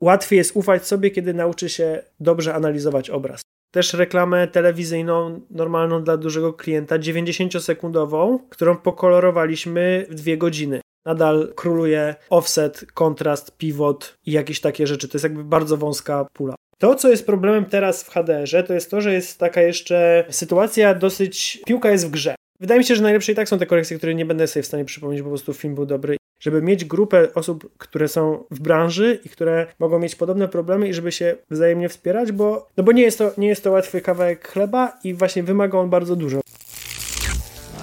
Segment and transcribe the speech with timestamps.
[0.00, 3.40] łatwiej jest ufać sobie, kiedy nauczy się dobrze analizować obraz.
[3.70, 10.80] Też reklamę telewizyjną, normalną dla dużego klienta, 90-sekundową, którą pokolorowaliśmy w dwie godziny.
[11.06, 15.08] Nadal króluje offset, kontrast, pivot i jakieś takie rzeczy.
[15.08, 16.54] To jest jakby bardzo wąska pula.
[16.78, 20.94] To, co jest problemem teraz w HDR-ze, to jest to, że jest taka jeszcze sytuacja
[20.94, 21.60] dosyć.
[21.66, 22.34] Piłka jest w grze.
[22.60, 24.66] Wydaje mi się, że najlepsze i tak są te korekcje, które nie będę sobie w
[24.66, 26.16] stanie przypomnieć, po prostu film był dobry.
[26.40, 30.94] Żeby mieć grupę osób, które są w branży i które mogą mieć podobne problemy i
[30.94, 34.48] żeby się wzajemnie wspierać, bo, no bo nie, jest to, nie jest to łatwy kawałek
[34.48, 36.40] chleba i właśnie wymaga on bardzo dużo.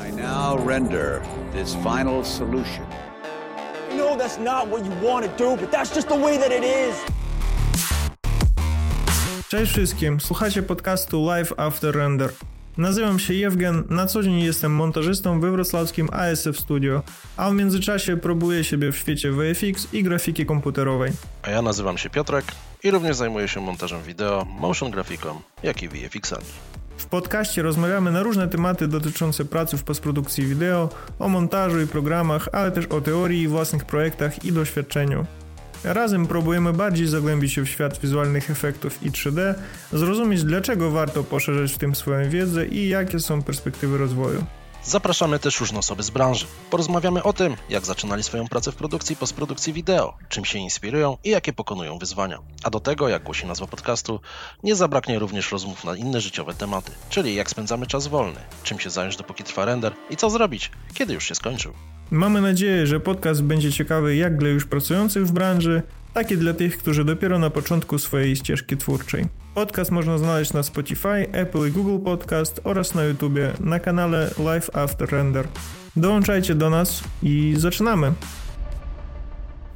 [0.10, 1.22] I now render
[1.54, 2.86] this final solution.
[3.98, 6.63] No, that's not what you want to do, but that's just the way that it
[6.63, 7.16] is.
[9.49, 12.30] Cześć wszystkim, słuchacie podcastu Live After Render.
[12.78, 17.04] Nazywam się Jewgen, na co dzień jestem montażystą we wrocławskim ASF Studio,
[17.38, 21.12] a w międzyczasie próbuję siebie w świecie VFX i grafiki komputerowej.
[21.44, 22.46] A ja nazywam się Piotrek
[22.84, 26.46] i również zajmuję się montażem wideo, motion grafiką, jak i VFX-ami.
[26.98, 32.49] W podcaście rozmawiamy na różne tematy dotyczące pracy w postprodukcji wideo, o montażu i programach,
[32.52, 35.26] ale też o teorii, własnych projektach i doświadczeniu.
[35.86, 39.54] Razem próbujemy bardziej zagłębić się w świat wizualnych efektów i 3D,
[39.94, 44.46] zrozumieć dlaczego warto poszerzać w tym swoją wiedzę i jakie są perspektywy rozwoju.
[44.84, 46.46] Zapraszamy też różne osoby z branży.
[46.70, 51.18] Porozmawiamy o tym, jak zaczynali swoją pracę w produkcji i postprodukcji wideo, czym się inspirują
[51.24, 52.40] i jakie pokonują wyzwania.
[52.64, 54.20] A do tego, jak głosi nazwa podcastu,
[54.64, 58.90] nie zabraknie również rozmów na inne życiowe tematy, czyli jak spędzamy czas wolny, czym się
[58.90, 61.74] zająć dopóki trwa render i co zrobić, kiedy już się skończył.
[62.12, 65.81] Mamy nadzieję, że podcast będzie ciekawy jak dla już pracujących w branży,
[66.14, 69.25] tak i dla tych, którzy dopiero na początku swojej ścieżki twórczej.
[69.56, 74.70] Podcast można znaleźć na Spotify, Apple i Google Podcast oraz na YouTubie na kanale Live
[74.76, 75.48] After Render.
[75.96, 78.14] Dołączajcie do nas i zaczynamy!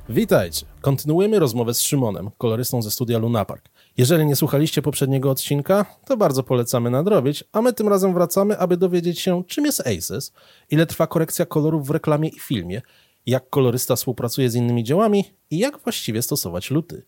[0.10, 0.66] Witajcie!
[0.82, 3.70] Kontynuujemy rozmowę z Szymonem, kolorystą ze studia Lunapark.
[4.00, 8.78] Jeżeli nie słuchaliście poprzedniego odcinka, to bardzo polecamy nadrobić, a my tym razem wracamy, aby
[8.78, 10.33] dowiedzieć się, czym jest ACES,
[10.70, 12.82] ile trwa korekcja kolorów w reklamie i filmie,
[13.26, 17.05] jak kolorysta współpracuje z innymi dziełami i jak właściwie stosować luty.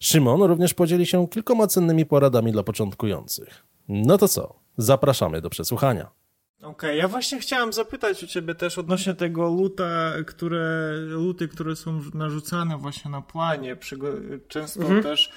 [0.00, 3.62] Szymon również podzieli się kilkoma cennymi poradami dla początkujących.
[3.88, 4.54] No to co?
[4.76, 6.10] Zapraszamy do przesłuchania.
[6.58, 11.76] Okej, okay, ja właśnie chciałem zapytać u ciebie też odnośnie tego luta, które, luty, które
[11.76, 13.76] są narzucane właśnie na planie,
[14.48, 15.02] często mhm.
[15.02, 15.32] też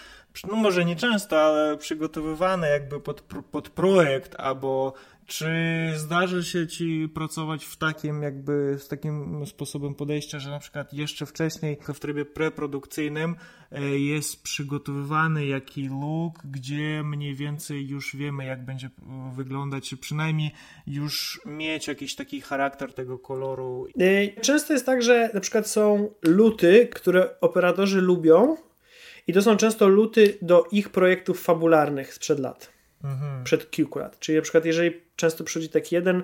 [0.48, 4.94] no może nie często, ale przygotowywane jakby pod, pod projekt, albo
[5.30, 5.50] czy
[5.96, 11.26] zdarzy się ci pracować w takim jakby, z takim sposobem podejścia, że na przykład jeszcze
[11.26, 13.36] wcześniej w trybie preprodukcyjnym
[13.72, 18.90] e, jest przygotowywany jaki look, gdzie mniej więcej już wiemy jak będzie
[19.36, 20.52] wyglądać, czy przynajmniej
[20.88, 23.88] już mieć jakiś taki charakter tego koloru?
[24.00, 28.58] E, często jest tak, że na przykład są luty, które operatorzy lubią,
[29.30, 32.72] i to są często luty do ich projektów fabularnych sprzed lat.
[33.04, 33.44] Mhm.
[33.44, 34.20] Przed kilku lat.
[34.20, 36.24] Czyli na przykład, jeżeli często przychodzi taki jeden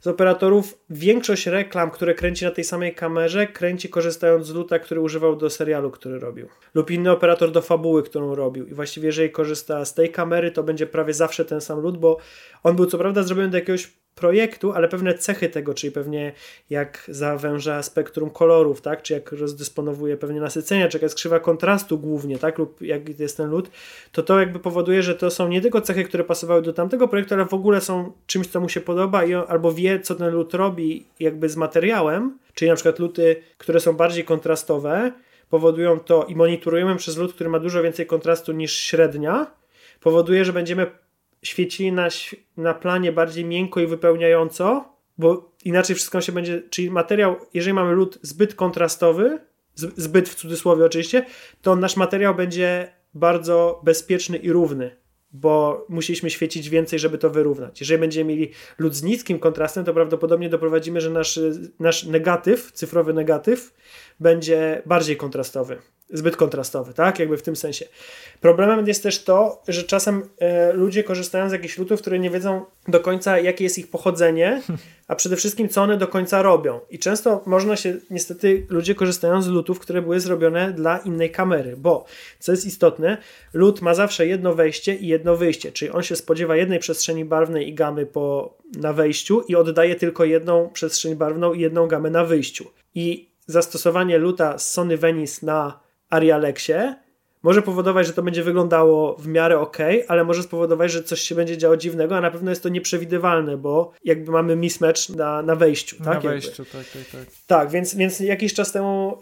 [0.00, 5.00] z operatorów, większość reklam, które kręci na tej samej kamerze, kręci korzystając z luta, który
[5.00, 6.48] używał do serialu, który robił.
[6.74, 8.66] Lub inny operator do fabuły, którą robił.
[8.66, 12.18] I właściwie, jeżeli korzysta z tej kamery, to będzie prawie zawsze ten sam lut, bo
[12.62, 16.32] on był co prawda zrobiony do jakiegoś projektu, ale pewne cechy tego, czyli pewnie
[16.70, 21.98] jak zawęża spektrum kolorów, tak, czy jak rozdysponowuje pewnie nasycenia, czy jaka jest krzywa kontrastu
[21.98, 23.70] głównie, tak, lub jak jest ten lód,
[24.12, 27.34] to to jakby powoduje, że to są nie tylko cechy, które pasowały do tamtego projektu,
[27.34, 30.34] ale w ogóle są czymś, co mu się podoba i on albo wie, co ten
[30.34, 35.12] lód robi jakby z materiałem, czyli na przykład luty, które są bardziej kontrastowe,
[35.50, 39.46] powodują to i monitorujemy przez lód, który ma dużo więcej kontrastu niż średnia,
[40.00, 40.86] powoduje, że będziemy
[41.42, 42.08] świecili na,
[42.56, 44.84] na planie bardziej miękko i wypełniająco,
[45.18, 49.38] bo inaczej wszystko się będzie, czyli materiał, jeżeli mamy lód zbyt kontrastowy,
[49.74, 51.26] zbyt w cudzysłowie oczywiście,
[51.62, 54.96] to nasz materiał będzie bardzo bezpieczny i równy,
[55.32, 57.80] bo musieliśmy świecić więcej, żeby to wyrównać.
[57.80, 61.40] Jeżeli będziemy mieli lód z niskim kontrastem, to prawdopodobnie doprowadzimy, że nasz,
[61.78, 63.74] nasz negatyw, cyfrowy negatyw,
[64.20, 65.78] będzie bardziej kontrastowy
[66.12, 67.18] zbyt kontrastowy, tak?
[67.18, 67.84] Jakby w tym sensie.
[68.40, 72.64] Problemem jest też to, że czasem e, ludzie korzystają z jakichś lutów, które nie wiedzą
[72.88, 74.62] do końca, jakie jest ich pochodzenie,
[75.08, 76.80] a przede wszystkim, co one do końca robią.
[76.90, 81.76] I często można się, niestety, ludzie korzystają z lutów, które były zrobione dla innej kamery,
[81.76, 82.04] bo,
[82.38, 83.18] co jest istotne,
[83.52, 87.68] lut ma zawsze jedno wejście i jedno wyjście, czyli on się spodziewa jednej przestrzeni barwnej
[87.68, 92.24] i gamy po, na wejściu i oddaje tylko jedną przestrzeń barwną i jedną gamę na
[92.24, 92.70] wyjściu.
[92.94, 95.80] I zastosowanie luta z Sony Venice na
[96.10, 96.96] Arialexie
[97.42, 99.78] może powodować, że to będzie wyglądało w miarę ok,
[100.08, 103.56] ale może spowodować, że coś się będzie działo dziwnego, a na pewno jest to nieprzewidywalne,
[103.56, 105.96] bo jakby mamy mismatch na, na wejściu.
[105.98, 106.22] Na tak?
[106.22, 107.34] wejściu, tak, tak, tak.
[107.46, 109.18] Tak, więc, więc jakiś czas temu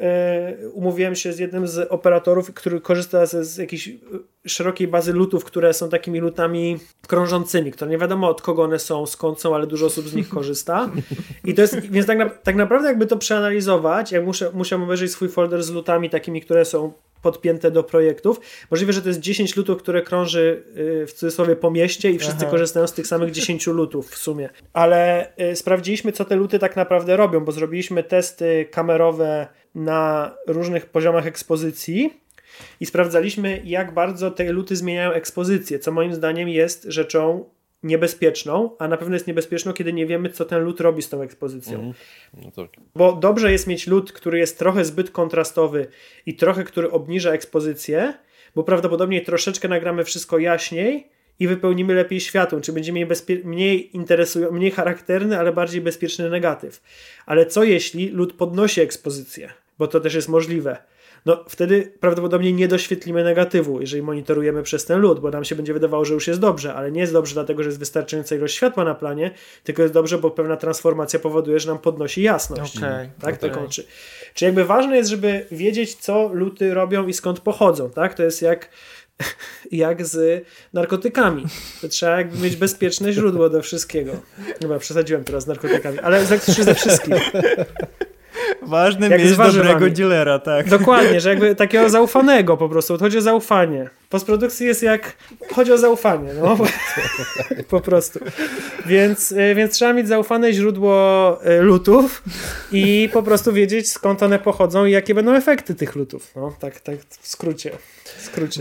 [0.63, 3.91] y, umówiłem się z jednym z operatorów, który korzysta z, z jakiejś
[4.47, 9.07] szerokiej bazy lutów, które są takimi lutami krążącymi, które nie wiadomo od kogo one są,
[9.07, 10.91] skąd są, ale dużo osób z nich korzysta.
[11.45, 15.11] I to jest, więc tak, na, tak naprawdę jakby to przeanalizować, jak muszę, musiałem obejrzeć
[15.11, 16.93] swój folder z lutami takimi, które są
[17.23, 18.41] podpięte do projektów.
[18.71, 20.65] Możliwe, że to jest 10 lutów, które krąży
[21.03, 22.51] y, w cudzysłowie po mieście i wszyscy Aha.
[22.51, 24.49] korzystają z tych samych 10 lutów w sumie.
[24.73, 30.87] Ale y, sprawdziliśmy, co te luty tak naprawdę robią, bo zrobiliśmy testy kamerowe na różnych
[30.87, 32.21] poziomach ekspozycji
[32.81, 37.45] i sprawdzaliśmy, jak bardzo te luty zmieniają ekspozycję, co moim zdaniem jest rzeczą
[37.83, 41.23] niebezpieczną, a na pewno jest niebezpieczną, kiedy nie wiemy, co ten lód robi z tą
[41.23, 41.79] ekspozycją.
[41.79, 41.93] Mm.
[42.35, 42.71] No tak.
[42.95, 45.87] Bo dobrze jest mieć lód, który jest trochę zbyt kontrastowy
[46.27, 48.15] i trochę, który obniża ekspozycję,
[48.55, 51.09] bo prawdopodobnie troszeczkę nagramy wszystko jaśniej
[51.41, 53.07] i wypełnimy lepiej światło, czy będzie mniej,
[53.45, 56.83] mniej interesujący, mniej charakterny, ale bardziej bezpieczny negatyw.
[57.27, 59.53] Ale co jeśli lód podnosi ekspozycję?
[59.79, 60.79] Bo to też jest możliwe
[61.29, 65.73] no wtedy prawdopodobnie nie doświetlimy negatywu, jeżeli monitorujemy przez ten lód, bo nam się będzie
[65.73, 68.85] wydawało, że już jest dobrze, ale nie jest dobrze dlatego, że jest wystarczająca ilość światła
[68.85, 69.31] na planie,
[69.65, 72.77] tylko jest dobrze, bo pewna transformacja powoduje, że nam podnosi jasność.
[72.77, 73.35] Okay, tak?
[73.35, 73.51] Okay.
[73.51, 73.85] Taką, czy,
[74.35, 78.15] czy jakby ważne jest, żeby wiedzieć, co luty robią i skąd pochodzą, tak?
[78.15, 78.69] To jest jak
[79.73, 81.45] jak z narkotykami.
[81.81, 84.13] To trzeba jakby mieć bezpieczne źródło do wszystkiego.
[84.63, 87.15] Chyba przesadziłem teraz z narkotykami, ale ze, ze wszystkim.
[88.63, 90.69] Ważne mieć dobrego dealera, tak.
[90.69, 92.99] Dokładnie, że jakby takiego zaufanego po prostu.
[92.99, 93.91] Chodzi o zaufanie.
[94.11, 95.17] Postprodukcji jest jak...
[95.55, 96.57] Chodzi o zaufanie, no.
[97.71, 98.21] po prostu.
[98.87, 102.23] Więc, e, więc trzeba mieć zaufane źródło e, lutów
[102.73, 106.33] i po prostu wiedzieć skąd one pochodzą i jakie będą efekty tych lutów.
[106.37, 107.71] No, tak, tak w skrócie.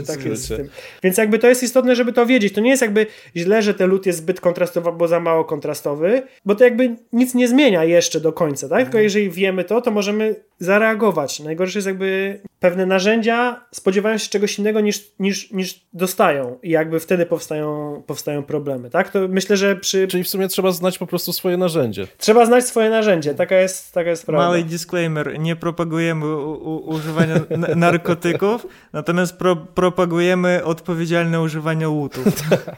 [0.07, 0.69] Tak jest z tym.
[1.03, 2.53] Więc jakby to jest istotne, żeby to wiedzieć.
[2.53, 6.21] To nie jest jakby źle, że ten lut jest zbyt kontrastowy, bo za mało kontrastowy,
[6.45, 8.83] bo to jakby nic nie zmienia jeszcze do końca, tak?
[8.83, 11.39] Tylko jeżeli wiemy to, to możemy zareagować.
[11.39, 16.99] Najgorsze jest jakby pewne narzędzia spodziewają się czegoś innego niż, niż, niż dostają i jakby
[16.99, 19.11] wtedy powstają, powstają problemy, tak?
[19.11, 20.07] To myślę, że przy...
[20.07, 22.07] Czyli w sumie trzeba znać po prostu swoje narzędzie.
[22.17, 24.45] Trzeba znać swoje narzędzie, taka jest, taka jest prawda.
[24.45, 27.35] Mały disclaimer, nie propagujemy u, u, używania
[27.75, 32.25] narkotyków, natomiast pro, propagujemy odpowiedzialne używanie łutów.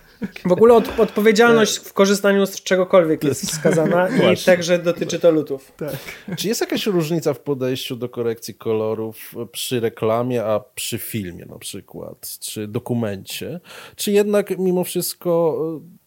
[0.46, 5.72] w ogóle od, odpowiedzialność w korzystaniu z czegokolwiek jest wskazana i także dotyczy to lutów.
[5.78, 5.96] Tak.
[6.38, 11.60] Czy jest jakaś różnica w podejściu do korekcji kolorów przy reklamie, a przy filmie na
[11.60, 13.60] przykład, czy dokumencie?
[13.96, 15.60] Czy jednak mimo wszystko,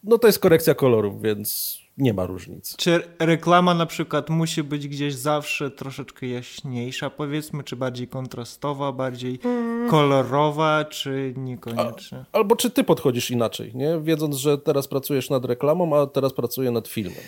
[0.03, 2.75] no to jest korekcja kolorów, więc nie ma różnic.
[2.77, 9.39] Czy reklama na przykład musi być gdzieś zawsze troszeczkę jaśniejsza, powiedzmy, czy bardziej kontrastowa, bardziej
[9.43, 9.89] mm.
[9.89, 12.25] kolorowa, czy niekoniecznie?
[12.31, 13.99] A, albo czy ty podchodzisz inaczej, nie?
[14.01, 17.23] Wiedząc, że teraz pracujesz nad reklamą, a teraz pracuję nad filmem.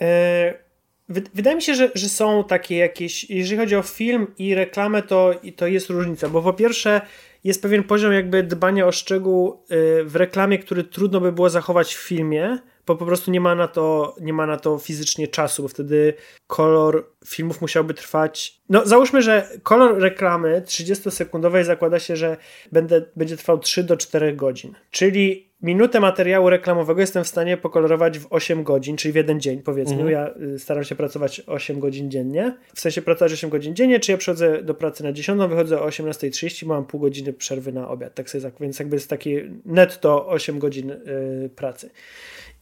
[0.00, 0.64] E
[1.08, 5.34] Wydaje mi się, że, że są takie jakieś, jeżeli chodzi o film i reklamę, to,
[5.56, 7.00] to jest różnica, bo po pierwsze
[7.44, 11.94] jest pewien poziom jakby dbania o szczegół y, w reklamie, który trudno by było zachować
[11.94, 15.62] w filmie, bo po prostu nie ma na to, nie ma na to fizycznie czasu,
[15.62, 16.14] bo wtedy
[16.46, 18.60] kolor filmów musiałby trwać.
[18.68, 22.36] No, załóżmy, że kolor reklamy 30-sekundowej zakłada się, że
[22.72, 24.74] będę, będzie trwał 3 do 4 godzin.
[24.90, 29.62] Czyli minutę materiału reklamowego jestem w stanie pokolorować w 8 godzin, czyli w jeden dzień,
[29.62, 30.02] powiedzmy.
[30.02, 30.12] Mhm.
[30.12, 32.56] Ja y, staram się pracować 8 godzin dziennie.
[32.74, 35.88] W sensie pracować 8 godzin dziennie, czy ja przychodzę do pracy na 10, wychodzę o
[35.88, 38.14] 18.30, mam pół godziny przerwy na obiad.
[38.14, 41.90] Tak sobie, więc jakby jest taki netto 8 godzin yy, pracy.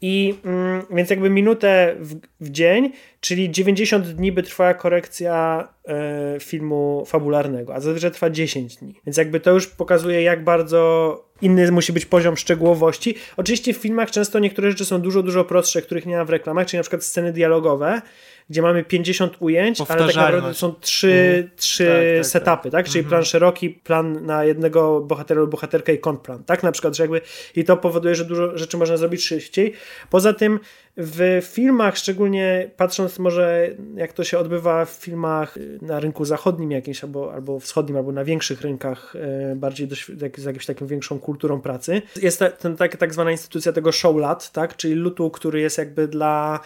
[0.03, 6.37] I mm, więc jakby minutę w, w, dzień, czyli 90 dni by trwała korekcja e,
[6.41, 8.95] filmu fabularnego, a zazwyczaj trwa 10 dni.
[9.07, 13.15] Więc jakby to już pokazuje, jak bardzo inny musi być poziom szczegółowości.
[13.37, 16.67] Oczywiście w filmach często niektóre rzeczy są dużo, dużo prostsze, których nie ma w reklamach,
[16.67, 18.03] czyli na przykład sceny dialogowe,
[18.51, 21.51] gdzie mamy 50 ujęć, ale tak naprawdę są trzy, mm.
[21.57, 22.87] trzy tak, tak, setupy, tak?
[22.87, 23.11] Czyli mm -hmm.
[23.11, 26.63] plan szeroki, plan na jednego bohatera lub bohaterkę i kontrplan, tak?
[26.63, 27.21] Na przykład, że jakby
[27.57, 29.73] i to powoduje, że dużo rzeczy można zrobić szybciej.
[30.11, 30.61] Poza tym
[30.97, 37.05] w filmach, szczególnie patrząc może jak to się odbywa w filmach na rynku zachodnim jakimś,
[37.05, 39.97] albo, albo wschodnim, albo na większych rynkach, e, bardziej do,
[40.37, 44.17] z jakąś taką większą kulturą pracy, jest ta, ten, tak, tak zwana instytucja tego show
[44.17, 44.77] lat, tak?
[44.77, 46.61] Czyli lutu, który jest jakby dla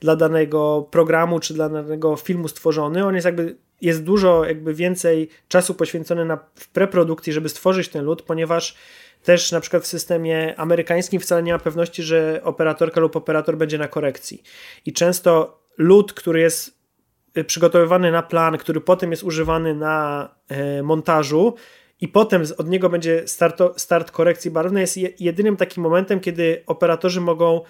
[0.00, 5.28] dla danego programu czy dla danego filmu stworzony, on jest jakby jest dużo jakby więcej
[5.48, 8.76] czasu poświęcony na, w preprodukcji, żeby stworzyć ten lód, ponieważ
[9.22, 13.78] też na przykład w systemie amerykańskim wcale nie ma pewności, że operatorka lub operator będzie
[13.78, 14.42] na korekcji.
[14.86, 16.78] I często lód, który jest
[17.38, 21.54] y, przygotowywany na plan, który potem jest używany na e, montażu,
[22.00, 27.20] i potem od niego będzie start, start korekcji barwnej, jest jedynym takim momentem, kiedy operatorzy
[27.20, 27.60] mogą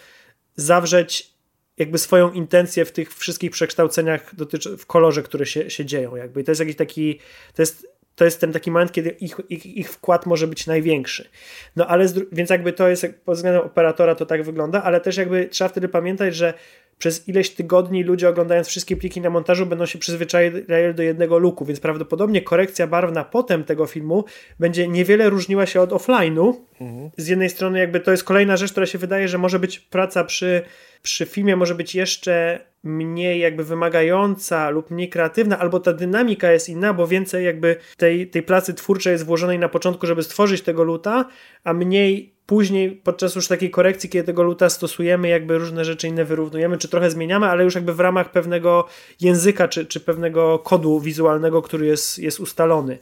[0.56, 1.34] zawrzeć
[1.76, 6.16] jakby swoją intencję w tych wszystkich przekształceniach dotyczy, w kolorze, które się, się dzieją.
[6.16, 6.40] Jakby.
[6.40, 7.18] I to jest jakiś taki,
[7.54, 7.86] to jest,
[8.20, 11.28] to jest ten taki moment, kiedy ich, ich, ich wkład może być największy.
[11.76, 15.48] No ale, więc jakby to jest, pod względem operatora to tak wygląda, ale też jakby
[15.48, 16.54] trzeba wtedy pamiętać, że
[17.00, 21.64] przez ileś tygodni ludzie oglądając wszystkie pliki na montażu będą się przyzwyczajali do jednego luku,
[21.64, 24.24] więc prawdopodobnie korekcja barwna potem tego filmu
[24.58, 26.54] będzie niewiele różniła się od offline'u.
[26.80, 27.10] Mhm.
[27.16, 30.24] Z jednej strony jakby to jest kolejna rzecz, która się wydaje, że może być praca
[30.24, 30.62] przy,
[31.02, 36.68] przy filmie może być jeszcze mniej jakby wymagająca lub mniej kreatywna, albo ta dynamika jest
[36.68, 40.84] inna, bo więcej jakby tej, tej pracy twórczej jest włożonej na początku, żeby stworzyć tego
[40.84, 41.24] luta,
[41.64, 46.24] a mniej później podczas już takiej korekcji, kiedy tego luta stosujemy, jakby różne rzeczy inne
[46.24, 48.86] wyrównujemy, czy trochę zmieniamy, ale już jakby w ramach pewnego
[49.20, 52.98] języka, czy, czy pewnego kodu wizualnego, który jest, jest ustalony.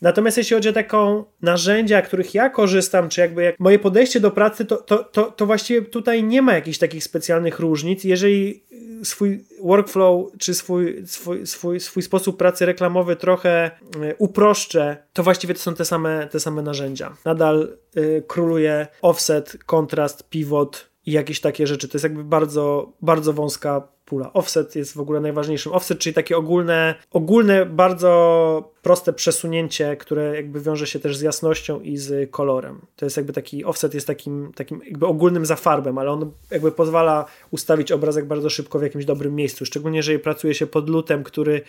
[0.00, 4.30] Natomiast jeśli chodzi o taką narzędzia, których ja korzystam, czy jakby jak moje podejście do
[4.30, 8.04] pracy, to, to, to, to właściwie tutaj nie ma jakichś takich specjalnych różnic.
[8.04, 8.64] Jeżeli
[9.04, 13.70] swój workflow, czy swój, swój, swój, swój sposób pracy reklamowy trochę e,
[14.18, 17.16] uproszczę, to właściwie to są te same, te same narzędzia.
[17.24, 21.88] Nadal y, króluje offset, kontrast, pivot, i jakieś takie rzeczy.
[21.88, 24.32] To jest jakby bardzo, bardzo wąska pula.
[24.32, 25.72] Offset jest w ogóle najważniejszym.
[25.72, 31.80] Offset, czyli takie ogólne, ogólne, bardzo proste przesunięcie, które jakby wiąże się też z jasnością
[31.80, 32.80] i z kolorem.
[32.96, 37.24] To jest jakby taki, offset jest takim, takim jakby ogólnym zafarbem, ale on jakby pozwala
[37.50, 39.66] ustawić obrazek bardzo szybko w jakimś dobrym miejscu.
[39.66, 41.60] Szczególnie jeżeli pracuje się pod lutem, który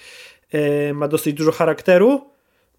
[0.54, 2.22] yy, ma dosyć dużo charakteru,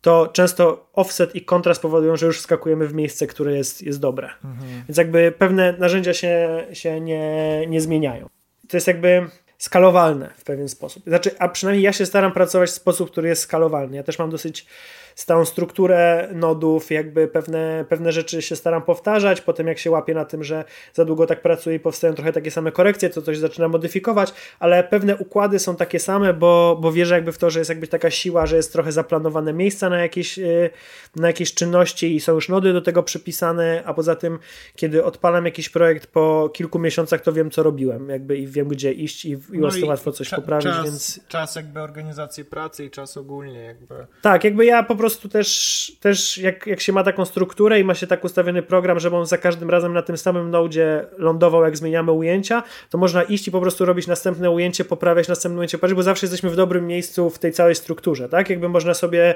[0.02, 4.28] to często offset i kontrast powodują, że już skakujemy w miejsce, które jest, jest dobre.
[4.44, 4.82] Mhm.
[4.88, 8.28] Więc jakby pewne narzędzia się, się nie, nie zmieniają.
[8.68, 9.26] To jest jakby
[9.58, 11.02] skalowalne w pewien sposób.
[11.06, 13.96] Znaczy, a przynajmniej ja się staram pracować w sposób, który jest skalowalny.
[13.96, 14.66] Ja też mam dosyć
[15.14, 20.24] stałą strukturę nodów, jakby pewne, pewne rzeczy się staram powtarzać, potem jak się łapię na
[20.24, 23.68] tym, że za długo tak pracuję i powstają trochę takie same korekcje, to coś zaczyna
[23.68, 27.68] modyfikować, ale pewne układy są takie same, bo, bo wierzę jakby w to, że jest
[27.68, 30.70] jakby taka siła, że jest trochę zaplanowane miejsca na jakieś, y,
[31.16, 34.38] na jakieś czynności i są już nody do tego przypisane, a poza tym,
[34.76, 38.92] kiedy odpalam jakiś projekt po kilku miesiącach, to wiem, co robiłem, jakby i wiem, gdzie
[38.92, 41.20] iść i, i no łatwo coś poprawić, czas, więc...
[41.28, 44.06] Czas jakby organizacji pracy i czas ogólnie jakby...
[44.22, 47.94] Tak, jakby ja po prostu też, też jak, jak się ma taką strukturę i ma
[47.94, 51.76] się tak ustawiony program, żeby on za każdym razem na tym samym nodzie lądował, jak
[51.76, 56.02] zmieniamy ujęcia, to można iść i po prostu robić następne ujęcie, poprawiać następne ujęcie, bo
[56.02, 58.50] zawsze jesteśmy w dobrym miejscu w tej całej strukturze, tak?
[58.50, 59.34] Jakby można sobie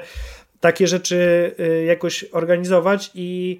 [0.59, 3.59] takie rzeczy y, jakoś organizować i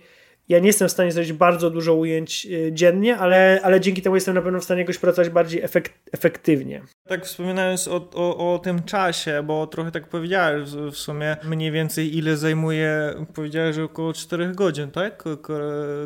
[0.49, 4.15] ja nie jestem w stanie zrobić bardzo dużo ujęć y, dziennie, ale, ale dzięki temu
[4.15, 6.81] jestem na pewno w stanie jakoś pracować bardziej efekt, efektywnie.
[7.07, 12.17] Tak wspominając o, o, o tym czasie, bo trochę tak powiedziałeś w sumie mniej więcej
[12.17, 15.23] ile zajmuje, powiedziałeś, że około 4 godzin, tak?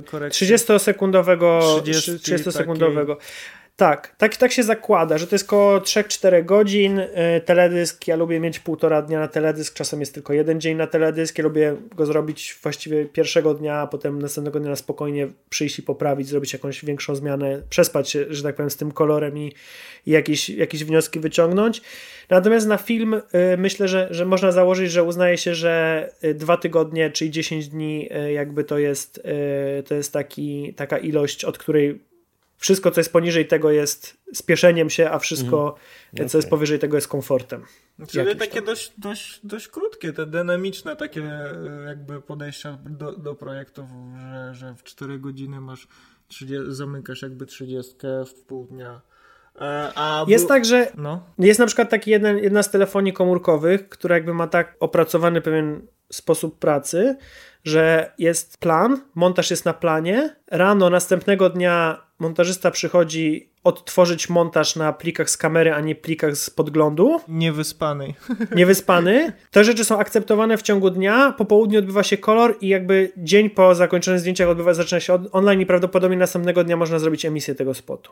[0.05, 0.48] Korekcja.
[0.48, 3.17] 30-sekundowego 30, 30 sekundowego.
[3.75, 7.00] Tak, tak, tak się zakłada, że to jest około 3-4 godzin.
[7.00, 7.08] Y,
[7.46, 11.38] teledysk, ja lubię mieć półtora dnia na teledysk, czasem jest tylko jeden dzień na teledysk.
[11.38, 15.84] Ja lubię go zrobić właściwie pierwszego dnia, a potem następnego dnia na spokojnie przyjść i
[15.84, 19.54] poprawić, zrobić jakąś większą zmianę, przespać się, że tak powiem, z tym kolorem i,
[20.06, 21.82] i jakieś, jakieś wnioski wyciągnąć.
[22.30, 23.22] Natomiast na film y,
[23.58, 28.10] myślę, że, że można założyć, że uznaje się, że y, dwa tygodnie, czyli 10 dni,
[28.34, 29.24] jakby to jest,
[29.86, 32.11] to jest taki, taka ilość, od której
[32.62, 35.75] wszystko, co jest poniżej tego jest spieszeniem się, a wszystko,
[36.13, 36.30] mm.
[36.30, 37.65] co jest powyżej tego jest komfortem.
[38.08, 43.86] Czyli takie dość, dość, dość krótkie, te dynamiczne takie e, jakby podejścia do, do projektów,
[44.32, 45.88] że, że w 4 godziny masz
[46.27, 47.96] 30, zamykasz jakby 30
[48.27, 49.01] w pół dnia.
[49.62, 51.24] E, a jest tak, że no.
[51.39, 55.88] jest na przykład taki jeden, jedna z telefonii komórkowych, która jakby ma tak opracowany pewien
[56.12, 57.18] sposób pracy,
[57.63, 64.94] że jest plan, montaż jest na planie, rano następnego dnia montażysta przychodzi odtworzyć montaż na
[64.94, 67.22] plikach z kamery, a nie plikach z podglądu.
[67.27, 68.13] Niewyspany.
[68.56, 69.34] Niewyspany.
[69.51, 73.50] Te rzeczy są akceptowane w ciągu dnia, po południu odbywa się kolor i jakby dzień
[73.50, 77.74] po zakończonych zdjęciach odbywa, zaczyna się online i prawdopodobnie następnego dnia można zrobić emisję tego
[77.74, 78.12] spotu.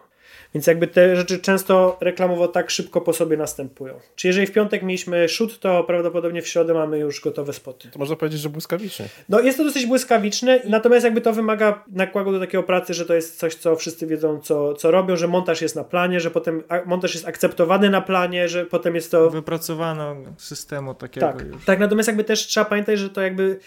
[0.53, 3.99] Więc jakby te rzeczy często reklamowo tak szybko po sobie następują.
[4.15, 7.89] Czy jeżeli w piątek mieliśmy shoot, to prawdopodobnie w środę mamy już gotowe spoty.
[7.91, 9.05] To można powiedzieć, że błyskawicznie.
[9.29, 13.13] No jest to dosyć błyskawiczne, natomiast jakby to wymaga nakładu do takiego pracy, że to
[13.13, 16.63] jest coś, co wszyscy wiedzą, co, co robią, że montaż jest na planie, że potem
[16.85, 19.29] montaż jest akceptowany na planie, że potem jest to...
[19.29, 21.65] Wypracowano systemu takiego tak, już.
[21.65, 23.59] Tak, natomiast jakby też trzeba pamiętać, że to jakby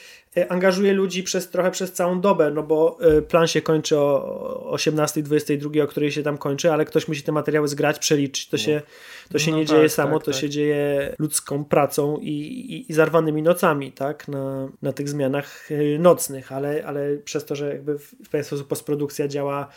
[0.49, 5.83] angażuje ludzi przez trochę przez całą dobę, no bo e, plan się kończy o 18-22,
[5.83, 8.49] o której się tam kończy, ale ktoś musi te materiały zgrać, przeliczyć.
[8.49, 8.63] To no.
[8.63, 8.83] się,
[9.33, 10.41] to się no nie tak, dzieje samo, tak, to tak.
[10.41, 15.99] się dzieje ludzką pracą i, i, i zarwanymi nocami, tak, na, na tych zmianach e,
[15.99, 19.69] nocnych, ale, ale przez to, że jakby w pewien sposób postprodukcja działa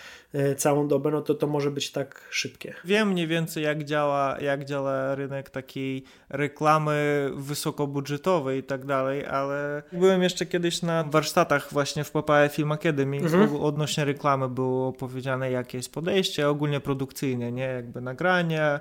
[0.57, 2.74] całą dobę, no to to może być tak szybkie.
[2.85, 9.83] Wiem mniej więcej jak działa, jak działa rynek takiej reklamy wysokobudżetowej i tak dalej, ale
[9.91, 13.55] byłem jeszcze kiedyś na warsztatach właśnie w Papaya Film Academy mhm.
[13.55, 17.63] odnośnie reklamy było powiedziane jakie jest podejście ogólnie produkcyjne, nie?
[17.63, 18.79] Jakby nagranie,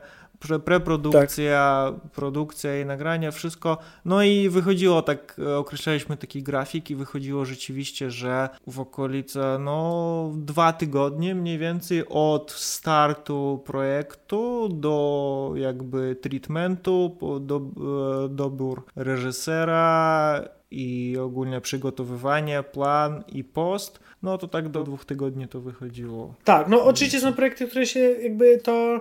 [0.65, 2.13] preprodukcja, tak.
[2.13, 3.79] produkcja i nagranie, wszystko.
[4.05, 10.73] No i wychodziło tak, określaliśmy taki grafik i wychodziło rzeczywiście, że w okolice no dwa
[10.73, 21.61] tygodnie mniej więcej od startu projektu do jakby treatmentu, do, e, dobór reżysera i ogólnie
[21.61, 26.35] przygotowywanie, plan i post, no to tak do dwóch tygodni to wychodziło.
[26.45, 29.01] Tak, no oczywiście są projekty, które się jakby to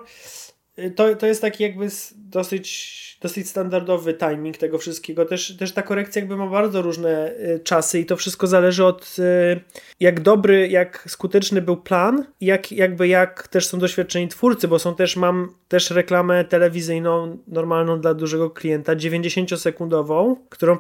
[0.96, 5.26] to, to jest taki jakby dosyć, dosyć standardowy timing tego wszystkiego.
[5.26, 9.16] Też, też ta korekcja jakby ma bardzo różne y, czasy i to wszystko zależy od
[9.20, 9.62] y,
[10.00, 14.96] jak dobry, jak skuteczny był plan jak, jakby jak też są doświadczeni twórcy, bo są
[14.96, 20.78] też, mam też reklamę telewizyjną normalną dla dużego klienta, 90-sekundową, którą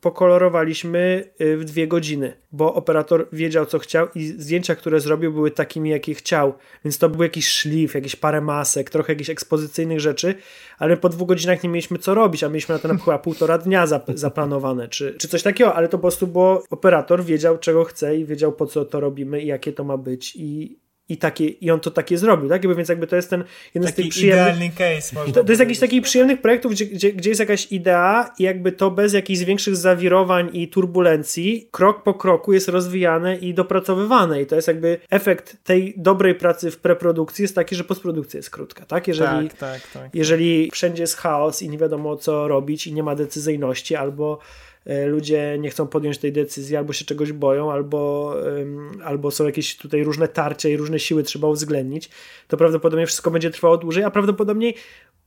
[0.00, 5.50] pokolorowaliśmy y, w dwie godziny, bo operator wiedział co chciał i zdjęcia, które zrobił były
[5.50, 10.34] takimi, jakie chciał, więc to był jakiś szlif, jakieś parę masek, trochę jakichś ekspozycyjnych rzeczy,
[10.78, 13.86] ale po dwóch godzinach nie mieliśmy co robić, a mieliśmy na na przykład półtora dnia
[14.14, 18.24] zaplanowane, czy, czy coś takiego, ale to po prostu, bo operator wiedział, czego chce i
[18.24, 20.78] wiedział, po co to robimy i jakie to ma być i,
[21.10, 22.64] i, takie, i on to takie zrobił, tak?
[22.64, 24.74] Jakby, więc jakby to jest ten jeden taki z tych przyjemnych...
[24.74, 25.32] case.
[25.32, 28.72] To, to jest jakiś takich przyjemnych projektów, gdzie, gdzie, gdzie jest jakaś idea i jakby
[28.72, 34.46] to bez jakichś większych zawirowań i turbulencji, krok po kroku jest rozwijane i dopracowywane i
[34.46, 38.84] to jest jakby efekt tej dobrej pracy w preprodukcji jest taki, że postprodukcja jest krótka,
[38.84, 39.08] tak?
[39.08, 43.02] Jeżeli, tak, tak, tak, jeżeli wszędzie jest chaos i nie wiadomo co robić i nie
[43.02, 44.38] ma decyzyjności albo
[45.06, 48.34] ludzie nie chcą podjąć tej decyzji, albo się czegoś boją, albo,
[49.04, 52.10] albo są jakieś tutaj różne tarcia i różne siły trzeba uwzględnić,
[52.48, 54.72] to prawdopodobnie wszystko będzie trwało dłużej, a prawdopodobnie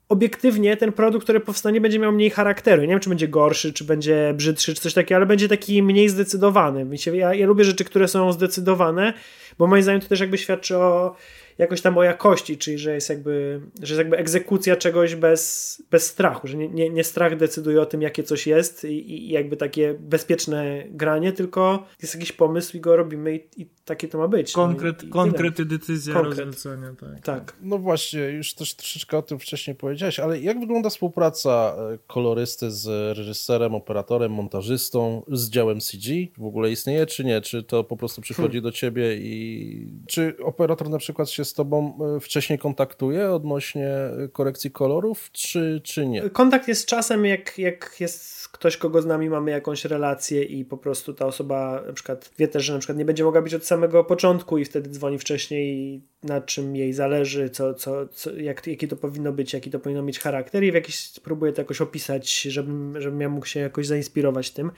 [0.09, 2.81] obiektywnie ten produkt, który powstanie, będzie miał mniej charakteru.
[2.81, 6.09] Nie wiem, czy będzie gorszy, czy będzie brzydszy, czy coś takiego, ale będzie taki mniej
[6.09, 6.87] zdecydowany.
[7.13, 9.13] Ja, ja lubię rzeczy, które są zdecydowane,
[9.57, 11.15] bo moim zdaniem to też jakby świadczy o
[11.57, 16.05] jakoś tam o jakości, czyli że jest jakby, że jest jakby egzekucja czegoś bez, bez
[16.05, 19.57] strachu, że nie, nie, nie strach decyduje o tym, jakie coś jest i, i, jakby
[19.57, 24.27] takie bezpieczne granie, tylko jest jakiś pomysł i go robimy i, i takie to ma
[24.27, 24.55] być.
[24.55, 26.37] No Konkret, no, konkrety decyzja Konkret.
[26.39, 26.87] rozlecenia.
[26.99, 27.21] Tak.
[27.23, 27.55] tak.
[27.61, 32.71] No właśnie, już też troszeczkę o tym wcześniej powiedziałeś, ale jak wygląda współpraca e, kolorysty
[32.71, 36.09] z reżyserem, operatorem, montażystą, z działem CG?
[36.37, 37.41] W ogóle istnieje czy nie?
[37.41, 38.63] Czy to po prostu przychodzi hmm.
[38.63, 43.89] do ciebie i czy operator na przykład się z tobą e, wcześniej kontaktuje odnośnie
[44.31, 46.29] korekcji kolorów, czy, czy nie?
[46.29, 50.77] Kontakt jest czasem, jak, jak jest ktoś, kogo z nami mamy jakąś relację i po
[50.77, 53.65] prostu ta osoba na przykład wie też, że na przykład nie będzie mogła być od
[53.73, 58.87] samego początku i wtedy dzwoni wcześniej na czym jej zależy, co, co, co, jak, jaki
[58.87, 62.41] to powinno być, jaki to powinno mieć charakter i w jakiś spróbuję to jakoś opisać,
[62.41, 64.71] żebym, żebym ja mógł się jakoś zainspirować tym.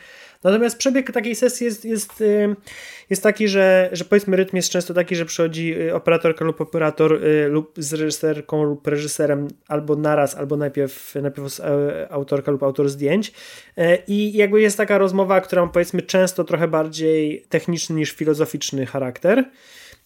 [0.45, 2.55] Natomiast przebieg takiej sesji jest, jest, y,
[3.10, 7.25] jest taki, że, że powiedzmy rytm jest często taki, że przychodzi y, operatorka lub operator
[7.25, 11.62] y, lub z reżyserką lub reżyserem albo naraz, albo najpierw, najpierw
[12.10, 13.31] autorka lub autor zdjęć
[14.08, 19.45] i jakby jest taka rozmowa, która ma powiedzmy często trochę bardziej techniczny niż filozoficzny charakter.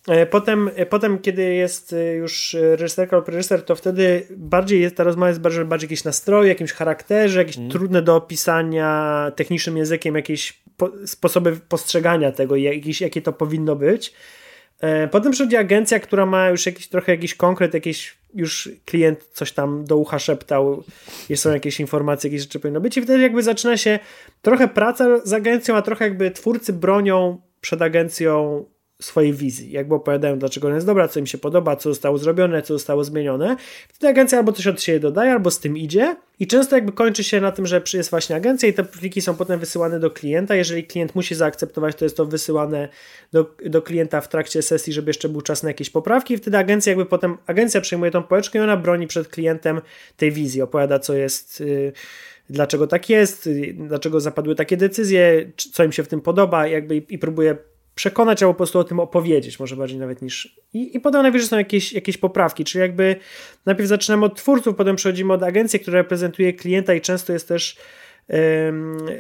[0.08, 4.96] E, potem, e, potem, kiedy jest e, już reżyserka lub reżyser, to wtedy bardziej jest
[4.96, 7.70] ta rozmowa jest bardziej, bardziej jakieś nastroje, jakimś charakterze, jakieś mm.
[7.70, 14.14] trudne do opisania technicznym językiem, jakieś po, sposoby postrzegania tego, jakieś, jakie to powinno być.
[15.12, 19.86] Potem przychodzi agencja, która ma już jakiś trochę jakiś konkret, jakiś już klient coś tam
[19.86, 20.84] do ucha szeptał,
[21.36, 24.00] są jakieś informacje, jakieś rzeczy powinno być i wtedy jakby zaczyna się
[24.42, 28.66] trochę praca z agencją, a trochę jakby twórcy bronią przed agencją
[29.02, 32.62] swojej wizji, jakby opowiadają, dlaczego ona jest dobra, co im się podoba, co zostało zrobione,
[32.62, 33.56] co zostało zmienione.
[33.90, 37.24] Wtedy agencja albo coś od siebie dodaje, albo z tym idzie i często jakby kończy
[37.24, 40.56] się na tym, że jest właśnie agencja i te pliki są potem wysyłane do klienta.
[40.56, 42.90] Jeżeli klient musi zaakceptować, to jest to wysyłane
[43.32, 46.58] do, do klienta w trakcie sesji, żeby jeszcze był czas na jakieś poprawki i wtedy
[46.58, 49.82] agencja jakby potem, agencja przejmuje tą pałeczkę i ona broni przed klientem
[50.18, 51.60] tej wizji, opowiada co jest...
[51.60, 51.94] Yy,
[52.50, 56.98] dlaczego tak jest, y, dlaczego zapadły takie decyzje, co im się w tym podoba, jakby
[56.98, 57.58] i, i próbuje
[58.00, 60.56] przekonać albo po prostu o tym opowiedzieć, może bardziej nawet niż.
[60.74, 63.16] I, i potem najwyżej są jakieś, jakieś poprawki, czyli jakby
[63.66, 67.78] najpierw zaczynamy od twórców, potem przechodzimy od agencji, która reprezentuje klienta i często jest też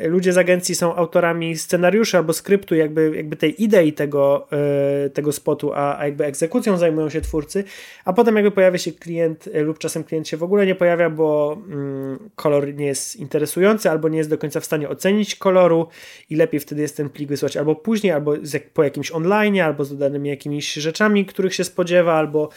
[0.07, 5.31] ludzie z agencji są autorami scenariuszy albo skryptu, jakby, jakby tej idei tego, e, tego
[5.31, 7.63] spotu, a, a jakby egzekucją zajmują się twórcy,
[8.05, 11.09] a potem jakby pojawia się klient e, lub czasem klient się w ogóle nie pojawia,
[11.09, 15.87] bo mm, kolor nie jest interesujący albo nie jest do końca w stanie ocenić koloru
[16.29, 18.33] i lepiej wtedy jest ten plik wysłać albo później, albo
[18.73, 22.49] po jakimś online, albo z dodanymi jakimiś rzeczami, których się spodziewa, albo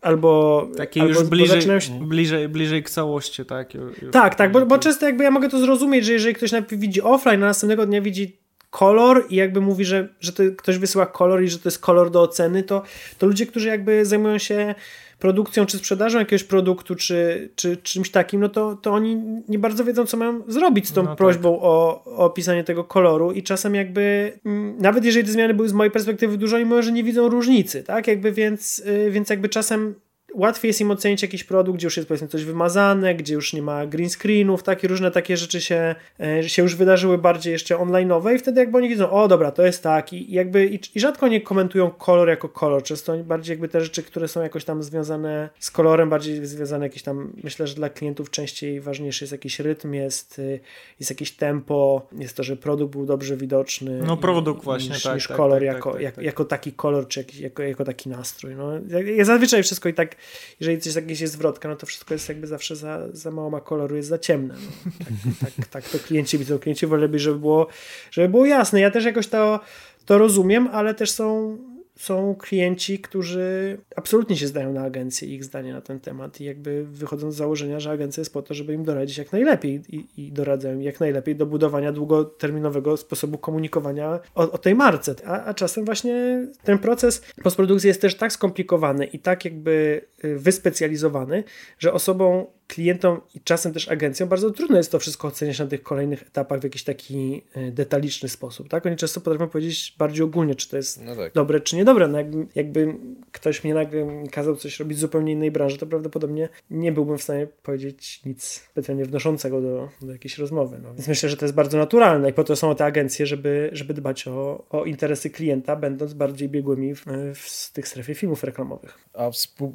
[0.00, 2.06] albo takie albo, już bliżej, się...
[2.08, 3.74] bliżej, bliżej k całości, tak?
[3.74, 6.80] Już, tak, tak, bo, bo często jakby ja mogę to zrozumieć, że jeżeli ktoś najpierw
[6.80, 11.06] widzi offline, a następnego dnia widzi kolor i jakby mówi, że, że to, ktoś wysyła
[11.06, 12.82] kolor i że to jest kolor do oceny, to,
[13.18, 14.74] to ludzie, którzy jakby zajmują się
[15.20, 19.84] produkcją czy sprzedażą jakiegoś produktu, czy, czy czymś takim, no to, to oni nie bardzo
[19.84, 21.62] wiedzą, co mają zrobić z tą no prośbą tak.
[21.62, 25.72] o, o opisanie tego koloru i czasem jakby, mm, nawet jeżeli te zmiany były z
[25.72, 28.06] mojej perspektywy dużo, oni może nie widzą różnicy, tak?
[28.06, 29.94] Jakby więc, y, więc jakby czasem
[30.34, 33.62] łatwiej jest im ocenić jakiś produkt, gdzie już jest powiedzmy coś wymazane, gdzie już nie
[33.62, 38.34] ma green screenów, takie różne takie rzeczy się, e, się już wydarzyły bardziej jeszcze online'owe
[38.34, 41.28] i wtedy jakby oni widzą, o dobra, to jest tak i jakby i, i rzadko
[41.28, 45.48] nie komentują kolor jako kolor, często bardziej jakby te rzeczy, które są jakoś tam związane
[45.58, 49.94] z kolorem, bardziej związane jakieś tam, myślę, że dla klientów częściej ważniejszy jest jakiś rytm,
[49.94, 50.60] jest, y,
[51.00, 54.02] jest jakieś tempo, jest to, że produkt był dobrze widoczny.
[54.06, 56.24] No produkt właśnie, niż, tak, niż tak, kolor tak, jako, tak, jak, tak.
[56.24, 58.54] jako taki kolor, czy jakiś, jako, jako taki nastrój.
[58.54, 58.70] No,
[59.16, 60.16] ja zazwyczaj wszystko i tak
[60.60, 63.60] jeżeli coś jakieś jest zwrotka, no to wszystko jest jakby zawsze za, za mało ma
[63.60, 64.54] koloru, jest za ciemne.
[64.54, 64.92] No.
[65.40, 66.58] Tak, tak, tak to klienci widzą.
[66.58, 67.66] Klienci woleliby, żeby było,
[68.10, 68.80] żeby było jasne.
[68.80, 69.60] Ja też jakoś to,
[70.06, 71.58] to rozumiem, ale też są
[72.00, 76.44] są klienci, którzy absolutnie się zdają na agencję i ich zdanie na ten temat i
[76.44, 80.06] jakby wychodzą z założenia, że agencja jest po to, żeby im doradzić jak najlepiej i,
[80.16, 85.14] i doradzają jak najlepiej do budowania długoterminowego sposobu komunikowania o, o tej marce.
[85.26, 90.38] A, a czasem właśnie ten proces postprodukcji jest też tak skomplikowany i tak jakby y,
[90.38, 91.44] wyspecjalizowany,
[91.78, 95.82] że osobą klientom i czasem też agencjom bardzo trudno jest to wszystko oceniać na tych
[95.82, 98.68] kolejnych etapach w jakiś taki e, detaliczny sposób.
[98.68, 98.86] Tak?
[98.86, 101.32] Oni często potrafią powiedzieć bardziej ogólnie, czy to jest no tak.
[101.32, 102.08] dobre, czy niedobre.
[102.08, 102.94] No jakby, jakby
[103.32, 107.22] ktoś mnie nagle kazał coś robić w zupełnie innej branży, to prawdopodobnie nie byłbym w
[107.22, 110.78] stanie powiedzieć nic specjalnie wnoszącego do, do jakiejś rozmowy.
[110.82, 110.94] No.
[110.94, 113.94] Więc myślę, że to jest bardzo naturalne i po to są te agencje, żeby, żeby
[113.94, 117.04] dbać o, o interesy klienta, będąc bardziej biegłymi w,
[117.34, 118.98] w tych strefie filmów reklamowych.
[119.14, 119.74] A, współ,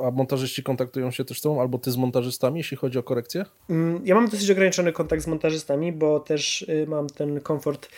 [0.00, 2.98] e, a montażyści kontaktują się też z tą, albo ty z montażystami montażystami, jeśli chodzi
[2.98, 3.44] o korekcję?
[3.70, 7.88] Mm, ja mam dosyć ograniczony kontakt z montażystami, bo też y, mam ten komfort,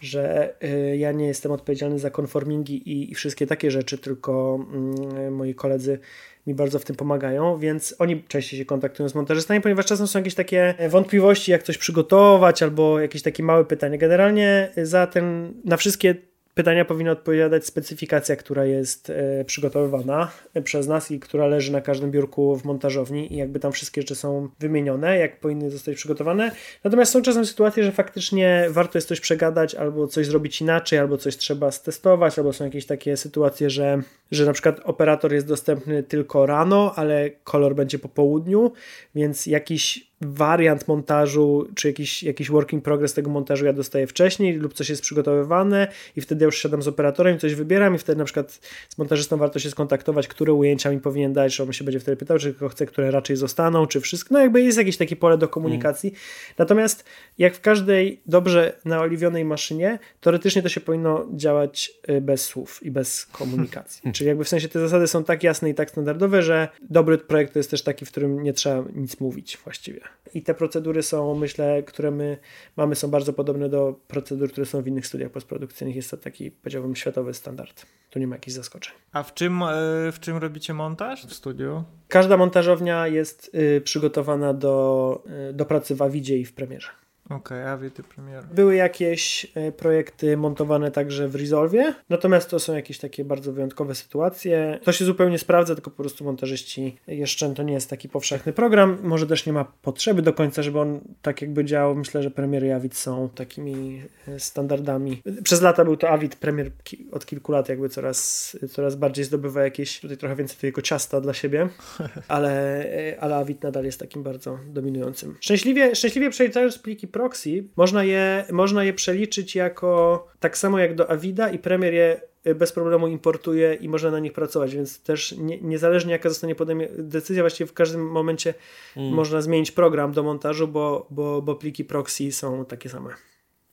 [0.00, 5.54] że y, ja nie jestem odpowiedzialny za konformingi i wszystkie takie rzeczy, tylko mm, moi
[5.54, 5.98] koledzy
[6.46, 10.18] mi bardzo w tym pomagają, więc oni częściej się kontaktują z montażystami, ponieważ czasem są
[10.18, 13.98] jakieś takie wątpliwości, jak coś przygotować, albo jakieś takie małe pytania.
[13.98, 20.30] Generalnie za ten, na wszystkie pytania powinna odpowiadać specyfikacja, która jest e, przygotowywana
[20.64, 24.14] przez nas i która leży na każdym biurku w montażowni i jakby tam wszystkie rzeczy
[24.14, 26.50] są wymienione, jak powinny zostać przygotowane.
[26.84, 31.16] Natomiast są czasem sytuacje, że faktycznie warto jest coś przegadać, albo coś zrobić inaczej, albo
[31.16, 36.02] coś trzeba stestować, albo są jakieś takie sytuacje, że, że na przykład operator jest dostępny
[36.02, 38.72] tylko rano, ale kolor będzie po południu,
[39.14, 44.74] więc jakiś wariant montażu, czy jakiś, jakiś working progress tego montażu ja dostaję wcześniej lub
[44.74, 48.24] coś jest przygotowywane i wtedy ja już siadam z operatorem, coś wybieram i wtedy na
[48.24, 52.00] przykład z montażystą warto się skontaktować, które ujęcia mi powinien dać, że on się będzie
[52.00, 54.34] wtedy pytał, czy tylko chce, które raczej zostaną, czy wszystko.
[54.34, 56.10] No jakby jest jakieś takie pole do komunikacji.
[56.10, 56.20] Mm.
[56.58, 57.04] Natomiast
[57.38, 62.90] jak w każdej dobrze naoliwionej maszynie, teoretycznie to się powinno działać y, bez słów i
[62.90, 64.12] bez komunikacji.
[64.12, 67.52] Czyli jakby w sensie te zasady są tak jasne i tak standardowe, że dobry projekt
[67.52, 70.09] to jest też taki, w którym nie trzeba nic mówić właściwie.
[70.34, 72.38] I te procedury są, myślę, które my
[72.76, 75.96] mamy, są bardzo podobne do procedur, które są w innych studiach postprodukcyjnych.
[75.96, 77.86] Jest to taki, powiedziałbym, światowy standard.
[78.10, 78.94] Tu nie ma jakichś zaskoczeń.
[79.12, 79.66] A w czym, e,
[80.12, 81.84] w czym robicie montaż w studiu?
[82.08, 86.88] Każda montażownia jest y, przygotowana do, y, do pracy w Avidzie i w Premierze.
[87.30, 88.46] Okej, okay, Avid Premiere.
[88.54, 93.94] Były jakieś e, projekty montowane także w Resolve, natomiast to są jakieś takie bardzo wyjątkowe
[93.94, 94.78] sytuacje.
[94.84, 98.98] To się zupełnie sprawdza, tylko po prostu montażyści jeszcze to nie jest taki powszechny program.
[99.02, 101.94] Może też nie ma potrzeby do końca, żeby on tak jakby działał.
[101.94, 105.22] Myślę, że premiery i Avid są takimi e, standardami.
[105.42, 106.70] Przez lata był to Avid Premier
[107.12, 111.34] od kilku lat jakby coraz, coraz bardziej zdobywa jakieś tutaj trochę więcej tego ciasta dla
[111.34, 111.68] siebie,
[112.28, 115.36] ale, e, ale Avid nadal jest takim bardzo dominującym.
[115.40, 121.10] Szczęśliwie, szczęśliwie przeliczając pliki proxy, można je, można je przeliczyć jako tak samo jak do
[121.10, 125.32] Avida i Premier je y, bez problemu importuje i można na nich pracować, więc też
[125.32, 128.54] nie, niezależnie jaka zostanie podejmie decyzja, właściwie w każdym momencie
[128.96, 129.14] mm.
[129.14, 133.10] można zmienić program do montażu, bo, bo, bo pliki proxy są takie same.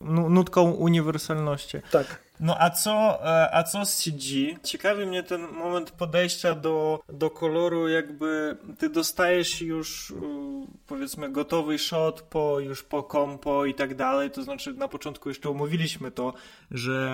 [0.01, 1.77] Nutką uniwersalności.
[1.91, 2.27] Tak.
[2.39, 4.57] No a co, e, a co z CG?
[4.63, 10.13] Ciekawi mnie ten moment podejścia do, do koloru, jakby ty dostajesz już
[10.87, 15.49] powiedzmy gotowy shot po, już po kompo i tak dalej, to znaczy na początku jeszcze
[15.49, 16.33] umówiliśmy to,
[16.71, 17.09] że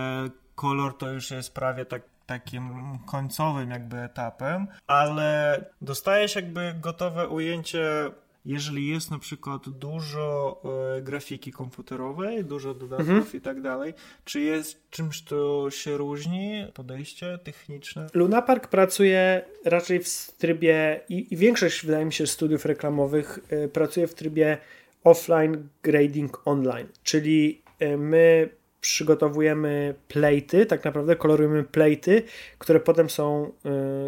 [0.56, 8.12] kolor to już jest prawie tak takim końcowym jakby etapem, ale dostajesz jakby gotowe ujęcie
[8.46, 10.62] jeżeli jest na przykład dużo
[10.98, 13.34] e, grafiki komputerowej, dużo dodatków mhm.
[13.34, 13.94] i tak dalej,
[14.26, 18.08] czy jest czymś, to się różni, podejście techniczne?
[18.14, 23.68] Luna Park pracuje raczej w trybie, i, i większość, wydaje mi się, studiów reklamowych y,
[23.68, 24.58] pracuje w trybie
[25.04, 28.50] offline grading online, czyli y, my
[28.82, 32.24] przygotowujemy plejty, tak naprawdę kolorujemy plejty,
[32.58, 33.52] które potem są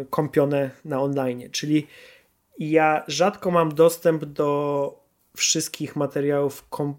[0.02, 1.86] y, kąpione na online, czyli
[2.58, 6.94] ja rzadko mam dostęp do wszystkich materiałów kom,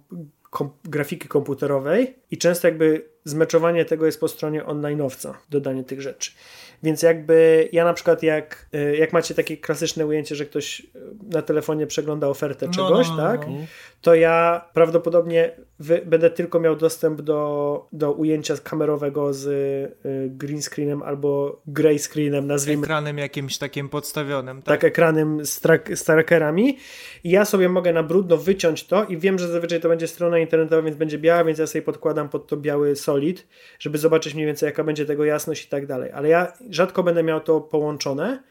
[0.50, 6.32] kom, grafiki komputerowej i często jakby zmeczowanie tego jest po stronie online'owca, dodanie tych rzeczy.
[6.84, 10.86] Więc jakby ja na przykład jak, y, jak macie takie klasyczne ujęcie, że ktoś y,
[11.30, 13.48] na telefonie przegląda ofertę no, czegoś, no, no, tak?
[13.48, 13.54] No.
[14.02, 20.62] To ja prawdopodobnie wy, będę tylko miał dostęp do, do ujęcia kamerowego z y, green
[20.62, 22.84] screenem albo gray screenem, nazwijmy.
[22.84, 24.62] Ekranem jakimś takim podstawionym.
[24.62, 26.78] Tak, tak ekranem z, trak, z trackerami.
[27.24, 30.40] I ja sobie mogę na brudno wyciąć to i wiem, że zazwyczaj to będzie strona
[30.40, 33.48] internetowa, więc będzie biała, więc ja sobie podkładam pod to biały solid,
[33.80, 36.12] żeby zobaczyć mniej więcej jaka będzie tego jasność i tak dalej.
[36.12, 38.44] Ale ja rzadko będę miał to połączone.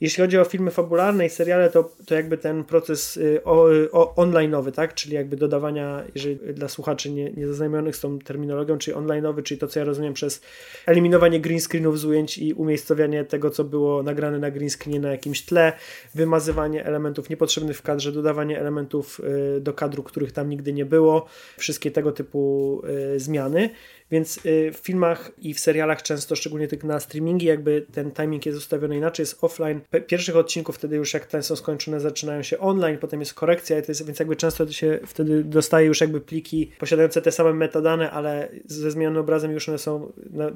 [0.00, 4.14] Jeśli chodzi o filmy fabularne i seriale, to, to jakby ten proces y, o, o,
[4.24, 4.94] online'owy, tak?
[4.94, 9.66] Czyli jakby dodawania, jeżeli dla słuchaczy nie, niezaznajomionych z tą terminologią, czyli online'owy, czyli to,
[9.66, 10.40] co ja rozumiem przez
[10.86, 15.10] eliminowanie green screenów z ujęć i umiejscowianie tego, co było nagrane na green screenie na
[15.10, 15.72] jakimś tle,
[16.14, 19.20] wymazywanie elementów niepotrzebnych w kadrze, dodawanie elementów
[19.56, 22.82] y, do kadru, których tam nigdy nie było, wszystkie tego typu
[23.14, 23.70] y, zmiany.
[24.10, 28.46] Więc y, w filmach i w serialach często, szczególnie tych na streamingi, jakby ten timing
[28.46, 29.80] jest ustawiony inaczej, jest offline.
[30.06, 34.06] Pierwszych odcinków wtedy już jak ten są skończone, zaczynają się online, potem jest korekcja, jest,
[34.06, 38.90] więc jakby często się wtedy dostaje już jakby pliki posiadające te same metadane, ale ze
[38.90, 40.50] zmienionym obrazem już one są na,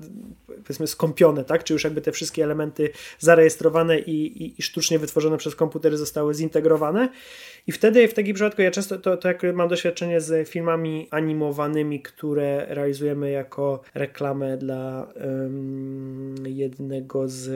[0.47, 1.65] powiedzmy skąpione, tak?
[1.65, 6.35] Czy już jakby te wszystkie elementy zarejestrowane i, i, i sztucznie wytworzone przez komputery zostały
[6.35, 7.09] zintegrowane.
[7.67, 12.03] I wtedy w takim przypadku ja często to, to jak mam doświadczenie z filmami animowanymi,
[12.03, 17.47] które realizujemy jako reklamę dla um, jednego z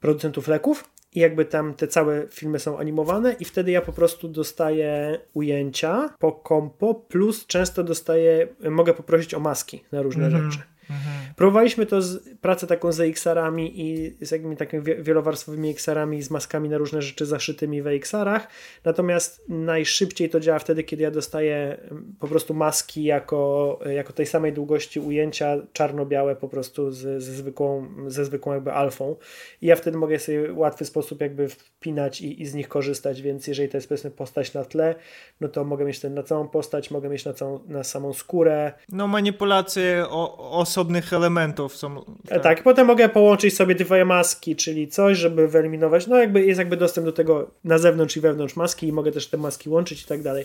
[0.00, 0.90] producentów leków.
[1.14, 6.10] I jakby tam te całe filmy są animowane, i wtedy ja po prostu dostaję ujęcia
[6.18, 10.50] po kompo, plus często dostaję, mogę poprosić o maski na różne mm -hmm.
[10.52, 10.64] rzeczy.
[10.90, 11.34] Mhm.
[11.36, 16.68] Próbowaliśmy to z, pracę taką z XR-ami i z jakimiś takimi wielowarstwowymi XR-ami z maskami
[16.68, 18.48] na różne rzeczy zaszytymi w XR-ach.
[18.84, 21.76] Natomiast najszybciej to działa wtedy, kiedy ja dostaję
[22.20, 27.88] po prostu maski jako, jako tej samej długości ujęcia, czarno-białe po prostu z, ze, zwykłą,
[28.06, 29.16] ze zwykłą jakby alfą.
[29.62, 33.22] I ja wtedy mogę sobie w łatwy sposób jakby wpinać i, i z nich korzystać,
[33.22, 34.94] więc jeżeli to jest powiedzmy postać na tle,
[35.40, 38.72] no to mogę mieć ten na całą postać, mogę mieć na, całą, na samą skórę.
[38.88, 42.04] No manipulacje o, o osobnych elementów są.
[42.28, 42.42] Tak.
[42.42, 46.06] tak, potem mogę połączyć sobie dwie maski, czyli coś, żeby wyeliminować.
[46.06, 49.26] No, jakby jest jakby dostęp do tego na zewnątrz i wewnątrz maski, i mogę też
[49.26, 50.44] te maski łączyć i tak dalej.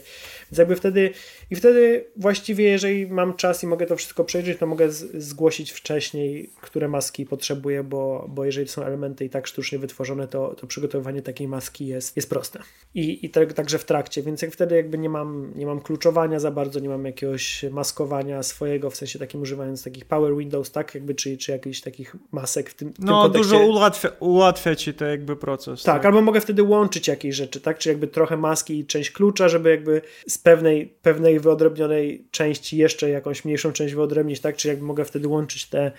[0.51, 1.11] Więc jakby wtedy,
[1.49, 6.49] i wtedy właściwie, jeżeli mam czas i mogę to wszystko przejrzeć, to mogę zgłosić wcześniej,
[6.61, 11.21] które maski potrzebuję, bo, bo jeżeli są elementy i tak sztucznie wytworzone, to, to przygotowanie
[11.21, 12.59] takiej maski jest, jest proste.
[12.95, 16.39] I, i tak, także w trakcie, więc jak wtedy jakby nie mam, nie mam kluczowania
[16.39, 20.71] za bardzo, nie mam jakiegoś maskowania swojego, w sensie takim używając takich power Power Windows,
[20.71, 20.95] tak?
[20.95, 24.93] Jakby, czy, czy jakichś takich masek w tym, w No, tym dużo ułatwia, ułatwia ci
[24.93, 25.83] to jakby proces.
[25.83, 27.77] Tak, tak, albo mogę wtedy łączyć jakieś rzeczy, tak?
[27.77, 33.09] Czy jakby trochę maski i część klucza, żeby jakby z pewnej, pewnej wyodrębnionej części jeszcze
[33.09, 34.55] jakąś mniejszą część wyodrębnić, tak?
[34.55, 35.91] Czy jakby mogę wtedy łączyć te,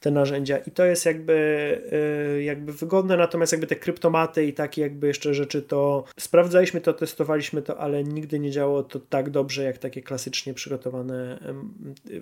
[0.00, 0.58] te narzędzia.
[0.58, 1.32] I to jest jakby,
[2.38, 6.92] y, jakby wygodne, natomiast jakby te kryptomaty i takie jakby jeszcze rzeczy to sprawdzaliśmy to,
[6.92, 11.38] testowaliśmy to, ale nigdy nie działało to tak dobrze jak takie klasycznie przygotowane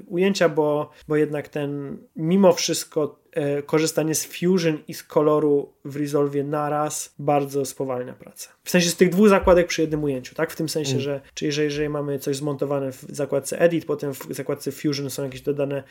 [0.07, 3.19] ujęcia, bo, bo jednak ten mimo wszystko
[3.67, 8.49] korzystanie z Fusion i z koloru w Resolve naraz bardzo spowalnia pracę.
[8.65, 10.53] W sensie z tych dwóch zakładek przy jednym ujęciu, tak?
[10.53, 11.03] W tym sensie, mm.
[11.03, 15.25] że czy jeżeli, jeżeli mamy coś zmontowane w zakładce Edit, potem w zakładce Fusion są
[15.25, 15.83] jakieś dodane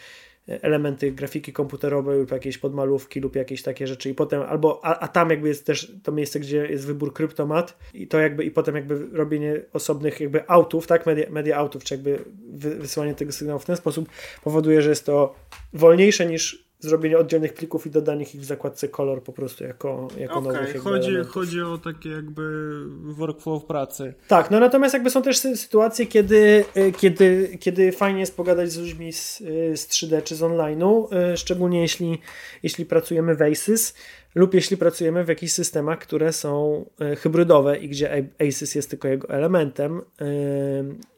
[0.47, 5.07] elementy grafiki komputerowej lub jakieś podmalówki lub jakieś takie rzeczy i potem albo, a, a
[5.07, 8.75] tam jakby jest też to miejsce, gdzie jest wybór kryptomat i to jakby i potem
[8.75, 12.19] jakby robienie osobnych jakby autów, tak, media, media autów, czy jakby
[12.53, 14.09] wysyłanie tego sygnału w ten sposób
[14.43, 15.35] powoduje, że jest to
[15.73, 20.39] wolniejsze niż zrobienie oddzielnych plików i dodanie ich w zakładce kolor po prostu jako, jako
[20.39, 24.13] okay, nowych chodzi, chodzi o takie jakby workflow pracy.
[24.27, 28.77] Tak, no natomiast jakby są też sytuacje, kiedy, y, kiedy, kiedy fajnie jest pogadać z
[28.77, 32.21] ludźmi z, y, z 3D czy z online'u, y, szczególnie jeśli,
[32.63, 33.93] jeśli pracujemy w ACES,
[34.35, 39.07] lub jeśli pracujemy w jakichś systemach, które są e, hybrydowe i gdzie ASYS jest tylko
[39.07, 40.25] jego elementem e,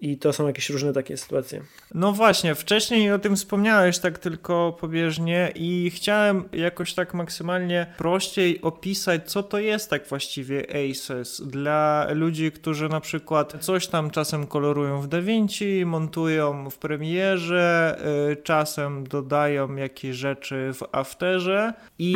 [0.01, 1.62] i to są jakieś różne takie sytuacje.
[1.93, 8.62] No właśnie, wcześniej o tym wspomniałeś tak tylko pobieżnie i chciałem jakoś tak maksymalnie prościej
[8.62, 14.47] opisać, co to jest tak właściwie ASYS dla ludzi, którzy na przykład coś tam czasem
[14.47, 17.97] kolorują w DaVinci, montują w Premierze,
[18.32, 22.13] e, czasem dodają jakieś rzeczy w Afterze i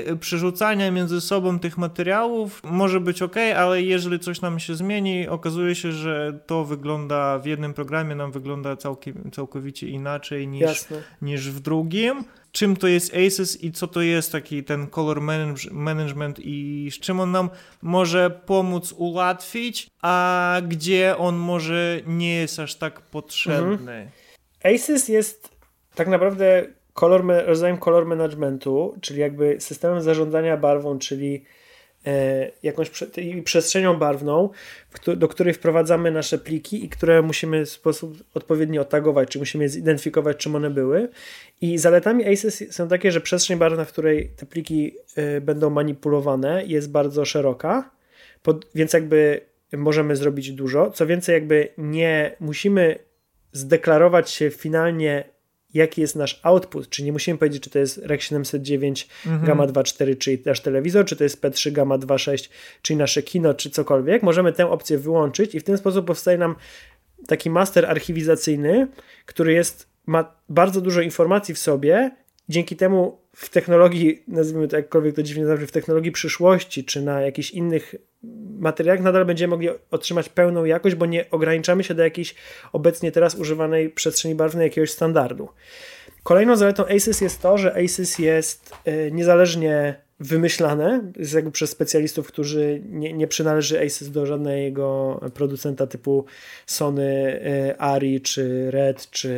[0.00, 0.18] mhm.
[0.18, 5.28] przy przerzucania między sobą tych materiałów może być ok, ale jeżeli coś nam się zmieni,
[5.28, 10.84] okazuje się, że to wygląda w jednym programie, nam wygląda całkiem, całkowicie inaczej niż,
[11.22, 12.24] niż w drugim.
[12.52, 15.20] Czym to jest ACES i co to jest taki ten color
[15.70, 17.50] management i z czym on nam
[17.82, 23.92] może pomóc ułatwić, a gdzie on może nie jest aż tak potrzebny.
[23.92, 24.08] Mhm.
[24.64, 25.56] ACES jest
[25.94, 31.44] tak naprawdę kolor, rodzajem kolor managementu, czyli jakby systemem zarządzania barwą, czyli
[32.06, 33.06] e, jakąś prze,
[33.44, 34.50] przestrzenią barwną,
[35.16, 40.36] do której wprowadzamy nasze pliki i które musimy w sposób odpowiednio otagować, czy musimy zidentyfikować,
[40.36, 41.08] czym one były.
[41.60, 46.64] I zaletami ACES są takie, że przestrzeń barwna, w której te pliki e, będą manipulowane,
[46.66, 47.90] jest bardzo szeroka,
[48.74, 49.40] więc jakby
[49.72, 50.90] możemy zrobić dużo.
[50.90, 52.98] Co więcej, jakby nie musimy
[53.52, 55.33] zdeklarować się finalnie
[55.74, 59.46] jaki jest nasz output, czy nie musimy powiedzieć, czy to jest REC 709 mhm.
[59.46, 62.48] Gamma 2.4, czyli nasz telewizor, czy to jest P3 Gamma 2.6,
[62.82, 64.22] czyli nasze kino, czy cokolwiek.
[64.22, 66.54] Możemy tę opcję wyłączyć i w ten sposób powstaje nam
[67.26, 68.88] taki master archiwizacyjny,
[69.26, 72.10] który jest, ma bardzo dużo informacji w sobie.
[72.48, 77.20] Dzięki temu w technologii, nazwijmy to jakkolwiek to dziwnie zawsze, w technologii przyszłości, czy na
[77.20, 77.94] jakichś innych
[78.58, 82.34] materiałach nadal będziemy mogli otrzymać pełną jakość, bo nie ograniczamy się do jakiejś
[82.72, 85.48] obecnie teraz używanej przestrzeni barwnej jakiegoś standardu.
[86.22, 92.26] Kolejną zaletą ASYS jest to, że ASYS jest e, niezależnie wymyślane jest jakby przez specjalistów,
[92.26, 96.24] którzy nie, nie przynależy ASUS do żadnego producenta typu
[96.66, 99.30] Sony, e, Ari, czy Red, czy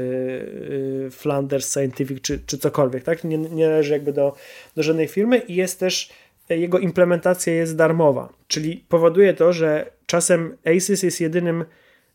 [1.06, 3.24] e, Flanders Scientific, czy, czy cokolwiek, tak?
[3.24, 4.34] Nie, nie należy jakby do,
[4.76, 6.12] do żadnej firmy i jest też
[6.48, 11.64] jego implementacja jest darmowa, czyli powoduje to, że czasem ASUS jest jedynym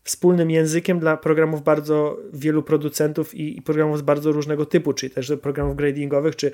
[0.04, 5.12] wspólnym językiem dla programów bardzo wielu producentów i, i, programów z bardzo różnego typu, czyli
[5.12, 6.52] też programów gradingowych, czy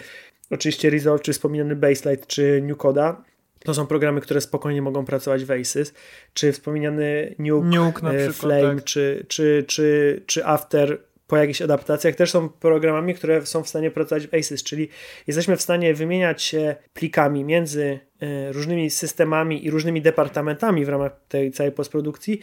[0.51, 3.25] oczywiście Resolve, czy wspomniany Baselight, czy Nucoda.
[3.59, 5.95] To są programy, które spokojnie mogą pracować w ASYS,
[6.35, 8.85] czy wspomniany Nuke, Nuke e, przykład, Flame, tak.
[8.85, 13.91] czy, czy, czy, czy After po jakichś adaptacjach też są programami, które są w stanie
[13.91, 14.89] pracować w ASYS, czyli
[15.27, 21.21] jesteśmy w stanie wymieniać się plikami między e, różnymi systemami i różnymi departamentami w ramach
[21.29, 22.41] tej całej postprodukcji,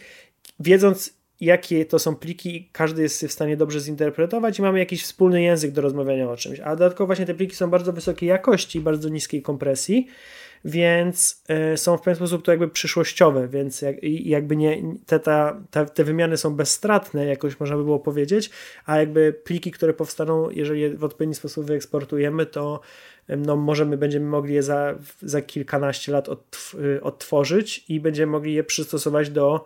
[0.60, 5.42] wiedząc jakie to są pliki, każdy jest w stanie dobrze zinterpretować i mamy jakiś wspólny
[5.42, 6.60] język do rozmawiania o czymś.
[6.60, 10.08] A dodatkowo właśnie te pliki są bardzo wysokiej jakości, bardzo niskiej kompresji,
[10.64, 11.42] więc
[11.74, 15.86] y, są w pewien sposób to jakby przyszłościowe, więc jak, jakby nie, te, ta, te,
[15.86, 18.50] te wymiany są bezstratne, jakoś można by było powiedzieć,
[18.86, 22.80] a jakby pliki, które powstaną, jeżeli je w odpowiedni sposób wyeksportujemy, to
[23.28, 26.28] no możemy, będziemy mogli je za, za kilkanaście lat
[26.74, 29.64] y, odtworzyć i będziemy mogli je przystosować do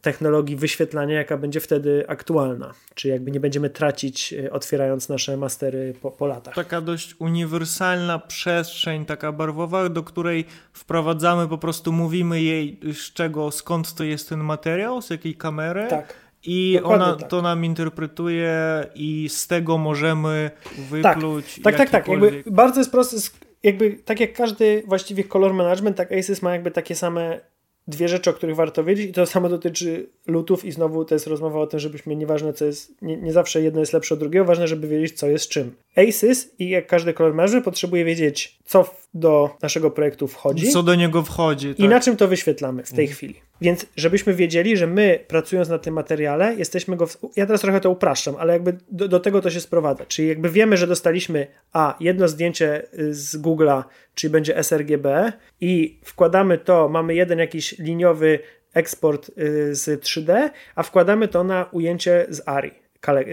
[0.00, 2.74] technologii wyświetlania, jaka będzie wtedy aktualna.
[2.94, 6.54] Czy jakby nie będziemy tracić, e, otwierając nasze mastery po, po latach.
[6.54, 13.50] Taka dość uniwersalna przestrzeń, taka barwowa, do której wprowadzamy, po prostu mówimy jej, z czego,
[13.50, 15.86] skąd to jest ten materiał, z jakiej kamery.
[15.90, 16.14] Tak.
[16.44, 17.28] I Dokładnie ona tak.
[17.28, 20.50] to nam interpretuje i z tego możemy
[20.90, 21.60] wypluć.
[21.62, 22.06] Tak, tak, tak.
[22.06, 22.08] tak.
[22.08, 23.16] Jakby bardzo jest prosty,
[23.62, 27.51] jakby tak jak każdy właściwie kolor management, tak ASUS ma jakby takie same
[27.88, 31.26] dwie rzeczy, o których warto wiedzieć i to samo dotyczy lutów i znowu to jest
[31.26, 34.44] rozmowa o tym, żebyśmy nieważne co jest, nie, nie zawsze jedno jest lepsze od drugiego,
[34.44, 35.74] ważne, żeby wiedzieć co jest czym.
[35.96, 40.70] ACES i jak każdy kolor management potrzebuje wiedzieć co do naszego projektu wchodzi.
[40.70, 41.68] Co do niego wchodzi.
[41.68, 41.78] Tak.
[41.78, 43.16] I na czym to wyświetlamy w tej mm.
[43.16, 43.34] chwili.
[43.60, 47.06] Więc żebyśmy wiedzieli, że my pracując na tym materiale, jesteśmy go.
[47.06, 47.18] W...
[47.36, 50.06] Ja teraz trochę to upraszczam, ale jakby do, do, tego to się sprowadza.
[50.06, 53.82] Czyli jakby wiemy, że dostaliśmy A, jedno zdjęcie y, z Google'a,
[54.14, 58.38] czyli będzie sRGB, i wkładamy to, mamy jeden jakiś liniowy
[58.74, 62.81] eksport y, z 3D, a wkładamy to na ujęcie z ARI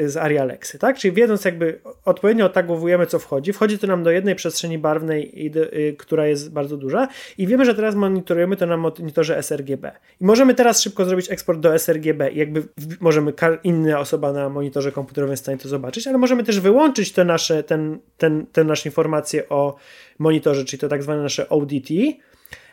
[0.05, 0.97] z ARIA Alexy, tak?
[0.97, 5.95] Czyli wiedząc jakby odpowiednio otagowujemy, co wchodzi, wchodzi to nam do jednej przestrzeni barwnej, y,
[5.97, 9.91] która jest bardzo duża i wiemy, że teraz monitorujemy to na monitorze sRGB.
[10.21, 12.63] I możemy teraz szybko zrobić eksport do sRGB i jakby
[12.99, 17.11] możemy, inna osoba na monitorze komputerowym jest w stanie to zobaczyć, ale możemy też wyłączyć
[17.11, 19.75] te nasze, ten, ten, te nasze informacje o
[20.19, 21.89] monitorze, czyli to tak zwane nasze ODT,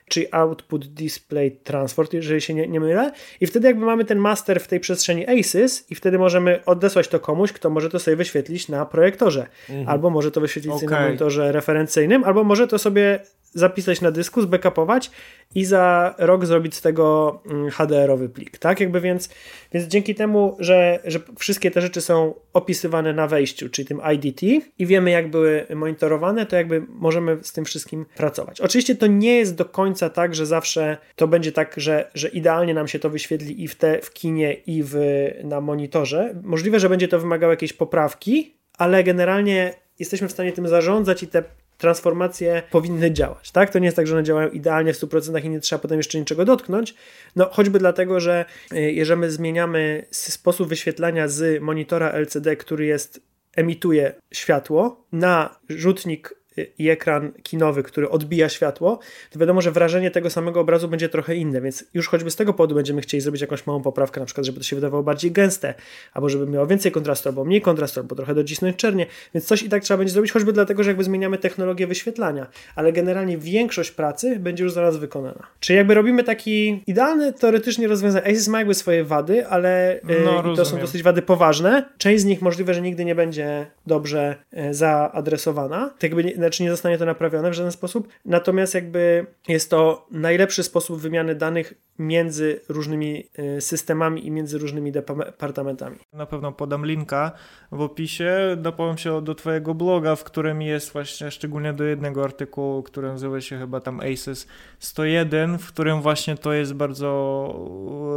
[0.08, 3.12] czy Output Display Transfer, jeżeli się nie, nie mylę.
[3.40, 7.20] I wtedy jakby mamy ten master w tej przestrzeni ACES i wtedy możemy odesłać to
[7.20, 9.46] komuś, kto może to sobie wyświetlić na projektorze.
[9.68, 9.88] Mhm.
[9.88, 10.90] Albo może to wyświetlić okay.
[10.90, 13.20] na monitorze referencyjnym, albo może to sobie
[13.56, 15.10] zapisać na dysku, zbackupować
[15.54, 18.80] i za rok zrobić z tego mm, HDR-owy plik, tak?
[18.80, 19.28] Jakby więc,
[19.72, 24.42] więc dzięki temu, że, że wszystkie te rzeczy są opisywane na wejściu, czyli tym IDT
[24.78, 28.60] i wiemy jak były monitorowane, to jakby możemy z tym wszystkim pracować.
[28.60, 32.74] Oczywiście to nie jest do końca tak, że zawsze to będzie tak, że, że idealnie
[32.74, 34.96] nam się to wyświetli i w, te, w kinie i w,
[35.44, 36.34] na monitorze.
[36.42, 41.28] Możliwe, że będzie to wymagało jakiejś poprawki, ale generalnie jesteśmy w stanie tym zarządzać i
[41.28, 41.42] te
[41.78, 43.70] transformacje powinny działać, tak?
[43.70, 46.18] To nie jest tak, że one działają idealnie w 100% i nie trzeba potem jeszcze
[46.18, 46.94] niczego dotknąć,
[47.36, 53.20] no choćby dlatego, że y, jeżeli zmieniamy sposób wyświetlania z monitora LCD, który jest
[53.56, 56.34] emituje światło na rzutnik
[56.78, 58.98] i ekran kinowy, który odbija światło,
[59.30, 62.52] to wiadomo, że wrażenie tego samego obrazu będzie trochę inne, więc już choćby z tego
[62.52, 65.74] powodu będziemy chcieli zrobić jakąś małą poprawkę, na przykład, żeby to się wydawało bardziej gęste,
[66.12, 69.68] albo żeby miało więcej kontrastu, albo mniej kontrastu, albo trochę docisnąć czernie, więc coś i
[69.68, 74.38] tak trzeba będzie zrobić, choćby dlatego, że jakby zmieniamy technologię wyświetlania, ale generalnie większość pracy
[74.38, 75.46] będzie już zaraz wykonana.
[75.60, 78.26] Czyli jakby robimy taki idealny teoretycznie rozwiązanie.
[78.26, 81.88] Aces ma jakby swoje wady, ale no, to są dosyć wady poważne.
[81.98, 84.36] Część z nich możliwe, że nigdy nie będzie dobrze
[84.70, 85.88] y, zaadresowana.
[85.88, 88.08] Tak jakby nie, znaczy nie zostanie to naprawione w żaden sposób.
[88.24, 94.92] Natomiast jakby jest to najlepszy sposób wymiany danych między różnymi y, systemami i między różnymi
[94.92, 95.96] departamentami.
[96.12, 97.32] Na pewno podam linka
[97.72, 98.56] w opisie.
[98.56, 103.40] Dopowiem się do Twojego bloga, w którym jest właśnie szczególnie do jednego artykułu, który nazywa
[103.40, 104.46] się chyba tam ACES
[104.78, 107.06] 101, w którym właśnie to jest bardzo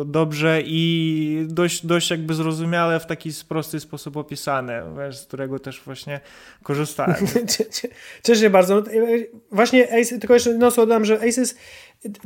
[0.06, 6.20] dobrze i dość, dość jakby zrozumiale w taki prosty sposób opisane, z którego też właśnie
[6.64, 7.16] korzystałem.
[8.24, 8.84] Cieszę się bardzo.
[9.52, 11.56] Właśnie ACES, tylko jeszcze no dodam, że ACES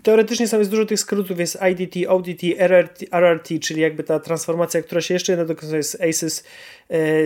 [0.03, 4.81] Teoretycznie są jest dużo tych skrótów, jest IDT, ODT, RRT, RRT, czyli jakby ta transformacja,
[4.81, 6.43] która się jeszcze jedna dokonuje, jest ACES,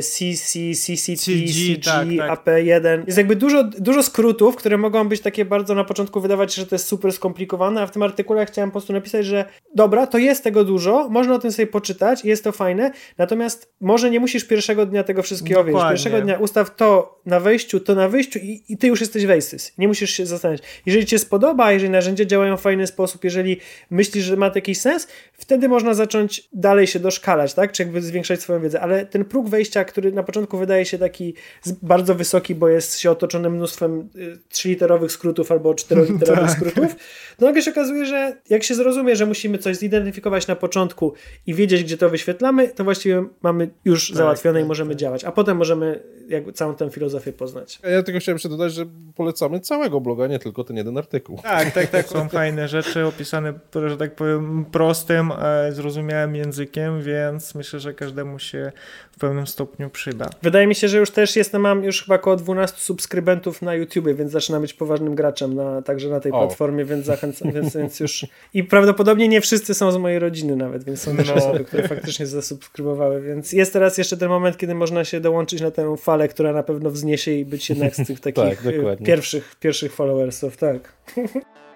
[0.02, 2.46] CC, CCT, CG, tak, tak.
[2.46, 3.04] AP1.
[3.06, 6.76] Jest jakby dużo, dużo skrótów, które mogą być takie bardzo na początku wydawać, że to
[6.76, 9.46] jest super skomplikowane, a w tym artykule chciałem po prostu napisać, że
[9.76, 14.10] dobra, to jest tego dużo, można o tym sobie poczytać, jest to fajne, natomiast może
[14.10, 15.82] nie musisz pierwszego dnia tego wszystkiego wiedzieć.
[15.90, 19.32] Pierwszego dnia ustaw to na wejściu, to na wyjściu i, i ty już jesteś w
[19.32, 19.74] ACES.
[19.78, 20.64] Nie musisz się zastanawiać.
[20.86, 23.60] Jeżeli ci się spodoba, jeżeli narzędzia działają w fajny sposób, jeżeli
[23.90, 25.08] myślisz, że ma to jakiś sens,
[25.38, 27.72] wtedy można zacząć dalej się doszkalać, tak?
[27.72, 31.34] Czy jakby zwiększać swoją wiedzę, ale ten próg wejścia, który na początku wydaje się taki
[31.82, 36.58] bardzo wysoki, bo jest się otoczony mnóstwem y, trzyliterowych skrótów albo czteroliterowych tak.
[36.58, 36.96] skrótów,
[37.40, 41.14] no nagle się okazuje, że jak się zrozumie, że musimy coś zidentyfikować na początku
[41.48, 45.00] i wiedzieć, gdzie to wyświetlamy, to właściwie mamy już tak, załatwione tak, i możemy tak.
[45.00, 47.80] działać, a potem możemy jakby całą tę filozofię poznać.
[47.84, 48.86] Ja tylko chciałem jeszcze dodać, że
[49.16, 51.40] polecamy całego bloga, nie tylko ten jeden artykuł.
[51.44, 52.08] Tak, tak, tak.
[52.08, 53.54] Są fajne rzeczy opisane,
[53.88, 58.72] że tak powiem, prostym, e, zrozumiałym językiem, więc myślę, że każdemu się
[59.12, 60.30] w pewnym stopniu przyda.
[60.42, 64.14] Wydaje mi się, że już też jestem, mam już chyba około 12 subskrybentów na YouTubie,
[64.14, 66.40] więc zaczynam być poważnym graczem na, także na tej o.
[66.40, 70.84] platformie, więc zachęcam, więc, więc już i prawdopodobnie nie wszyscy są z mojej rodziny nawet,
[70.84, 71.36] więc są też no.
[71.36, 75.72] osoby, które faktycznie zasubskrybowały, więc jest teraz jeszcze ten moment, kiedy można się dołączyć na
[75.72, 79.94] tę falę, która na pewno wzniesie i być jednak z tych takich tak, pierwszych, pierwszych
[79.94, 80.94] followersów, tak.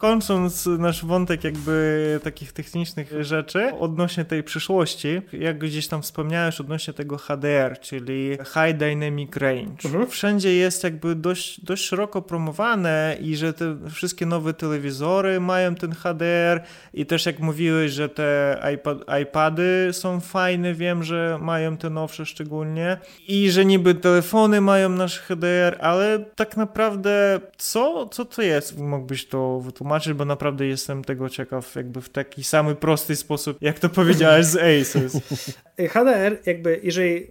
[0.00, 6.94] kończąc nasz wątek jakby takich technicznych rzeczy odnośnie tej przyszłości, jak gdzieś tam wspomniałeś odnośnie
[6.94, 9.84] tego HDR, czyli High Dynamic Range.
[9.84, 10.06] Mhm.
[10.06, 15.92] Wszędzie jest jakby dość, dość szeroko promowane i że te wszystkie nowe telewizory mają ten
[15.92, 16.62] HDR
[16.94, 22.26] i też jak mówiłeś, że te iPad, iPady są fajne, wiem, że mają te nowsze
[22.26, 22.98] szczególnie
[23.28, 28.78] i że niby telefony mają nasz HDR, ale tak naprawdę co, co to jest?
[28.78, 29.89] Mógłbyś to wytłumaczyć?
[29.90, 34.46] Wytłumaczyć, bo naprawdę jestem tego ciekaw jakby w taki samy prosty sposób, jak to powiedziałeś
[34.46, 35.22] z Asus.
[35.92, 37.26] HDR, jakby jeżeli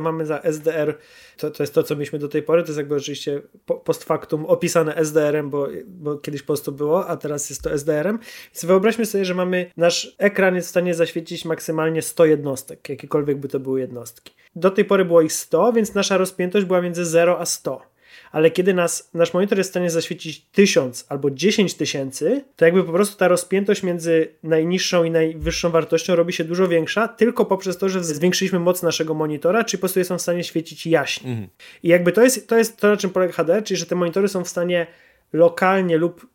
[0.00, 0.94] mamy za SDR,
[1.36, 3.42] to, to jest to, co mieliśmy do tej pory, to jest jakby oczywiście
[3.84, 8.18] post factum opisane SDR-em, bo, bo kiedyś po prostu było, a teraz jest to SDR-em.
[8.54, 13.38] Więc wyobraźmy sobie, że mamy, nasz ekran jest w stanie zaświecić maksymalnie 100 jednostek, jakiekolwiek
[13.38, 14.34] by to były jednostki.
[14.56, 17.97] Do tej pory było ich 100, więc nasza rozpiętość była między 0 a 100
[18.32, 22.84] ale kiedy nas, nasz monitor jest w stanie zaświecić 1000 albo 10 tysięcy, to jakby
[22.84, 27.78] po prostu ta rozpiętość między najniższą i najwyższą wartością robi się dużo większa, tylko poprzez
[27.78, 31.32] to, że zwiększyliśmy moc naszego monitora, czyli po prostu jest on w stanie świecić jaśniej.
[31.32, 31.48] Mhm.
[31.82, 34.28] I jakby to jest, to jest to, na czym polega HDR, czyli że te monitory
[34.28, 34.86] są w stanie
[35.32, 36.26] lokalnie lub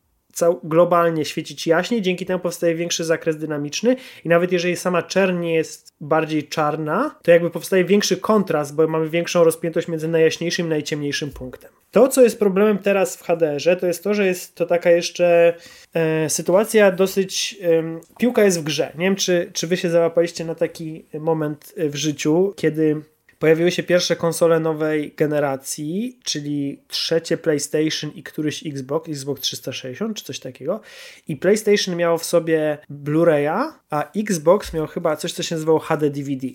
[0.64, 5.54] globalnie świecić jaśniej, dzięki temu powstaje większy zakres dynamiczny i nawet jeżeli sama czerń nie
[5.54, 10.70] jest bardziej czarna, to jakby powstaje większy kontrast, bo mamy większą rozpiętość między najjaśniejszym i
[10.70, 11.72] najciemniejszym punktem.
[11.92, 15.54] To, co jest problemem teraz w HDR-ze, to jest to, że jest to taka jeszcze
[15.94, 17.58] e, sytuacja dosyć.
[17.62, 18.92] E, piłka jest w grze.
[18.96, 23.02] Nie wiem, czy, czy wy się załapaliście na taki moment w życiu, kiedy
[23.44, 30.24] Pojawiły się pierwsze konsole nowej generacji, czyli trzecie PlayStation i któryś Xbox, Xbox 360 czy
[30.24, 30.82] coś takiego.
[31.28, 36.10] I PlayStation miało w sobie Blu-raya, a Xbox miał chyba coś, co się nazywało HD
[36.10, 36.48] DVD.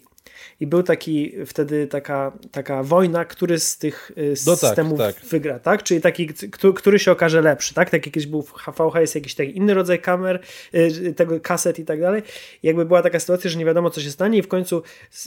[0.61, 5.15] I był taki wtedy taka, taka wojna, który z tych y, no tak, systemów tak,
[5.15, 5.25] tak.
[5.25, 5.83] wygra, tak?
[5.83, 6.29] Czyli taki,
[6.75, 7.91] który się okaże lepszy, tak?
[7.91, 10.41] Tak jakiś był VHS, jakiś taki inny rodzaj kamer,
[10.75, 12.23] y, tego kaset i tak dalej.
[12.63, 14.83] Jakby była taka sytuacja, że nie wiadomo co się stanie i w końcu,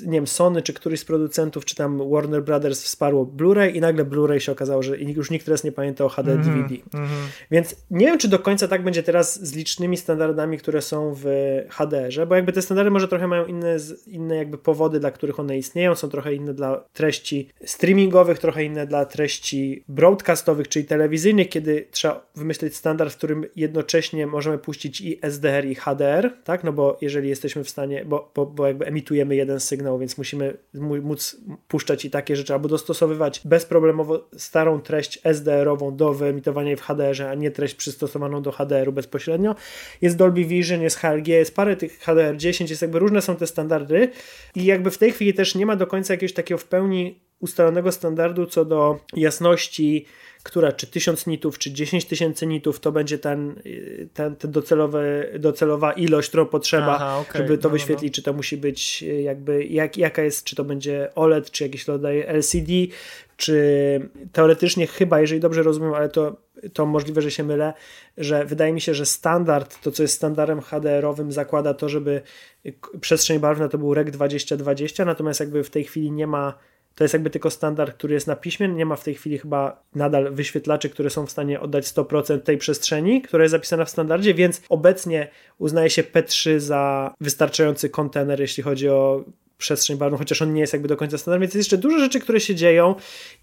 [0.06, 4.06] nie wiem, Sony czy któryś z producentów, czy tam Warner Brothers wsparło Blu-ray i nagle
[4.06, 6.76] Blu-ray się okazało, że już nikt teraz nie pamięta o HD DVD.
[6.94, 7.10] Mm -hmm.
[7.52, 11.26] Więc nie wiem, czy do końca tak będzie teraz z licznymi standardami, które są w
[11.70, 13.78] HDR-ze, bo jakby te standardy może trochę mają inne,
[14.08, 18.88] inne jakby powody, dla których one istnieją, są trochę inne dla treści streamingowych, trochę inne
[18.88, 25.20] dla treści broadcastowych, czyli telewizyjnych, kiedy trzeba wymyślić standard, w którym jednocześnie możemy puścić i
[25.22, 29.36] SDR i HDR, tak, no bo jeżeli jesteśmy w stanie, bo, bo, bo jakby emitujemy
[29.36, 35.96] jeden sygnał, więc musimy móc puszczać i takie rzeczy, albo dostosowywać bezproblemowo starą treść SDR-ową
[35.96, 39.56] do wyemitowania w HDR-ze, a nie treść przystosowaną do HDR-u bezpośrednio.
[40.02, 44.10] Jest Dolby Vision, jest HLG, jest parę tych HDR10, jest jakby różne są te standardy
[44.56, 47.92] i jakby w tej chwili też nie ma do końca jakiegoś takiego w pełni ustalonego
[47.92, 50.06] standardu co do jasności,
[50.44, 53.56] która czy 1000 nitów, czy 10 tysięcy nitów to będzie ten,
[54.14, 57.42] ten, ten docelowy, docelowa ilość, którą potrzeba, Aha, okay.
[57.42, 58.16] żeby to no, no, wyświetlić, no.
[58.16, 62.24] czy to musi być jakby, jak, jaka jest, czy to będzie OLED, czy jakiś rodzaj
[62.28, 62.72] LCD,
[63.38, 66.36] czy teoretycznie chyba, jeżeli dobrze rozumiem, ale to,
[66.74, 67.74] to możliwe, że się mylę,
[68.18, 72.22] że wydaje mi się, że standard, to co jest standardem HDR-owym zakłada to, żeby
[73.02, 76.58] przestrzeń barwna to był REC 2020, natomiast jakby w tej chwili nie ma
[76.96, 78.68] to jest jakby tylko standard, który jest na piśmie.
[78.68, 82.58] Nie ma w tej chwili chyba nadal wyświetlaczy, które są w stanie oddać 100% tej
[82.58, 85.28] przestrzeni, która jest zapisana w standardzie, więc obecnie
[85.58, 89.24] uznaje się P3 za wystarczający kontener, jeśli chodzi o
[89.62, 92.20] przestrzeń barwną, chociaż on nie jest jakby do końca standard, więc jest jeszcze dużo rzeczy,
[92.20, 92.96] które się dzieją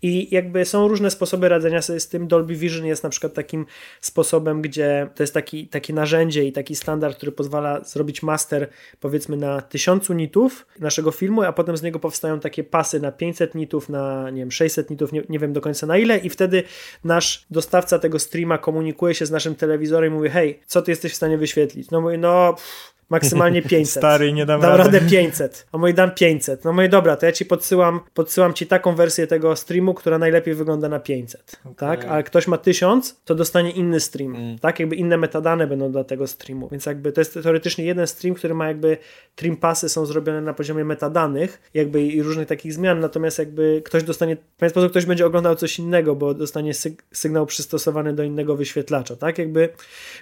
[0.03, 2.29] i jakby są różne sposoby radzenia sobie z tym.
[2.29, 3.67] Dolby Vision jest na przykład takim
[4.01, 8.69] sposobem, gdzie to jest taki, takie narzędzie i taki standard, który pozwala zrobić master
[9.01, 13.55] powiedzmy na 1000 nitów naszego filmu, a potem z niego powstają takie pasy na 500
[13.55, 16.63] nitów, na nie wiem, 600 nitów, nie, nie wiem do końca na ile i wtedy
[17.05, 21.13] nasz dostawca tego streama komunikuje się z naszym telewizorem i mówi, hej, co ty jesteś
[21.13, 21.91] w stanie wyświetlić?
[21.91, 24.01] No mówi, no pff, maksymalnie 500.
[24.01, 24.99] Stary, nie dam, dam rady.
[24.99, 25.67] radę 500.
[25.73, 26.65] A moi dam 500.
[26.65, 30.55] No moi dobra, to ja ci podsyłam, podsyłam ci taką wersję tego streamu, która najlepiej
[30.55, 31.57] wygląda na 500.
[31.61, 31.75] Okay.
[31.75, 32.05] Tak?
[32.05, 34.37] Ale ktoś ma 1000, to dostanie inny stream.
[34.37, 34.59] Mm.
[34.59, 34.81] Tak?
[34.81, 36.69] Jakby inne metadane będą dla tego streamu.
[36.69, 38.99] Więc jakby to jest teoretycznie jeden stream, który ma jakby
[39.35, 44.03] trim pasy są zrobione na poziomie metadanych, jakby i różnych takich zmian, natomiast jakby ktoś
[44.03, 48.23] dostanie, w pewien sposób ktoś będzie oglądał coś innego, bo dostanie syg sygnał przystosowany do
[48.23, 49.39] innego wyświetlacza, tak?
[49.39, 49.69] Jakby,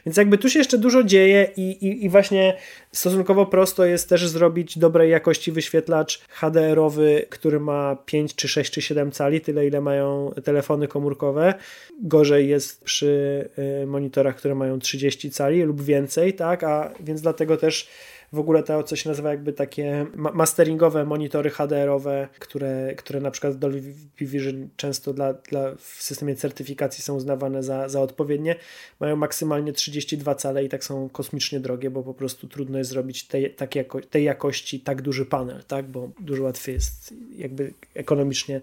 [0.07, 2.57] więc jakby tu się jeszcze dużo dzieje i, i, i właśnie
[2.93, 8.83] Stosunkowo prosto jest też zrobić dobrej jakości wyświetlacz HDR-owy, który ma 5 czy 6 czy
[8.83, 11.55] 7 cali, tyle ile mają telefony komórkowe.
[12.03, 13.49] Gorzej jest przy
[13.83, 16.64] y, monitorach, które mają 30 cali lub więcej, tak?
[16.64, 17.89] A więc dlatego też
[18.33, 23.57] w ogóle to, co się nazywa jakby takie masteringowe monitory HDR-owe, które, które na przykład
[23.57, 23.81] Dolby
[24.20, 28.57] Vision często dla, dla, w systemie certyfikacji są uznawane za, za odpowiednie,
[29.01, 33.27] mają maksymalnie 32 cale i tak są kosmicznie drogie, bo po prostu trudno jest zrobić
[33.27, 35.89] tej, tak jako, tej jakości tak duży panel, tak?
[35.89, 38.61] bo dużo łatwiej jest jakby ekonomicznie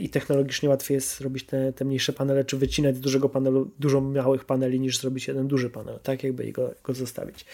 [0.00, 4.00] i technologicznie łatwiej jest zrobić te, te mniejsze panele, czy wycinać z dużego panelu dużo
[4.00, 7.44] małych paneli, niż zrobić jeden duży panel, tak jakby go, go zostawić.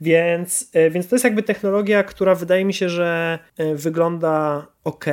[0.00, 5.04] Więc, e, więc to jest jakby technologia, która wydaje mi się, że e, wygląda ok.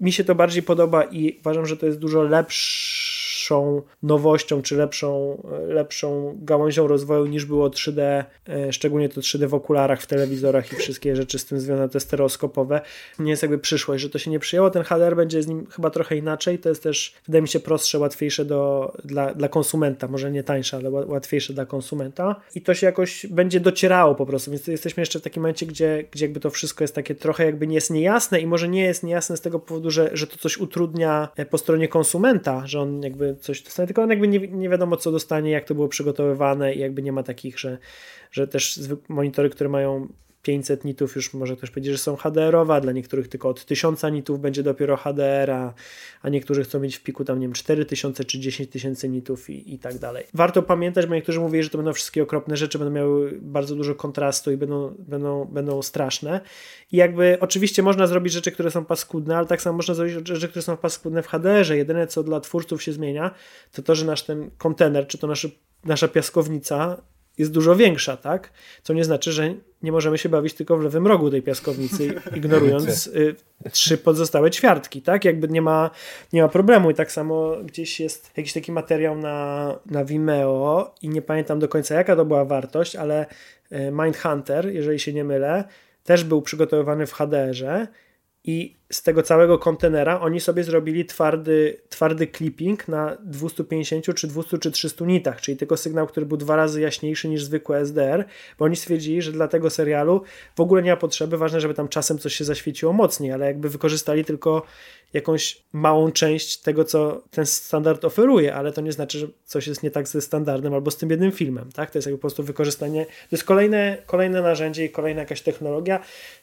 [0.00, 3.07] Mi się to bardziej podoba i uważam, że to jest dużo lepszy
[3.48, 9.54] lepszą nowością, czy lepszą, lepszą gałęzią rozwoju niż było 3D, e, szczególnie to 3D w
[9.54, 12.80] okularach, w telewizorach i wszystkie rzeczy z tym związane, te stereoskopowe.
[13.18, 14.70] Nie jest jakby przyszłość, że to się nie przyjęło.
[14.70, 16.58] Ten HDR będzie z nim chyba trochę inaczej.
[16.58, 20.08] To jest też, wydaje mi się, prostsze, łatwiejsze do, dla, dla konsumenta.
[20.08, 22.40] Może nie tańsze, ale łatwiejsze dla konsumenta.
[22.54, 24.50] I to się jakoś będzie docierało po prostu.
[24.50, 27.66] Więc jesteśmy jeszcze w takim momencie, gdzie, gdzie jakby to wszystko jest takie trochę jakby
[27.66, 30.58] nie jest niejasne i może nie jest niejasne z tego powodu, że, że to coś
[30.58, 34.68] utrudnia e, po stronie konsumenta, że on jakby coś dostanie, tylko on jakby nie, nie
[34.68, 37.78] wiadomo co dostanie, jak to było przygotowywane i jakby nie ma takich, że,
[38.30, 40.08] że też monitory, które mają
[40.48, 44.40] 500 nitów już może ktoś powiedzieć, że są HDR-owe, dla niektórych tylko od 1000 nitów
[44.40, 45.74] będzie dopiero HDR, a,
[46.22, 49.74] a niektórzy chcą mieć w piku tam, nie wiem, 4000 czy 10 tysięcy nitów i,
[49.74, 50.24] i tak dalej.
[50.34, 53.94] Warto pamiętać, bo niektórzy mówili, że to będą wszystkie okropne rzeczy, będą miały bardzo dużo
[53.94, 56.40] kontrastu i będą, będą, będą straszne.
[56.92, 60.48] I jakby oczywiście można zrobić rzeczy, które są paskudne, ale tak samo można zrobić rzeczy,
[60.48, 61.76] które są paskudne w HDR-ze.
[61.76, 63.30] Jedyne, co dla twórców się zmienia,
[63.72, 65.46] to to, że nasz ten kontener, czy to nasz,
[65.84, 67.02] nasza piaskownica
[67.38, 68.52] jest dużo większa, tak?
[68.82, 73.06] Co nie znaczy, że nie możemy się bawić tylko w lewym rogu tej piaskownicy, ignorując
[73.06, 73.34] y,
[73.72, 75.24] trzy pozostałe ćwiartki, tak?
[75.24, 75.90] Jakby nie ma,
[76.32, 81.08] nie ma problemu i tak samo gdzieś jest jakiś taki materiał na, na Vimeo i
[81.08, 83.26] nie pamiętam do końca jaka to była wartość, ale
[83.72, 85.64] y, Mindhunter, jeżeli się nie mylę,
[86.04, 87.86] też był przygotowywany w HDR-ze
[88.44, 94.58] i z tego całego kontenera oni sobie zrobili twardy, twardy clipping na 250 czy 200
[94.58, 98.24] czy 300 nitach, czyli tylko sygnał, który był dwa razy jaśniejszy niż zwykły SDR,
[98.58, 100.22] bo oni stwierdzili, że dla tego serialu
[100.56, 103.68] w ogóle nie ma potrzeby, ważne, żeby tam czasem coś się zaświeciło mocniej, ale jakby
[103.68, 104.62] wykorzystali tylko
[105.12, 109.82] jakąś małą część tego, co ten standard oferuje, ale to nie znaczy, że coś jest
[109.82, 111.90] nie tak ze standardem albo z tym jednym filmem, tak?
[111.90, 116.00] To jest jakby po prostu wykorzystanie, to jest kolejne, kolejne narzędzie i kolejna jakaś technologia,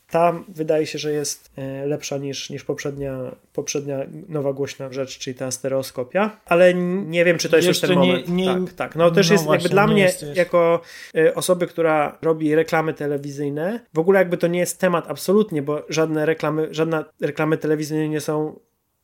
[0.09, 5.35] ta wydaje się, że jest e, lepsza niż, niż poprzednia, poprzednia nowa głośna rzecz, czyli
[5.35, 8.29] ta stereoskopia, ale nie wiem, czy to jest Jeszcze już ten moment.
[8.29, 8.95] Nie, tak, tak.
[8.95, 10.81] No też no jest właśnie, jakby dla mnie, jest, jako
[11.15, 15.85] e, osoby, która robi reklamy telewizyjne, w ogóle jakby to nie jest temat absolutnie, bo
[15.89, 18.59] żadne reklamy, żadne reklamy telewizyjne nie są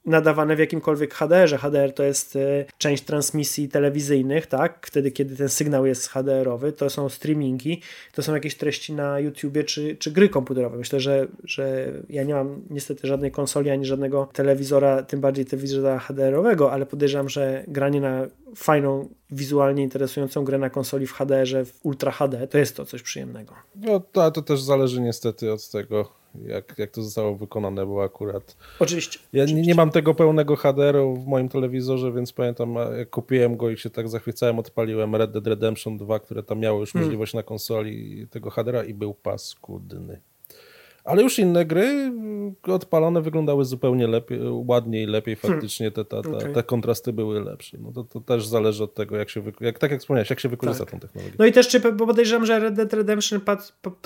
[0.06, 1.58] nadawane w jakimkolwiek HDR-ze.
[1.58, 4.88] HDR to jest e, część transmisji telewizyjnych, tak?
[4.88, 7.82] Wtedy, kiedy ten sygnał jest HDR-owy, to są streamingi,
[8.14, 10.78] to są jakieś treści na YouTubie czy, czy gry komputerowe.
[10.78, 16.00] Myślę, że, że ja nie mam niestety żadnej konsoli ani żadnego telewizora, tym bardziej telewizora
[16.00, 21.80] HDR-owego, ale podejrzewam, że granie na fajną, wizualnie interesującą grę na konsoli w HDR-ze w
[21.84, 23.54] Ultra HD to jest to coś przyjemnego.
[23.76, 28.58] No to, to też zależy niestety od tego, jak, jak to zostało wykonane, bo akurat.
[28.80, 29.20] Oczywiście.
[29.34, 29.68] Ja oczywiście.
[29.68, 33.90] Nie, mam tego pełnego HDR-u w moim telewizorze, więc pamiętam, jak kupiłem go i się
[33.90, 37.08] tak zachwycałem, odpaliłem Red Dead Redemption 2, które tam miało już hmm.
[37.08, 40.22] możliwość na konsoli tego HDR-a i był paskudny.
[41.04, 45.60] Ale już inne gry mm, odpalone wyglądały zupełnie lepiej, ładniej, lepiej hmm.
[45.60, 46.54] faktycznie te, te, te, okay.
[46.54, 47.78] te kontrasty były lepsze.
[47.82, 50.50] No to, to, też zależy od tego, jak się, jak, tak jak wspomniałeś, jak się
[50.50, 50.92] wykorzysta tak.
[50.92, 51.36] tą technologię.
[51.40, 53.42] No i też, czy, bo podejrzewam, że Red Dead Redemption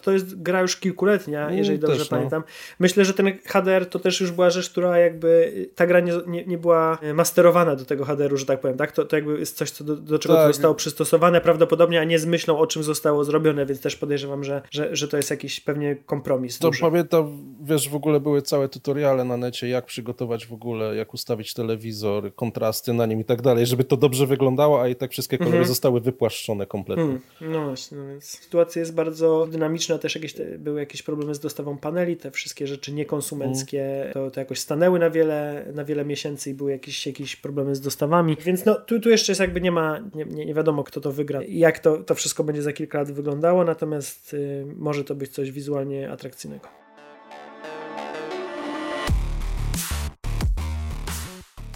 [0.03, 2.17] to jest gra już kilkuletnia, mm, jeżeli dobrze też, no.
[2.17, 2.43] pamiętam.
[2.45, 2.75] No.
[2.79, 6.45] Myślę, że ten HDR to też już była rzecz, która jakby, ta gra nie, nie,
[6.45, 8.91] nie była masterowana do tego HDR-u, że tak powiem, tak?
[8.91, 10.47] To, to jakby jest coś, co do, do czego tak.
[10.47, 14.61] zostało przystosowane prawdopodobnie, a nie z myślą, o czym zostało zrobione, więc też podejrzewam, że,
[14.71, 16.59] że, że to jest jakiś pewnie kompromis.
[16.59, 21.13] To pamiętam, wiesz, w ogóle były całe tutoriale na necie, jak przygotować w ogóle, jak
[21.13, 25.11] ustawić telewizor, kontrasty na nim i tak dalej, żeby to dobrze wyglądało, a i tak
[25.11, 25.67] wszystkie kolory mhm.
[25.67, 27.03] zostały wypłaszczone kompletnie.
[27.03, 27.21] Hmm.
[27.41, 31.39] No właśnie, no więc sytuacja jest bardzo dynamiczna, też jakieś te, były jakieś problemy z
[31.39, 34.13] dostawą paneli, te wszystkie rzeczy niekonsumenckie, hmm.
[34.13, 37.81] to, to jakoś stanęły na wiele, na wiele miesięcy i były jakieś, jakieś problemy z
[37.81, 41.01] dostawami, więc no tu, tu jeszcze jest jakby nie ma, nie, nie, nie wiadomo kto
[41.01, 45.03] to wygra i jak to, to wszystko będzie za kilka lat wyglądało, natomiast y, może
[45.03, 46.74] to być coś wizualnie atrakcyjnego.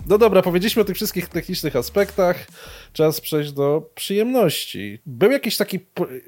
[0.10, 2.48] No dobra, powiedzieliśmy o tych wszystkich technicznych aspektach.
[2.94, 5.00] Czas przejść do przyjemności.
[5.06, 5.80] Był jakiś taki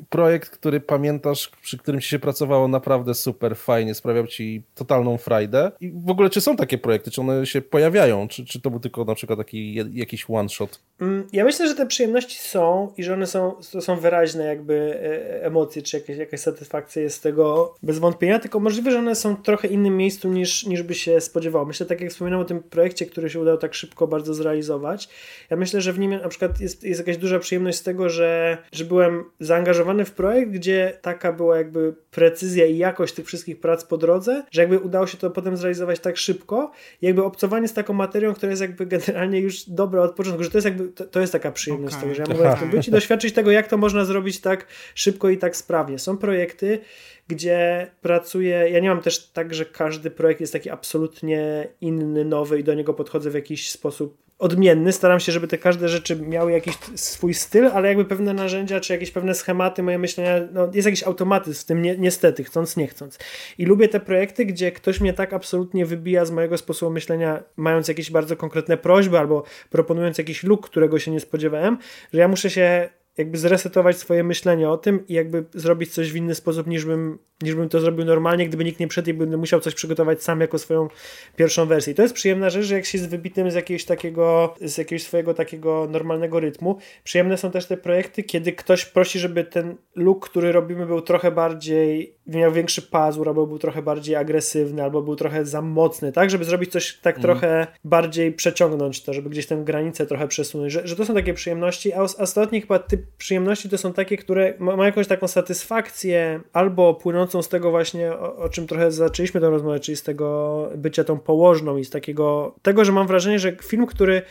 [0.10, 5.72] projekt, który pamiętasz, przy którym ci się pracowało naprawdę super fajnie, sprawiał ci totalną frajdę?
[5.80, 7.12] I w ogóle, czy są takie projekty?
[7.12, 8.28] Czy one się pojawiają?
[8.28, 10.80] Czy, czy to był tylko na przykład taki jakiś one shot?
[11.02, 14.74] Mm, ja myślę, że te przyjemności są i że one są, to są wyraźne jakby
[14.74, 19.16] e, emocje, czy jakieś, jakaś satysfakcja jest z tego bez wątpienia, tylko możliwe, że one
[19.16, 21.66] są w trochę innym miejscu niż, niż by się spodziewało.
[21.66, 25.10] Myślę, tak jak wspominałem o tym projekcie, który się udało tak szybko bardzo zrealizować.
[25.50, 28.58] Ja myślę, że w nim na przykład jest, jest jakaś duża przyjemność z tego, że,
[28.72, 33.86] że byłem zaangażowany w projekt, gdzie taka była jakby precyzja i jakość tych wszystkich prac
[33.86, 37.94] po drodze, że jakby udało się to potem zrealizować tak szybko, jakby obcowanie z taką
[37.94, 41.20] materią, która jest jakby generalnie już dobra od początku, że to jest jakby, to, to
[41.20, 42.02] jest taka przyjemność okay.
[42.02, 44.68] tego, że ja mogę w tym być i doświadczyć tego, jak to można zrobić tak
[44.96, 46.00] szybko i tak sprawnie.
[46.00, 46.80] Są projekty,
[47.28, 48.70] gdzie pracuję.
[48.70, 52.74] Ja nie mam też tak, że każdy projekt jest taki absolutnie inny, nowy i do
[52.74, 57.34] niego podchodzę w jakiś sposób odmienny, staram się, żeby te każde rzeczy miały jakiś swój
[57.34, 61.62] styl, ale jakby pewne narzędzia, czy jakieś pewne schematy moje myślenia, no jest jakiś automatyzm
[61.62, 63.20] w tym, ni niestety, chcąc, nie chcąc.
[63.58, 67.88] I lubię te projekty, gdzie ktoś mnie tak absolutnie wybija z mojego sposobu myślenia, mając
[67.88, 71.78] jakieś bardzo konkretne prośby albo proponując jakiś look, którego się nie spodziewałem,
[72.14, 72.90] że ja muszę się
[73.22, 77.18] jakby zresetować swoje myślenie o tym i jakby zrobić coś w inny sposób niż bym
[77.42, 80.42] niż bym to zrobił normalnie, gdyby nikt nie przed i będę musiał coś przygotować sam
[80.42, 80.88] jako swoją
[81.36, 81.94] pierwszą wersję.
[81.94, 85.04] I to jest przyjemna rzecz, że jak się jest wybitym z jakiegoś takiego, z jakiegoś
[85.04, 86.78] swojego takiego normalnego rytmu.
[87.04, 91.32] Przyjemne są też te projekty, kiedy ktoś prosi, żeby ten look, który robimy był trochę
[91.32, 96.30] bardziej, miał większy pazur, albo był trochę bardziej agresywny, albo był trochę za mocny, tak?
[96.30, 97.22] Żeby zrobić coś tak mm.
[97.22, 101.34] trochę bardziej przeciągnąć to, żeby gdzieś tę granicę trochę przesunąć, że, że to są takie
[101.34, 106.94] przyjemności, a ostatni chyba typ przyjemności to są takie, które mają jakąś taką satysfakcję albo
[106.94, 111.04] płynącą z tego właśnie, o, o, czym trochę zaczęliśmy tę rozmowę, czyli z tego bycia
[111.04, 114.22] tą położną i z takiego, tego, że mam wrażenie, że film, który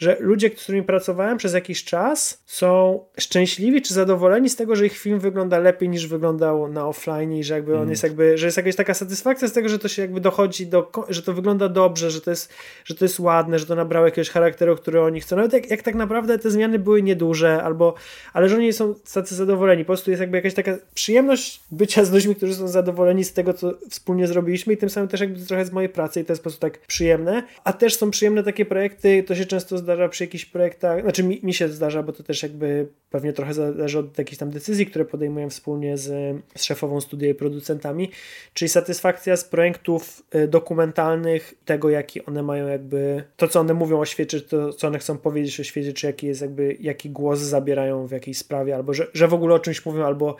[0.00, 4.86] że ludzie, z którymi pracowałem przez jakiś czas, są szczęśliwi czy zadowoleni z tego, że
[4.86, 7.90] ich film wygląda lepiej niż wyglądał na offline i że jakby on mm.
[7.90, 10.92] jest jakby, że jest jakaś taka satysfakcja z tego, że to się jakby dochodzi do,
[11.08, 12.52] że to wygląda dobrze, że to jest,
[12.84, 15.36] że to jest ładne, że to nabrało jakiegoś charakteru, który oni chcą.
[15.36, 17.94] Nawet jak, jak tak naprawdę te zmiany były nieduże, albo,
[18.32, 19.84] ale że oni są tacy zadowoleni.
[19.84, 23.54] Po prostu jest jakby jakaś taka przyjemność bycia z ludźmi, którzy są zadowoleni z tego,
[23.54, 26.42] co wspólnie zrobiliśmy i tym samym też jakby trochę z mojej pracy i to jest
[26.42, 27.42] po prostu tak przyjemne.
[27.64, 31.22] A też są przyjemne takie projekty, to się często zdarza zdarza przy jakichś projektach, znaczy
[31.22, 34.86] mi, mi się zdarza, bo to też jakby pewnie trochę zależy od jakichś tam decyzji,
[34.86, 38.10] które podejmuję wspólnie z, z szefową studia i producentami,
[38.54, 44.00] czyli satysfakcja z projektów y, dokumentalnych, tego jaki one mają jakby, to co one mówią
[44.00, 47.38] o świecie, to co one chcą powiedzieć o świecie, czy jaki jest jakby, jaki głos
[47.38, 50.36] zabierają w jakiejś sprawie, albo że, że w ogóle o czymś mówią, albo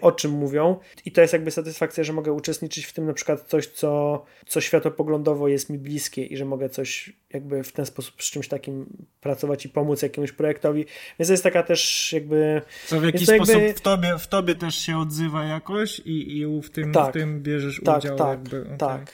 [0.00, 0.76] o czym mówią.
[1.04, 4.60] I to jest jakby satysfakcja, że mogę uczestniczyć w tym na przykład coś, co, co
[4.60, 8.86] światopoglądowo jest mi bliskie i że mogę coś jakby w ten sposób z czymś takim
[9.20, 10.84] pracować i pomóc jakiemuś projektowi.
[11.18, 12.62] Więc to jest taka też jakby...
[12.86, 13.74] Co w jakiś sposób jakby...
[13.74, 17.42] w, tobie, w tobie też się odzywa jakoś i, i w, tym, tak, w tym
[17.42, 18.62] bierzesz tak, udział tak, jakby.
[18.62, 18.78] Okay.
[18.78, 19.12] Tak,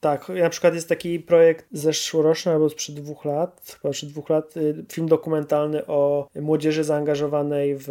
[0.00, 4.56] tak, na przykład jest taki projekt zeszłoroczny albo sprzed dwóch lat, chyba sprzed dwóch lat,
[4.56, 7.88] y, film dokumentalny o młodzieży zaangażowanej w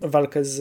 [0.00, 0.60] walkę z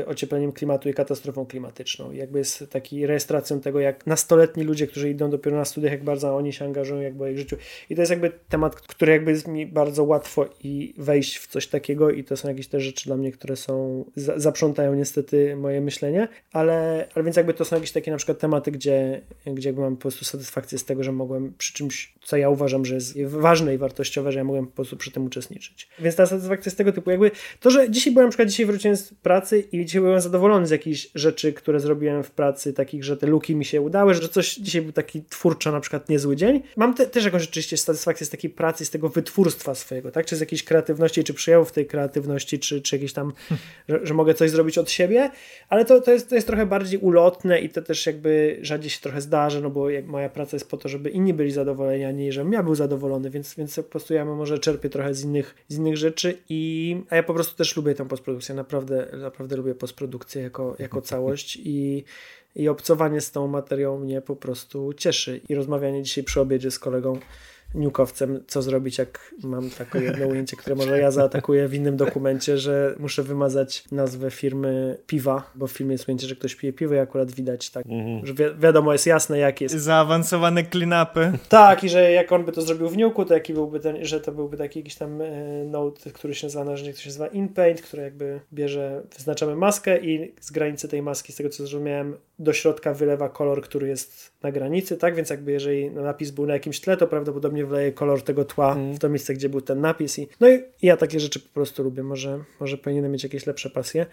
[0.00, 2.12] y, ociepleniem klimatu i katastrofą klimatyczną.
[2.12, 6.36] Jakby jest taki rejestracją tego, jak nastoletni ludzie, którzy idą dopiero na studiach, jak bardzo
[6.36, 7.56] oni się angażują jakby w ich życiu.
[7.90, 11.66] I to jest jakby temat, który jakby jest mi bardzo łatwo i wejść w coś
[11.66, 16.28] takiego i to są jakieś te rzeczy dla mnie, które są, zaprzątają niestety moje myślenie,
[16.52, 19.96] ale, ale więc jakby to są jakieś takie na przykład tematy, gdzie, gdzie jakby mam
[19.96, 23.74] po prostu satysfakcję z tego, że mogłem przy czymś, co ja uważam, że jest ważne
[23.74, 25.88] i wartościowe, że ja mogłem po prostu przy tym uczestniczyć.
[25.98, 27.30] Więc ta satysfakcja z tego typu, jakby
[27.60, 30.70] to, że dzisiaj byłem na przykład, dzisiaj wróciłem z pracy i dzisiaj byłem zadowolony z
[30.70, 34.54] jakichś rzeczy, które zrobiłem w pracy, takich, że te luki mi się udały, że coś
[34.54, 36.62] dzisiaj był taki twórczo na przykład niezły dzień.
[36.76, 40.26] Mam te, też jakąś rzeczywiście satysfakcję z takiej pracy, z tego wytwórstwa swojego, tak?
[40.26, 43.32] Czy z jakiejś kreatywności, czy przejawów tej kreatywności, czy, czy jakieś tam,
[43.88, 45.30] że, że, mogę coś zrobić od siebie,
[45.68, 49.00] ale to, to, jest, to jest trochę bardziej ulotne i to też jakby rzadziej się
[49.00, 52.32] trochę zdarzy, no bo moja praca jest po to, żeby inni byli zadowoleni, a nie
[52.32, 55.76] żebym ja był zadowolony, więc, więc po prostu ja może czerpię trochę z innych, z
[55.76, 60.42] innych rzeczy i a ja po prostu też lubię tę postprodukcję, naprawdę, naprawdę lubię postprodukcję
[60.42, 62.04] jako, jako całość i
[62.56, 65.40] i obcowanie z tą materią mnie po prostu cieszy.
[65.48, 67.18] I rozmawianie dzisiaj przy obiedzie z kolegą
[67.74, 72.58] niukowcem, co zrobić, jak mam takie jedno ujęcie, które może ja zaatakuję w innym dokumencie,
[72.58, 76.94] że muszę wymazać nazwę firmy piwa, bo w filmie jest ujęcie, że ktoś pije piwo
[76.94, 78.26] i akurat widać tak, mhm.
[78.26, 79.74] że wi wiadomo, jest jasne jak jest.
[79.74, 81.32] Zaawansowane klinapy.
[81.48, 84.20] Tak, i że jak on by to zrobił w niuku, to jaki byłby ten, że
[84.20, 87.82] to byłby taki jakiś tam e, note, który się nazywa narzędzie, który się nazywa InPaint,
[87.82, 92.52] który jakby bierze, wyznaczamy maskę i z granicy tej maski, z tego co zrozumiałem, do
[92.52, 95.14] środka wylewa kolor, który jest na granicy, tak?
[95.14, 98.94] Więc jakby jeżeli napis był na jakimś tle, to prawdopodobnie wleje kolor tego tła mm.
[98.94, 100.18] w to miejsce, gdzie był ten napis.
[100.18, 102.02] I, no i ja takie rzeczy po prostu lubię.
[102.02, 104.06] Może, może powinienem mieć jakieś lepsze pasje.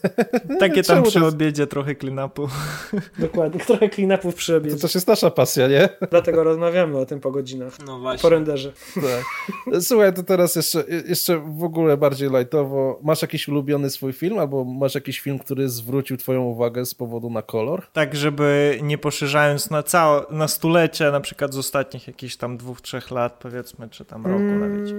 [0.60, 2.48] takie tam przy obiedzie trochę klinapu.
[3.18, 4.76] Dokładnie, trochę klinapów przy obiedzie.
[4.76, 5.88] To też jest nasza pasja, nie?
[6.10, 7.78] Dlatego rozmawiamy o tym po godzinach.
[7.86, 8.22] No właśnie.
[8.22, 8.72] Po renderze.
[8.94, 9.82] Tak.
[9.82, 13.00] Słuchaj, to teraz jeszcze, jeszcze w ogóle bardziej lightowo.
[13.02, 17.30] Masz jakiś ulubiony swój film, albo masz jakiś film, który zwrócił twoją uwagę z powodu
[17.30, 17.61] na kolor?
[17.92, 22.80] Tak, żeby nie poszerzając na całe, na stulecie, na przykład z ostatnich jakichś tam dwóch,
[22.80, 24.94] trzech lat, powiedzmy, czy tam roku mm, nawet.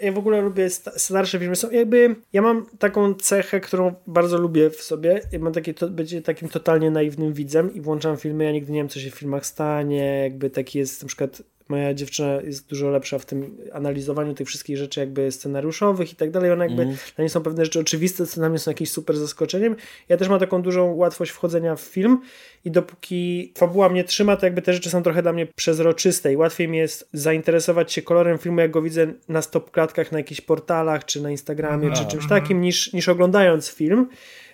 [0.00, 1.56] Ja w ogóle lubię starsze filmy.
[1.56, 5.20] Są jakby, ja mam taką cechę, którą bardzo lubię w sobie.
[5.32, 8.80] Ja mam takie, to, będzie takim totalnie naiwnym widzem i włączam filmy, ja nigdy nie
[8.80, 12.90] wiem, co się w filmach stanie, jakby taki jest na przykład moja dziewczyna jest dużo
[12.90, 16.52] lepsza w tym analizowaniu tych wszystkich rzeczy jakby scenariuszowych i tak dalej.
[16.52, 16.96] Ona jakby, mm.
[17.16, 19.76] dla niej są pewne rzeczy oczywiste, co dla mnie są jakieś super zaskoczeniem.
[20.08, 22.20] Ja też mam taką dużą łatwość wchodzenia w film
[22.64, 26.36] i dopóki fabuła mnie trzyma, to jakby te rzeczy są trochę dla mnie przezroczyste i
[26.36, 30.40] łatwiej mi jest zainteresować się kolorem filmu, jak go widzę na stop klatkach na jakichś
[30.40, 31.98] portalach, czy na Instagramie, mm.
[31.98, 34.08] czy czymś takim, niż, niż oglądając film.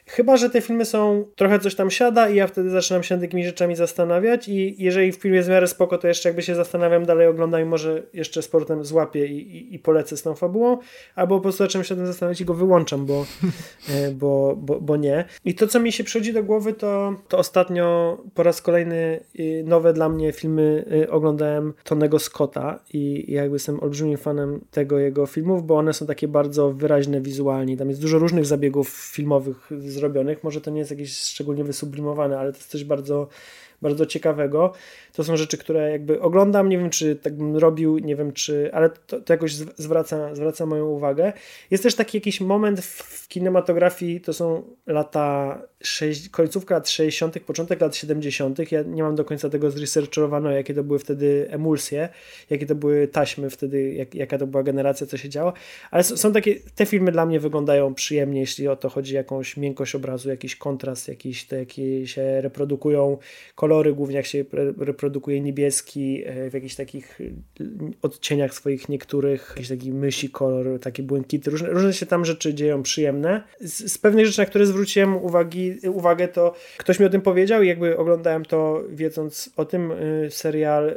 [0.09, 3.25] Chyba, że te filmy są, trochę coś tam siada i ja wtedy zaczynam się nad
[3.25, 7.07] takimi rzeczami zastanawiać i jeżeli film jest w miarę spoko, to jeszcze jakby się zastanawiam,
[7.07, 10.79] dalej oglądam i może jeszcze sportem złapię i, i, i polecę z tą fabułą,
[11.15, 13.27] albo po prostu zaczynam się nad tym zastanawiać i go wyłączam, bo,
[13.91, 15.25] e, bo, bo, bo nie.
[15.45, 19.65] I to, co mi się przychodzi do głowy, to, to ostatnio po raz kolejny y,
[19.67, 25.27] nowe dla mnie filmy y, oglądałem Tonego Scotta i jakby jestem olbrzymim fanem tego jego
[25.27, 27.77] filmów, bo one są takie bardzo wyraźne wizualnie.
[27.77, 30.45] Tam jest dużo różnych zabiegów filmowych zrobionych.
[30.45, 33.29] Może to nie jest jakieś szczególnie wysublimowane, ale to jest coś bardzo
[33.83, 34.73] bardzo ciekawego.
[35.13, 38.71] To są rzeczy, które jakby oglądam, nie wiem czy tak bym robił, nie wiem czy,
[38.73, 41.33] ale to, to jakoś zwraca, zwraca moją uwagę.
[41.71, 47.81] Jest też taki jakiś moment w kinematografii, to są lata, sześć, końcówka lat 60., początek
[47.81, 48.73] lat 70.
[48.73, 52.09] Ja nie mam do końca tego zresearchowane, jakie to były wtedy emulsje,
[52.51, 55.53] jakie to były taśmy wtedy, jak, jaka to była generacja, co się działo,
[55.91, 59.95] ale są takie, te filmy dla mnie wyglądają przyjemnie, jeśli o to chodzi, jakąś miękkość
[59.95, 63.19] obrazu, jakiś kontrast, jakiś te, jakie się reprodukują
[63.55, 64.45] kolory, głównie jak się
[64.79, 67.19] reprodukuje niebieski, e, w jakichś takich
[68.03, 72.83] odcieniach swoich niektórych, jakiś taki mysi kolor, takie błękity, różne, różne się tam rzeczy dzieją
[72.83, 73.43] przyjemne.
[73.61, 77.63] Z, z pewnych rzeczy, na które zwróciłem uwagi, uwagę, to ktoś mi o tym powiedział
[77.63, 80.95] i jakby oglądałem to wiedząc o tym, y, serial y,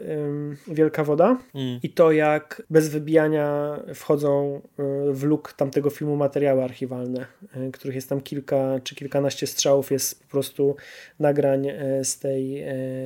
[0.68, 1.38] Wielka Woda.
[1.56, 1.80] Mm.
[1.84, 7.26] i to jak bez wybijania wchodzą y, w luk tamtego filmu materiały archiwalne,
[7.74, 10.76] których jest tam kilka czy kilkanaście strzałów, jest po prostu
[11.20, 11.68] nagrań
[12.04, 12.60] z tej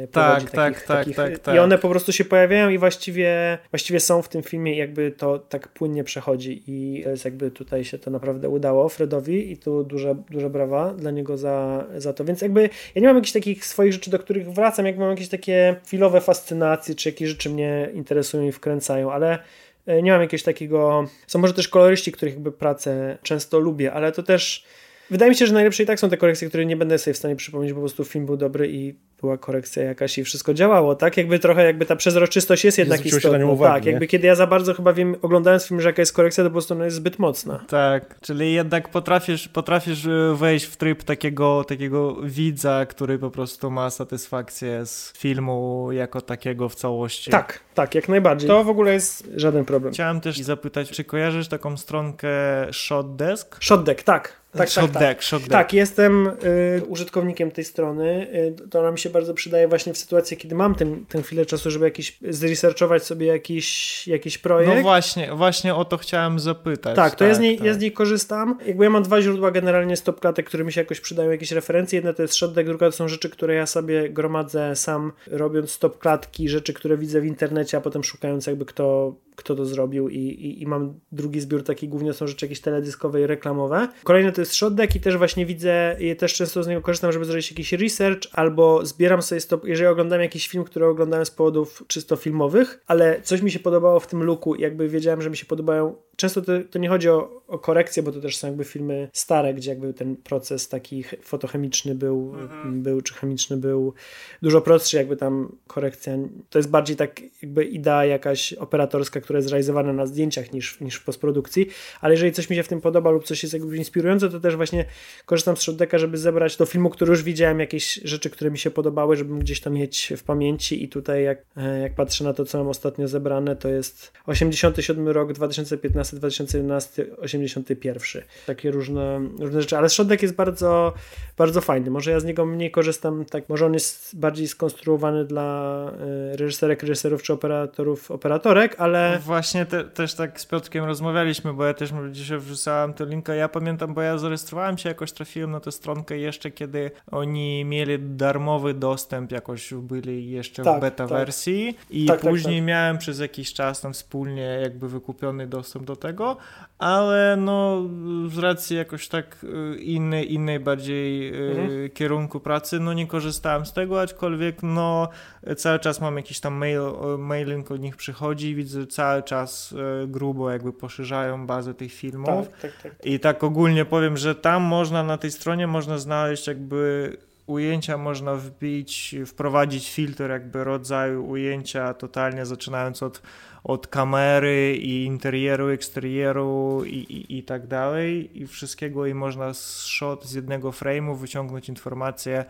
[0.03, 3.57] E, tak, tak, tak, takich, tak, tak, I one po prostu się pojawiają i właściwie,
[3.71, 6.63] właściwie są w tym filmie i jakby to tak płynnie przechodzi.
[6.67, 11.11] I jest jakby tutaj się to naprawdę udało Fredowi i tu duże, duże brawa dla
[11.11, 11.52] niego za,
[11.97, 14.97] za to, więc jakby ja nie mam jakichś takich swoich rzeczy, do których wracam, jak
[14.97, 19.39] mam jakieś takie chwilowe fascynacje, czy jakieś rzeczy mnie interesują i wkręcają, ale
[19.85, 24.11] e, nie mam jakiegoś takiego, są może też koloryści, których jakby pracę często lubię, ale
[24.11, 24.65] to też
[25.13, 27.17] Wydaje mi się, że najlepsze i tak są te korekcje, które nie będę sobie w
[27.17, 30.95] stanie przypomnieć, bo po prostu film był dobry i była korekcja jakaś i wszystko działało,
[30.95, 31.17] tak?
[31.17, 33.45] Jakby trochę jakby ta przezroczystość jest jednak istotna.
[33.45, 33.91] Uwagi, tak, nie?
[33.91, 36.53] jakby kiedy ja za bardzo chyba wiem, oglądając film, że jaka jest korekcja, to po
[36.53, 37.65] prostu ona jest zbyt mocna.
[37.67, 43.71] Tak, czyli jednak potrafisz, potrafisz e, wejść w tryb takiego, takiego widza, który po prostu
[43.71, 47.31] ma satysfakcję z filmu jako takiego w całości.
[47.31, 48.47] Tak, tak, jak najbardziej.
[48.47, 49.93] To w ogóle jest żaden problem.
[49.93, 52.29] Chciałem też zapytać, czy kojarzysz taką stronkę
[52.71, 53.57] Shotdesk?
[53.59, 54.42] Shotdesk, tak.
[54.57, 55.23] Tak, tak, tak.
[55.23, 58.27] Shock tak, jestem y, użytkownikiem tej strony.
[58.63, 61.71] Y, to nam się bardzo przydaje właśnie w sytuacji, kiedy mam ten, ten chwilę czasu,
[61.71, 64.75] żeby jakiś, zresearchować sobie jakiś, jakiś projekt.
[64.75, 66.95] No właśnie, właśnie o to chciałem zapytać.
[66.95, 67.65] Tak, to tak, ja, z niej, tak.
[67.65, 68.57] ja z niej korzystam.
[68.65, 71.97] Jakby ja mam dwa źródła generalnie stopklatek, które mi się jakoś przydają, jakieś referencje.
[71.97, 76.49] Jedna to jest Shotdeck, druga to są rzeczy, które ja sobie gromadzę sam, robiąc stopklatki,
[76.49, 80.61] rzeczy, które widzę w internecie, a potem szukając jakby kto kto to zrobił i, i,
[80.61, 83.87] i, mam drugi zbiór taki głównie są rzeczy jakieś teledyskowe i reklamowe.
[84.03, 87.25] Kolejne to jest Shotdeck i też właśnie widzę, i też często z niego korzystam, żeby
[87.25, 91.83] zrobić jakiś research albo zbieram sobie stop, jeżeli oglądam jakiś film, który oglądałem z powodów
[91.87, 95.45] czysto filmowych, ale coś mi się podobało w tym looku jakby wiedziałem, że mi się
[95.45, 99.09] podobają Często to, to nie chodzi o, o, korekcję, bo to też są jakby filmy
[99.13, 102.83] stare, gdzie jakby ten proces taki fotochemiczny był, mhm.
[102.83, 103.93] był czy chemiczny był
[104.41, 106.13] dużo prostszy, jakby tam korekcja,
[106.49, 110.95] to jest bardziej tak jakby idea jakaś operatorska, która jest realizowana na zdjęciach niż, niż
[110.95, 111.67] w postprodukcji,
[112.01, 114.55] ale jeżeli coś mi się w tym podoba lub coś jest jakby inspirujące, to też
[114.55, 114.85] właśnie
[115.25, 118.71] korzystam z Shotdecka, żeby zebrać do filmu, który już widziałem, jakieś rzeczy, które mi się
[118.71, 122.45] podobały, żebym gdzieś to mieć w pamięci i tutaj jak, e, jak patrzę na to,
[122.45, 128.23] co mam ostatnio zebrane, to jest 87 rok, 2015 2011, 81.
[128.45, 130.93] Takie różne, różne rzeczy, ale środek jest bardzo,
[131.37, 131.91] bardzo fajny.
[131.91, 135.91] Może ja z niego mniej korzystam, tak, może on jest bardziej skonstruowany dla
[136.31, 139.11] e, reżyserek, reżyserów czy operatorów, operatorek, ale...
[139.13, 143.35] No właśnie te, też tak z Piotrkiem rozmawialiśmy, bo ja też dzisiaj wrzucałem tę linkę.
[143.35, 147.99] Ja pamiętam, bo ja zarejestrowałem się, jakoś trafiłem na tę stronkę jeszcze, kiedy oni mieli
[147.99, 151.17] darmowy dostęp, jakoś byli jeszcze tak, w beta tak.
[151.17, 152.67] wersji i tak, tak później tak.
[152.67, 156.37] miałem przez jakiś czas tam wspólnie jakby wykupiony dostęp do tego,
[156.79, 157.81] ale no
[158.27, 161.89] z racji jakoś tak y, innej, innej bardziej y, mhm.
[161.89, 165.09] kierunku pracy, no nie korzystałem z tego, aczkolwiek no
[165.57, 166.81] cały czas mam jakiś tam mail,
[167.17, 172.71] mailing od nich przychodzi, widzę cały czas y, grubo jakby poszerzają bazę tych filmów tak,
[172.71, 177.17] tak, tak, i tak ogólnie powiem, że tam można na tej stronie można znaleźć jakby
[177.45, 183.21] ujęcia można wbić, wprowadzić filtr jakby rodzaju ujęcia totalnie zaczynając od,
[183.63, 189.77] od kamery i interieru, eksterieru i, i, i tak dalej i wszystkiego i można z
[189.77, 192.45] shot z jednego frame'u wyciągnąć informacje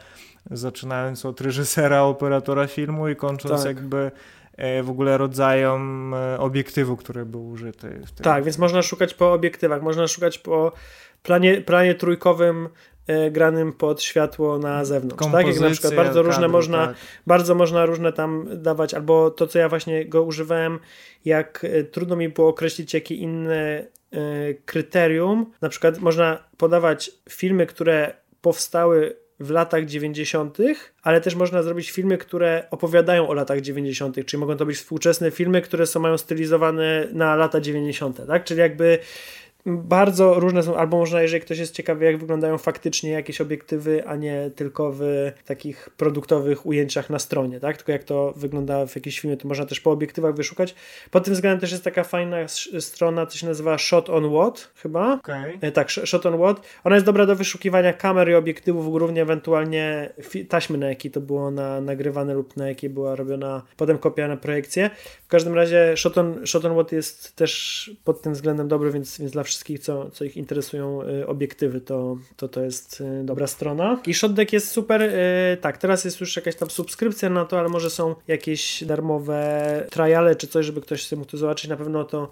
[0.52, 3.76] zaczynając od reżysera, operatora filmu i kończąc tak.
[3.76, 4.12] jakby
[4.58, 8.02] e, w ogóle rodzajem e, obiektywu, który był użyty.
[8.22, 10.72] Tak, więc można szukać po obiektywach, można szukać po
[11.24, 12.70] planie, planie trójkowym
[13.32, 15.48] granym pod światło na zewnątrz, tak?
[15.48, 16.96] Jak na przykład bardzo różne kadru, można, tak.
[17.28, 20.80] bardzo można różne tam dawać, albo to, co ja właśnie go używałem,
[21.26, 23.88] jak trudno mi było określić, jakie inne
[24.66, 30.58] kryterium, na przykład można podawać filmy, które powstały w latach 90.,
[31.04, 35.32] ale też można zrobić filmy, które opowiadają o latach 90., czyli mogą to być współczesne
[35.32, 38.44] filmy, które są mają stylizowane na lata 90., tak?
[38.44, 39.00] Czyli jakby
[39.66, 44.16] bardzo różne są, albo można, jeżeli ktoś jest ciekawy, jak wyglądają faktycznie jakieś obiektywy, a
[44.16, 47.78] nie tylko w takich produktowych ujęciach na stronie, tak?
[47.78, 50.76] Tylko jak to wygląda w jakimś filmie, to można też po obiektywach wyszukać.
[51.12, 52.38] Pod tym względem też jest taka fajna
[52.80, 55.14] strona, co się nazywa Shot on What, chyba.
[55.14, 55.58] Okay.
[55.62, 56.62] E, tak, Shot on What.
[56.84, 60.14] Ona jest dobra do wyszukiwania kamer i obiektywów, głównie ewentualnie
[60.50, 64.38] taśmy, na jakiej to było na, nagrywane lub na jakiej była robiona potem kopia na
[64.38, 64.90] projekcję.
[65.24, 69.20] W każdym razie Shot on, Shot on What jest też pod tym względem dobry, więc,
[69.20, 73.48] więc dla wszystkich, co, co ich interesują y, obiektywy, to, to to jest y, dobra
[73.48, 74.02] strona.
[74.08, 75.02] I ShotDeck jest super.
[75.02, 79.88] Y, tak, teraz jest już jakaś tam subskrypcja na to, ale może są jakieś darmowe
[79.90, 81.70] triale czy coś, żeby ktoś mógł to zobaczyć.
[81.70, 82.30] Na pewno to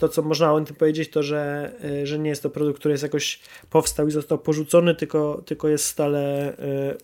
[0.00, 1.72] to, co można o tym powiedzieć, to, że,
[2.04, 3.40] że nie jest to produkt, który jest jakoś
[3.70, 6.52] powstał i został porzucony, tylko, tylko jest stale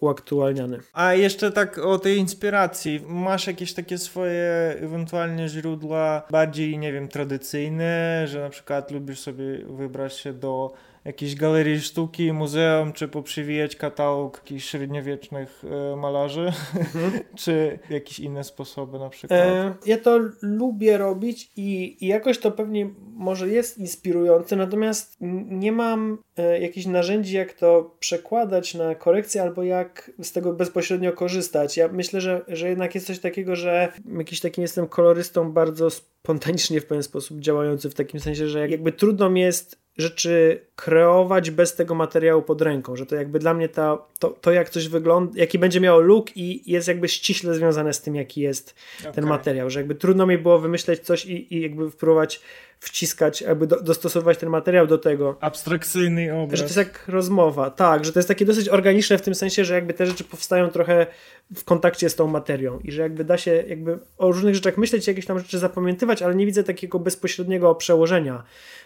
[0.01, 0.79] uaktualniany.
[0.93, 3.01] A jeszcze tak o tej inspiracji.
[3.07, 9.59] Masz jakieś takie swoje ewentualnie źródła bardziej, nie wiem, tradycyjne, że na przykład lubisz sobie
[9.69, 10.73] wybrać się do
[11.07, 17.13] jakiejś galerii sztuki, muzeum, czy poprzywijać katalog jakichś średniowiecznych e, malarzy, mhm.
[17.45, 19.41] czy jakieś inne sposoby na przykład?
[19.41, 25.73] E, ja to lubię robić i, i, jakoś to pewnie może jest inspirujące, natomiast nie
[25.73, 31.77] mam e, jakichś narzędzi, jak to przekładać na korekcję albo jak z tego bezpośrednio korzystać.
[31.77, 36.81] Ja myślę, że, że jednak jest coś takiego, że jakiś takim jestem kolorystą bardzo spontanicznie
[36.81, 41.75] w pewien sposób działający, w takim sensie, że jakby trudno mi jest rzeczy kreować bez
[41.75, 45.33] tego materiału pod ręką, że to jakby dla mnie ta, to, to jak coś wygląda,
[45.37, 49.13] jaki będzie miało look i jest jakby ściśle związane z tym, jaki jest okay.
[49.13, 52.41] ten materiał, że jakby trudno mi było wymyśleć coś i, i jakby wpróbować
[52.81, 55.37] wciskać, jakby do, dostosować ten materiał do tego.
[55.41, 56.59] Abstrakcyjny obraz.
[56.59, 59.65] Że to jest jak rozmowa, tak, że to jest takie dosyć organiczne w tym sensie,
[59.65, 61.07] że jakby te rzeczy powstają trochę
[61.55, 65.07] w kontakcie z tą materią i że jakby da się jakby o różnych rzeczach myśleć,
[65.07, 68.43] jakieś tam rzeczy zapamiętywać, ale nie widzę takiego bezpośredniego przełożenia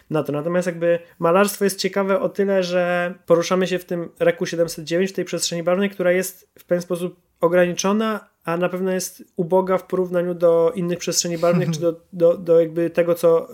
[0.09, 0.31] na to.
[0.31, 5.13] Natomiast jakby malarstwo jest ciekawe o tyle, że poruszamy się w tym Reku 709, w
[5.13, 9.83] tej przestrzeni barwnej, która jest w pewien sposób ograniczona, a na pewno jest uboga w
[9.83, 13.47] porównaniu do innych przestrzeni barwnych, czy do, do, do jakby tego, co,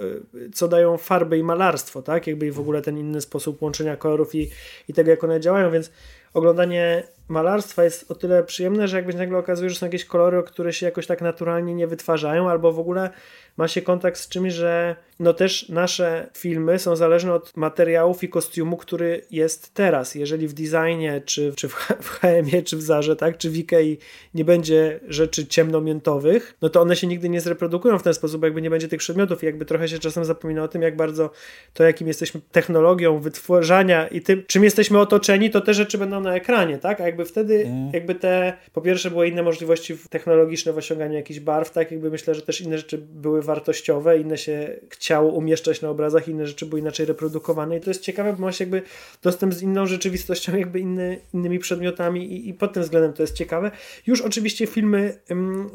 [0.53, 2.27] co dają farby i malarstwo, tak?
[2.27, 4.49] Jakby w ogóle ten inny sposób łączenia kolorów i,
[4.87, 5.91] i tego, jak one działają, więc
[6.33, 10.73] oglądanie malarstwa jest o tyle przyjemne, że jakby nagle okazuje, że są jakieś kolory, które
[10.73, 13.09] się jakoś tak naturalnie nie wytwarzają, albo w ogóle
[13.57, 18.29] ma się kontakt z czymś, że no też nasze filmy są zależne od materiałów i
[18.29, 20.15] kostiumu, który jest teraz.
[20.15, 21.67] Jeżeli w designie, czy, czy
[22.01, 23.97] w HM-ie, czy w Zarze, tak, czy w Ikei
[24.33, 28.61] nie będzie rzeczy ciemnomiętowych, no to one się nigdy nie zreprodukują w ten sposób, jakby
[28.61, 31.29] nie będzie tych przedmiotów i jakby trochę się czasem zapomina o tym, jak bardzo
[31.73, 36.35] to, jakim jesteśmy technologią wytwarzania i tym, czym jesteśmy otoczeni, to te rzeczy będą na
[36.35, 37.89] ekranie, tak, a jakby wtedy, mm.
[37.93, 42.35] jakby te, po pierwsze były inne możliwości technologiczne w osiąganiu jakichś barw, tak, jakby myślę,
[42.35, 46.81] że też inne rzeczy były wartościowe, inne się chciało umieszczać na obrazach, inne rzeczy były
[46.81, 48.81] inaczej reprodukowane i to jest ciekawe, bo masz jakby
[49.23, 53.35] dostęp z inną rzeczywistością, jakby inny, innymi przedmiotami i, i pod tym względem to jest
[53.35, 53.71] ciekawe.
[54.07, 55.17] Już oczywiście filmy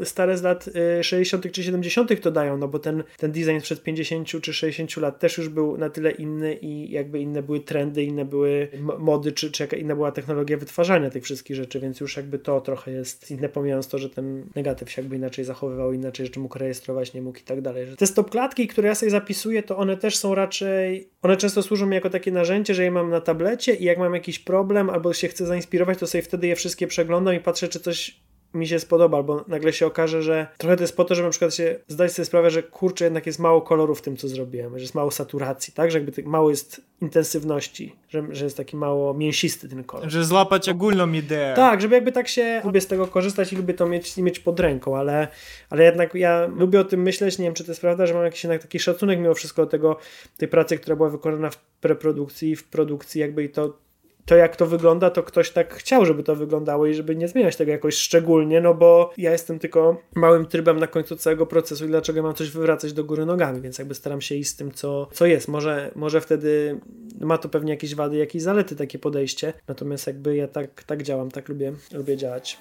[0.04, 0.68] stare z lat
[1.00, 1.52] y, 60.
[1.52, 2.20] czy 70.
[2.20, 5.78] to dają, no bo ten, ten design sprzed 50 czy 60 lat też już był
[5.78, 8.68] na tyle inny i jakby inne były trendy, inne były
[8.98, 12.60] mody, czy, czy jaka inna była technologia wytwarzania tych wszystkich rzeczy, więc już jakby to
[12.60, 16.58] trochę jest inne, pomijając to, że ten negatyw się jakby inaczej zachowywał, inaczej rzeczy mógł
[16.58, 17.86] rejestrować, nie mógł i tak dalej.
[17.96, 21.86] Te stop klatki, które ja sobie zapisuję, to one też są raczej, one często służą
[21.86, 25.12] mi jako takie narzędzie, że je mam na tablecie i jak mam jakiś problem albo
[25.12, 28.20] się chcę zainspirować, to sobie wtedy je wszystkie przeglądam i patrzę, czy coś
[28.54, 31.30] mi się spodoba, albo nagle się okaże, że trochę to jest po to, żeby na
[31.30, 34.78] przykład się zdać sobie sprawę, że kurczę, jednak jest mało koloru w tym, co zrobiłem,
[34.78, 35.90] że jest mało saturacji, tak?
[35.90, 40.10] Że jakby tak mało jest intensywności, że, że jest taki mało mięsisty ten kolor.
[40.10, 41.54] Że złapać ogólną ideę.
[41.56, 44.60] Tak, żeby jakby tak się, lubię z tego korzystać i lubię to mieć, mieć pod
[44.60, 45.28] ręką, ale,
[45.70, 48.24] ale jednak ja lubię o tym myśleć, nie wiem, czy to jest prawda, że mam
[48.24, 49.96] jakiś jednak taki szacunek mimo wszystko do tego,
[50.36, 53.78] tej pracy, która była wykonana w preprodukcji, w produkcji jakby i to
[54.26, 57.56] to jak to wygląda, to ktoś tak chciał, żeby to wyglądało i żeby nie zmieniać
[57.56, 61.88] tego jakoś szczególnie, no bo ja jestem tylko małym trybem na końcu całego procesu i
[61.88, 65.08] dlaczego mam coś wywracać do góry nogami, więc jakby staram się iść z tym, co,
[65.12, 65.48] co jest.
[65.48, 66.80] Może, może wtedy
[67.20, 71.30] ma to pewnie jakieś wady, jakieś zalety takie podejście, natomiast jakby ja tak, tak działam,
[71.30, 72.58] tak lubię, lubię działać.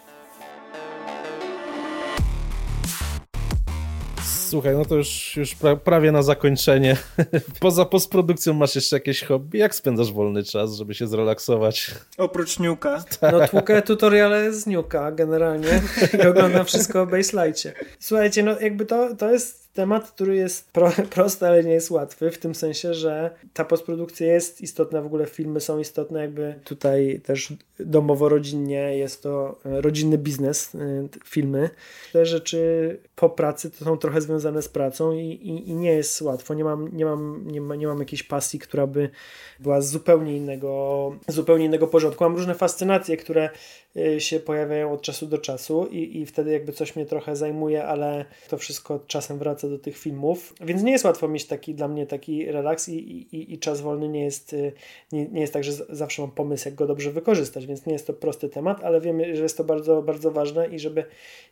[4.52, 6.98] Słuchaj, no to już, już pra, prawie na zakończenie.
[7.60, 9.58] Poza postprodukcją masz jeszcze jakieś hobby?
[9.58, 11.92] Jak spędzasz wolny czas, żeby się zrelaksować?
[12.18, 13.04] Oprócz niuka.
[13.22, 15.82] No tłukę tutoriale z niuka generalnie
[16.24, 17.74] i oglądam wszystko o baselite.
[18.00, 22.32] Słuchajcie, no jakby to, to jest temat, który jest pro, prosty, ale nie jest łatwy,
[22.32, 27.22] w tym sensie, że ta postprodukcja jest istotna, w ogóle filmy są istotne, jakby tutaj
[27.26, 30.80] też domowo-rodzinnie jest to e, rodzinny biznes, e,
[31.26, 31.70] filmy.
[32.14, 36.22] Te rzeczy po pracy to są trochę związane z pracą i, i, i nie jest
[36.22, 36.54] łatwo.
[36.54, 39.10] Nie mam, nie, mam, nie, ma, nie mam jakiejś pasji, która by
[39.60, 42.24] była z zupełnie innego, zupełnie innego porządku.
[42.24, 43.50] Mam różne fascynacje, które
[44.20, 48.26] się pojawiają od czasu do czasu i, i wtedy jakby coś mnie trochę zajmuje, ale
[48.50, 52.08] to wszystko czasem wraca do tych filmów, więc nie jest łatwo mieć taki dla mnie
[52.08, 54.72] taki relaks i, i, i czas wolny nie jest, y,
[55.12, 58.08] nie, nie jest tak, że zawsze mam pomysł, jak go dobrze wykorzystać, więc nie jest
[58.08, 61.06] to prosty temat, ale wiemy, że jest to bardzo, bardzo ważne i żeby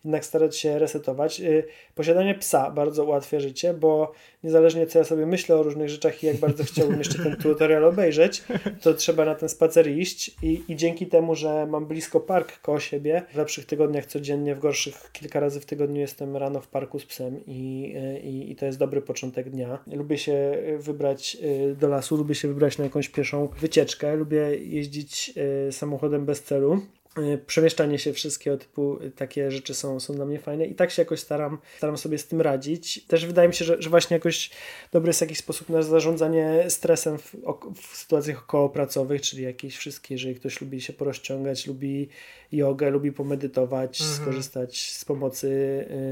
[0.05, 1.41] jednak starać się resetować.
[1.41, 1.63] Y,
[1.95, 4.11] posiadanie psa bardzo ułatwia życie, bo
[4.43, 7.85] niezależnie co ja sobie myślę o różnych rzeczach i jak bardzo chciałbym jeszcze ten tutorial
[7.85, 8.43] obejrzeć,
[8.81, 12.79] to trzeba na ten spacer iść i, i dzięki temu, że mam blisko park koło
[12.79, 16.99] siebie, w lepszych tygodniach codziennie, w gorszych kilka razy w tygodniu jestem rano w parku
[16.99, 19.79] z psem i, i, i to jest dobry początek dnia.
[19.87, 21.37] Lubię się wybrać
[21.71, 25.33] y, do lasu, lubię się wybrać na jakąś pieszą wycieczkę, lubię jeździć
[25.71, 26.81] samochodem bez celu.
[27.17, 30.91] Y, przemieszczanie się, wszystkiego typu y, takie rzeczy są, są dla mnie fajne i tak
[30.91, 33.05] się jakoś staram, staram sobie z tym radzić.
[33.07, 34.49] Też wydaje mi się, że, że właśnie jakoś
[34.91, 37.35] dobry jest jakiś sposób na zarządzanie stresem w,
[37.81, 42.09] w sytuacjach okołopracowych, czyli jakieś wszystkie, jeżeli ktoś lubi się porozciągać, lubi
[42.51, 44.19] jogę, lubi pomedytować, mhm.
[44.21, 45.47] skorzystać z pomocy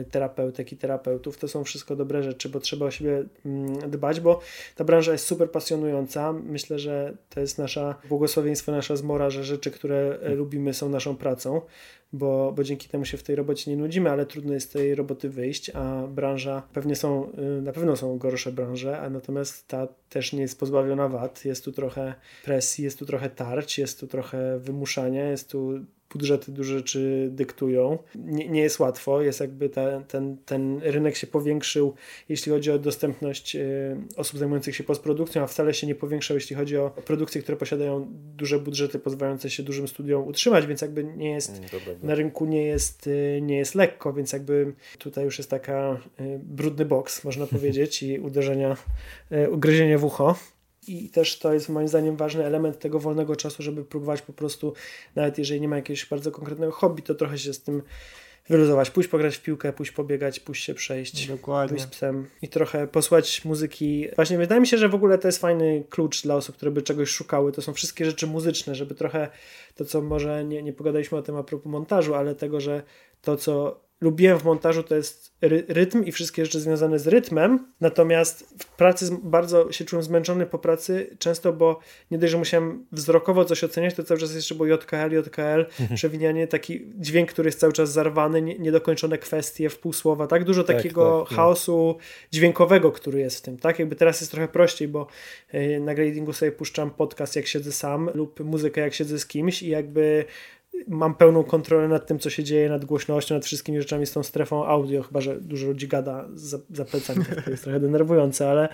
[0.02, 4.20] y, terapeutek i terapeutów, to są wszystko dobre rzeczy, bo trzeba o siebie mm, dbać,
[4.20, 4.39] bo
[4.76, 6.34] ta branża jest super pasjonująca.
[6.34, 10.36] Myślę, że to jest nasza błogosławieństwo, nasza zmora, że rzeczy, które mhm.
[10.36, 11.61] lubimy są naszą pracą,
[12.13, 14.95] bo, bo dzięki temu się w tej robocie nie nudzimy, ale trudno jest z tej
[14.95, 19.88] roboty wyjść, a branża, pewnie są, y, na pewno są gorsze branże, a natomiast ta
[20.09, 21.45] też nie jest pozbawiona wad.
[21.45, 25.79] Jest tu trochę presji, jest tu trochę tarć, jest tu trochę wymuszania, jest tu
[26.14, 27.97] budżety duże rzeczy dyktują.
[28.16, 31.93] Nie, nie jest łatwo, jest jakby ta, ten, ten rynek się powiększył,
[32.30, 36.55] jeśli chodzi o dostępność y, osób zajmujących się postprodukcją, a wcale się nie powiększał, jeśli
[36.55, 41.32] chodzi o produkcje, które posiadają duże budżety pozwalające się dużym studiom utrzymać, więc jakby nie
[41.32, 45.49] jest, mm, na rynku nie jest, y, nie jest lekko, więc jakby tutaj już jest
[45.49, 48.78] taka y, brudny boks, można powiedzieć, i uderzenia,
[49.51, 50.36] ugryzienie w ucho
[50.88, 54.73] i też to jest moim zdaniem ważny element tego wolnego czasu, żeby próbować po prostu,
[55.15, 57.81] nawet jeżeli nie ma jakiegoś bardzo konkretnego hobby, to trochę się z tym
[58.49, 61.69] wyluzować, pójść pograć w piłkę, pójść pobiegać, pójść się przejść, Dokładnie.
[61.69, 64.07] pójść z psem i trochę posłać muzyki.
[64.15, 66.81] Właśnie wydaje mi się, że w ogóle to jest fajny klucz dla osób, które by
[66.81, 67.51] czegoś szukały.
[67.51, 69.29] To są wszystkie rzeczy muzyczne, żeby trochę
[69.75, 72.83] to, co może nie, nie pogadaliśmy o tym a propos montażu, ale tego, że
[73.21, 77.74] to, co lubiłem w montażu, to jest ry rytm i wszystkie rzeczy związane z rytmem.
[77.82, 81.80] Natomiast w pracy bardzo się czułem zmęczony po pracy, często, bo
[82.12, 85.95] nie dość, że musiałem wzrokowo coś oceniać, to cały czas jeszcze było JKL, JKL, mhm.
[85.95, 90.43] przewinianie, taki dźwięk, który jest cały czas zarwany, nie, niedokończone kwestie, w pół słowa, tak?
[90.43, 91.98] Dużo tak, takiego tak, chaosu
[92.32, 93.80] dźwiękowego, który jest w tym, tak?
[93.80, 95.08] Jakby teraz jest trochę prościej, bo
[95.54, 99.64] yy, na gradingu sobie puszczam podcast, jak siedzę sam lub muzykę, jak siedzę z kimś
[99.64, 100.26] i jakby
[100.88, 104.23] mam pełną kontrolę nad tym, co się dzieje, nad głośnością, nad wszystkimi rzeczami z tą
[104.23, 108.69] strefą audio, chyba, że dużo ludzi gada za, za plecami, to jest trochę denerwujące, ale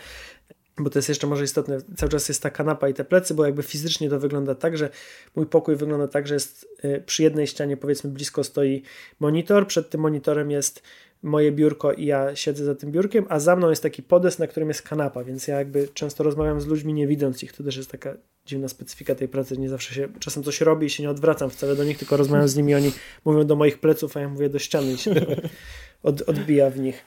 [0.78, 3.46] bo to jest jeszcze może istotne, cały czas jest ta kanapa i te plecy, bo
[3.46, 4.90] jakby fizycznie to wygląda tak, że
[5.36, 8.84] mój pokój wygląda tak, że jest y, przy jednej ścianie powiedzmy blisko stoi
[9.20, 10.84] monitor, przed tym monitorem jest
[11.24, 14.48] moje biurko i ja siedzę za tym biurkiem, a za mną jest taki podest, na
[14.48, 17.78] którym jest kanapa, więc ja jakby często rozmawiam z ludźmi nie widząc ich, to też
[17.78, 18.14] jest taka
[18.46, 21.76] dziwna specyfika tej pracy, nie zawsze się, czasem coś robi i się nie odwracam wcale
[21.76, 22.92] do nich, tylko rozmawiam z nimi, oni
[23.26, 25.14] mówią do moich pleców, a ja mówię do ściany i się
[26.04, 27.06] od, odbija w nich.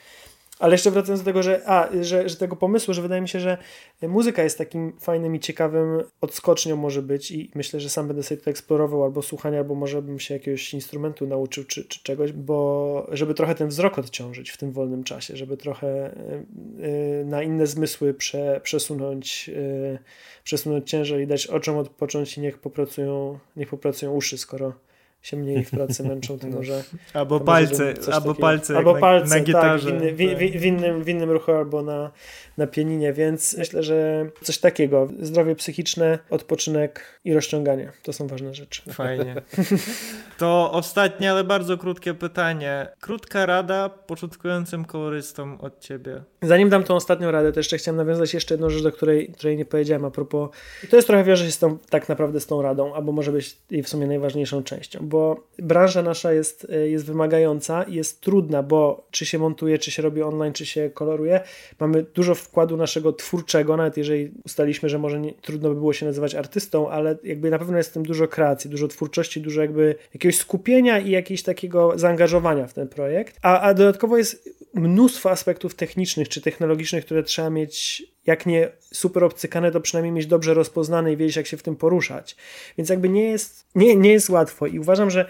[0.58, 3.40] Ale jeszcze wracając do tego, że, a, że, że tego pomysłu, że wydaje mi się,
[3.40, 3.58] że
[4.02, 8.40] muzyka jest takim fajnym i ciekawym odskocznią może być i myślę, że sam będę sobie
[8.40, 13.06] to eksplorował albo słuchania, albo może bym się jakiegoś instrumentu nauczył czy, czy czegoś, bo
[13.12, 16.10] żeby trochę ten wzrok odciążyć w tym wolnym czasie, żeby trochę
[17.20, 19.98] y, na inne zmysły prze, przesunąć, y,
[20.44, 24.72] przesunąć ciężar i dać oczom odpocząć i niech popracują, niech popracują uszy, skoro
[25.26, 26.84] się mniej w pracy męczą, to może...
[27.14, 29.92] Albo palce, albo palce, albo na, palce na gitarze.
[29.92, 32.10] Tak, w, inny, w, w, innym, w innym ruchu albo na,
[32.56, 35.08] na pianinie, więc myślę, że coś takiego.
[35.20, 37.92] Zdrowie psychiczne, odpoczynek i rozciąganie.
[38.02, 38.82] To są ważne rzeczy.
[38.92, 39.34] Fajnie.
[40.38, 42.86] To ostatnie, ale bardzo krótkie pytanie.
[43.00, 46.22] Krótka rada początkującym kolorystom od ciebie.
[46.42, 49.56] Zanim dam tą ostatnią radę, to jeszcze chciałem nawiązać jeszcze jedną rzecz, do której, której
[49.56, 50.50] nie powiedziałem a propos.
[50.90, 53.58] To jest trochę wiąże się z tą, tak naprawdę z tą radą, albo może być
[53.70, 55.15] i w sumie najważniejszą częścią, bo
[55.58, 60.22] branża nasza jest, jest wymagająca i jest trudna, bo czy się montuje, czy się robi
[60.22, 61.40] online, czy się koloruje,
[61.80, 66.06] mamy dużo wkładu naszego twórczego, nawet jeżeli ustaliśmy, że może nie, trudno by było się
[66.06, 69.94] nazywać artystą, ale jakby na pewno jest w tym dużo kreacji, dużo twórczości, dużo jakby
[70.14, 75.74] jakiegoś skupienia i jakiegoś takiego zaangażowania w ten projekt, a, a dodatkowo jest mnóstwo aspektów
[75.74, 81.12] technicznych czy technologicznych, które trzeba mieć jak nie super obcykane, to przynajmniej mieć dobrze rozpoznane
[81.12, 82.36] i wiedzieć, jak się w tym poruszać.
[82.78, 85.26] Więc jakby nie jest, nie, nie jest łatwo i uważam, że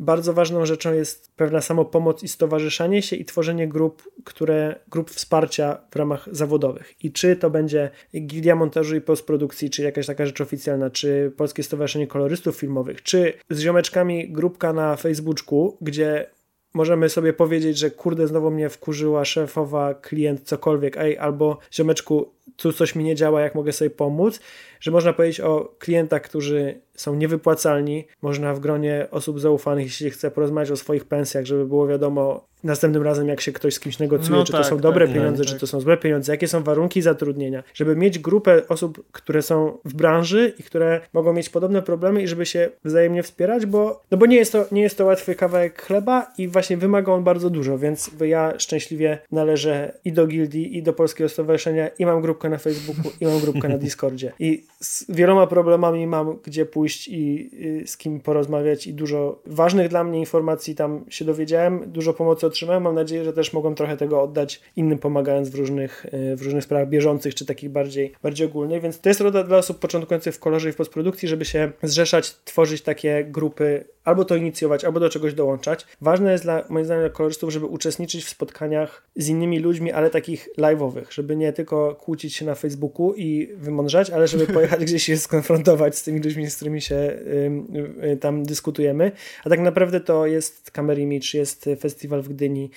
[0.00, 5.78] bardzo ważną rzeczą jest pewna samopomoc i stowarzyszanie się i tworzenie grup, które, grup wsparcia
[5.90, 6.94] w ramach zawodowych.
[7.04, 11.62] I czy to będzie Gildia Montażu i Postprodukcji, czy jakaś taka rzecz oficjalna, czy Polskie
[11.62, 16.26] Stowarzyszenie Kolorystów Filmowych, czy z ziomeczkami grupka na Facebooku, gdzie
[16.74, 22.32] możemy sobie powiedzieć, że kurde, znowu mnie wkurzyła szefowa, klient, cokolwiek, ej, albo ziomeczku,
[22.62, 24.40] tu coś mi nie działa, jak mogę sobie pomóc,
[24.80, 30.30] że można powiedzieć o klientach, którzy są niewypłacalni, można w gronie osób zaufanych, jeśli chce
[30.30, 34.38] porozmawiać o swoich pensjach, żeby było wiadomo następnym razem, jak się ktoś z kimś negocjuje,
[34.38, 35.52] no czy tak, to są dobre tak, pieniądze, tak.
[35.52, 39.78] czy to są złe pieniądze, jakie są warunki zatrudnienia, żeby mieć grupę osób, które są
[39.84, 44.18] w branży i które mogą mieć podobne problemy i żeby się wzajemnie wspierać, bo, no
[44.18, 47.50] bo nie, jest to, nie jest to łatwy kawałek chleba i właśnie wymaga on bardzo
[47.50, 52.48] dużo, więc ja szczęśliwie należę i do gildii, i do Polskiego Stowarzyszenia i mam grupkę
[52.48, 57.50] na Facebooku, i mam grupkę na Discordzie i z wieloma problemami mam gdzie pójść i,
[57.64, 62.46] i z kim porozmawiać i dużo ważnych dla mnie informacji tam się dowiedziałem, dużo pomocy
[62.46, 62.82] otrzymałem.
[62.82, 66.64] Mam nadzieję, że też mogą trochę tego oddać innym, pomagając w różnych, e, w różnych
[66.64, 68.82] sprawach bieżących, czy takich bardziej, bardziej ogólnych.
[68.82, 72.34] Więc to jest rada dla osób początkujących w kolorze i w postprodukcji, żeby się zrzeszać,
[72.44, 75.86] tworzyć takie grupy albo to inicjować, albo do czegoś dołączać.
[76.00, 80.10] Ważne jest dla moim zdaniem dla kolorystów, żeby uczestniczyć w spotkaniach z innymi ludźmi, ale
[80.10, 85.04] takich live'owych, żeby nie tylko kłócić się na Facebooku i wymądrzać, ale żeby pojechać gdzieś
[85.04, 89.12] się skonfrontować z tymi ludźmi, z którymi się y, tam dyskutujemy.
[89.44, 92.70] A tak naprawdę to jest Camera Image, jest festiwal w Gdyni,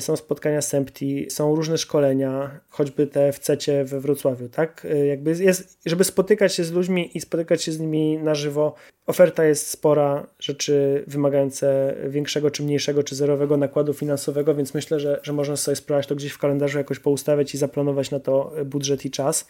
[0.00, 4.86] są spotkania z Empty, są różne szkolenia, choćby te w CECie we Wrocławiu, tak?
[4.90, 8.74] E, jakby jest, żeby spotykać się z ludźmi i spotykać się z nimi na żywo,
[9.06, 15.20] oferta jest spora, rzeczy wymagające większego czy mniejszego, czy zerowego nakładu finansowego, więc myślę, że,
[15.22, 19.04] że można sobie spróbować to gdzieś w kalendarzu jakoś poustawiać i zaplanować na to budżet
[19.04, 19.48] i czas.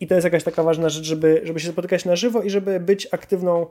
[0.00, 2.80] I to jest jakaś taka ważna rzecz, żeby, żeby się spotykać na żywo i żeby
[2.80, 3.66] być aktywną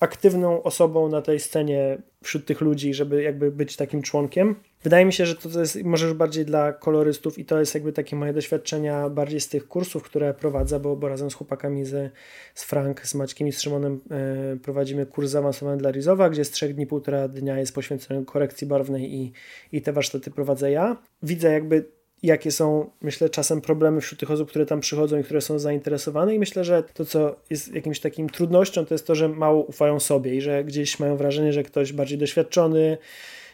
[0.00, 4.56] aktywną osobą na tej scenie wśród tych ludzi, żeby jakby być takim członkiem.
[4.82, 7.92] Wydaje mi się, że to jest może już bardziej dla kolorystów i to jest jakby
[7.92, 12.12] takie moje doświadczenia bardziej z tych kursów, które prowadzę, bo, bo razem z chłopakami z,
[12.54, 16.50] z Frank, z Maćkiem i z Szymonem e, prowadzimy kurs zaawansowany dla Rizowa, gdzie z
[16.50, 19.32] trzech dni, półtora dnia jest poświęcony korekcji barwnej i,
[19.72, 20.96] i te warsztaty prowadzę ja.
[21.22, 25.40] Widzę jakby jakie są, myślę, czasem problemy wśród tych osób, które tam przychodzą i które
[25.40, 26.34] są zainteresowane.
[26.34, 30.00] I myślę, że to, co jest jakimś takim trudnością, to jest to, że mało ufają
[30.00, 32.98] sobie i że gdzieś mają wrażenie, że ktoś bardziej doświadczony,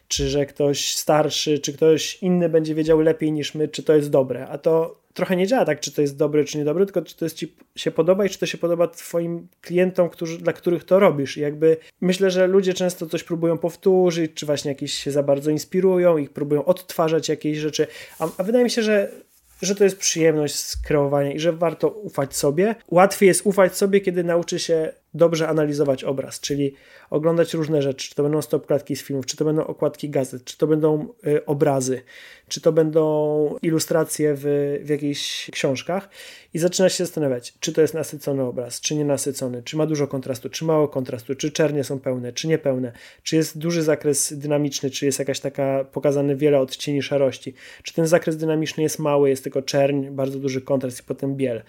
[0.08, 4.10] czy że ktoś starszy, czy ktoś inny będzie wiedział lepiej niż my, czy to jest
[4.10, 7.16] dobre, a to trochę nie działa tak, czy to jest dobre, czy niedobre, tylko czy
[7.16, 10.84] to jest ci się podoba i czy to się podoba twoim klientom, którzy, dla których
[10.84, 11.36] to robisz.
[11.36, 15.50] I jakby myślę, że ludzie często coś próbują powtórzyć, czy właśnie jakieś się za bardzo
[15.50, 17.86] inspirują i próbują odtwarzać jakieś rzeczy,
[18.18, 19.24] a, a wydaje mi się, że
[19.62, 22.74] że to jest przyjemność z kreowania i że warto ufać sobie.
[22.90, 26.74] Łatwiej jest ufać sobie, kiedy nauczy się dobrze analizować obraz, czyli
[27.10, 30.58] oglądać różne rzeczy, czy to będą stopklatki z filmów, czy to będą okładki gazet, czy
[30.58, 32.02] to będą y, obrazy,
[32.48, 34.44] czy to będą ilustracje w,
[34.84, 36.08] w jakichś książkach
[36.54, 40.50] i zaczyna się zastanawiać, czy to jest nasycony obraz, czy nienasycony, czy ma dużo kontrastu,
[40.50, 42.92] czy mało kontrastu, czy czernie są pełne, czy niepełne,
[43.22, 48.06] czy jest duży zakres dynamiczny, czy jest jakaś taka pokazane wiele odcieni szarości, czy ten
[48.06, 51.62] zakres dynamiczny jest mały, jest tylko czerń, bardzo duży kontrast i potem biel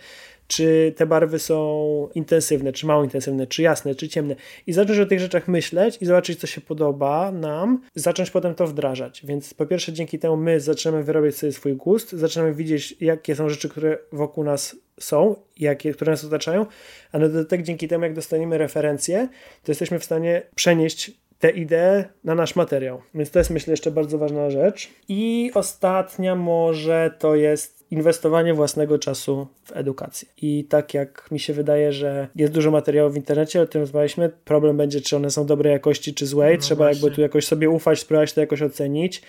[0.47, 4.35] czy te barwy są intensywne, czy mało intensywne, czy jasne, czy ciemne.
[4.67, 8.67] I zacząć o tych rzeczach myśleć i zobaczyć, co się podoba nam, zacząć potem to
[8.67, 9.25] wdrażać.
[9.25, 13.49] Więc po pierwsze, dzięki temu my zaczynamy wyrabiać sobie swój gust, zaczynamy widzieć, jakie są
[13.49, 16.65] rzeczy, które wokół nas są, jakie, które nas otaczają,
[17.11, 19.27] a na dodatek dzięki temu, jak dostaniemy referencje,
[19.63, 23.01] to jesteśmy w stanie przenieść te idee na nasz materiał.
[23.15, 24.89] Więc to jest myślę jeszcze bardzo ważna rzecz.
[25.07, 30.27] I ostatnia może to jest inwestowanie własnego czasu w edukację.
[30.41, 34.29] I tak jak mi się wydaje, że jest dużo materiałów w internecie, o tym rozmawialiśmy,
[34.45, 36.55] problem będzie, czy one są dobrej jakości, czy złej.
[36.55, 37.01] No Trzeba właśnie.
[37.01, 39.21] jakby tu jakoś sobie ufać, spróbować to jakoś ocenić.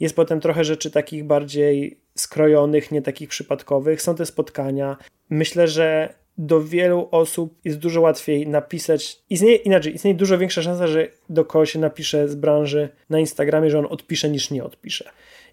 [0.00, 4.02] Jest potem trochę rzeczy takich bardziej skrojonych, nie takich przypadkowych.
[4.02, 4.96] Są te spotkania.
[5.30, 9.22] Myślę, że do wielu osób jest dużo łatwiej napisać.
[9.30, 13.70] Istnieje inaczej, istnieje dużo większa szansa, że do kogoś się napisze z branży na Instagramie,
[13.70, 15.10] że on odpisze niż nie odpisze.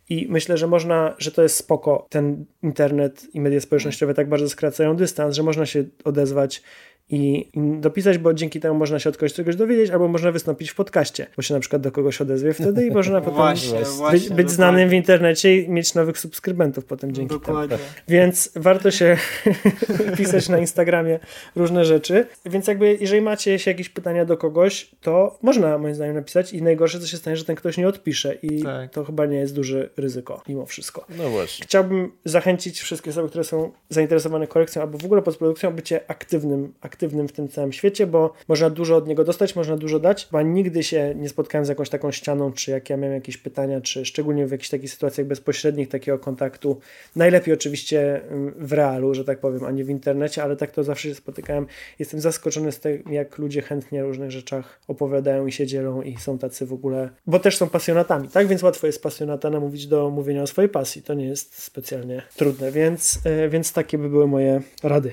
[0.09, 2.07] I myślę, że można, że to jest spoko.
[2.09, 6.63] Ten internet i media społecznościowe tak bardzo skracają dystans, że można się odezwać
[7.11, 10.75] i, dopisać, bo dzięki temu można się od kogoś czegoś dowiedzieć, albo można wystąpić w
[10.75, 14.35] podcaście, bo się na przykład do kogoś odezwie wtedy i można potem właśnie, być, właśnie,
[14.35, 17.77] być znanym w internecie i mieć nowych subskrybentów potem dzięki dokładnie.
[17.77, 17.89] temu.
[18.07, 19.17] Więc warto się
[20.17, 21.19] pisać na Instagramie
[21.55, 22.25] różne rzeczy.
[22.45, 26.61] Więc jakby jeżeli macie się jakieś pytania do kogoś, to można moim zdaniem napisać i
[26.61, 28.91] najgorsze co się stanie, że ten ktoś nie odpisze i tak.
[28.91, 31.05] to chyba nie jest duże ryzyko mimo wszystko.
[31.17, 31.65] No właśnie.
[31.65, 37.00] Chciałbym zachęcić wszystkie osoby, które są zainteresowane kolekcją albo w ogóle postprodukcją, bycie aktywnym, aktywnym
[37.01, 40.41] aktywnym w tym całym świecie, bo można dużo od niego dostać, można dużo dać, bo
[40.41, 44.05] nigdy się nie spotkałem z jakąś taką ścianą, czy jak ja miałem jakieś pytania, czy
[44.05, 46.79] szczególnie w jakichś takich sytuacjach bezpośrednich takiego kontaktu.
[47.15, 50.83] Najlepiej oczywiście mm, w realu, że tak powiem, a nie w internecie, ale tak to
[50.83, 51.67] zawsze się spotykałem.
[51.99, 56.17] Jestem zaskoczony z tym, jak ludzie chętnie o różnych rzeczach opowiadają i się dzielą i
[56.17, 58.47] są tacy w ogóle, bo też są pasjonatami, tak?
[58.47, 61.01] Więc łatwo jest pasjonata namówić do mówienia o swojej pasji.
[61.01, 65.11] To nie jest specjalnie trudne, więc, e, więc takie by były moje rady.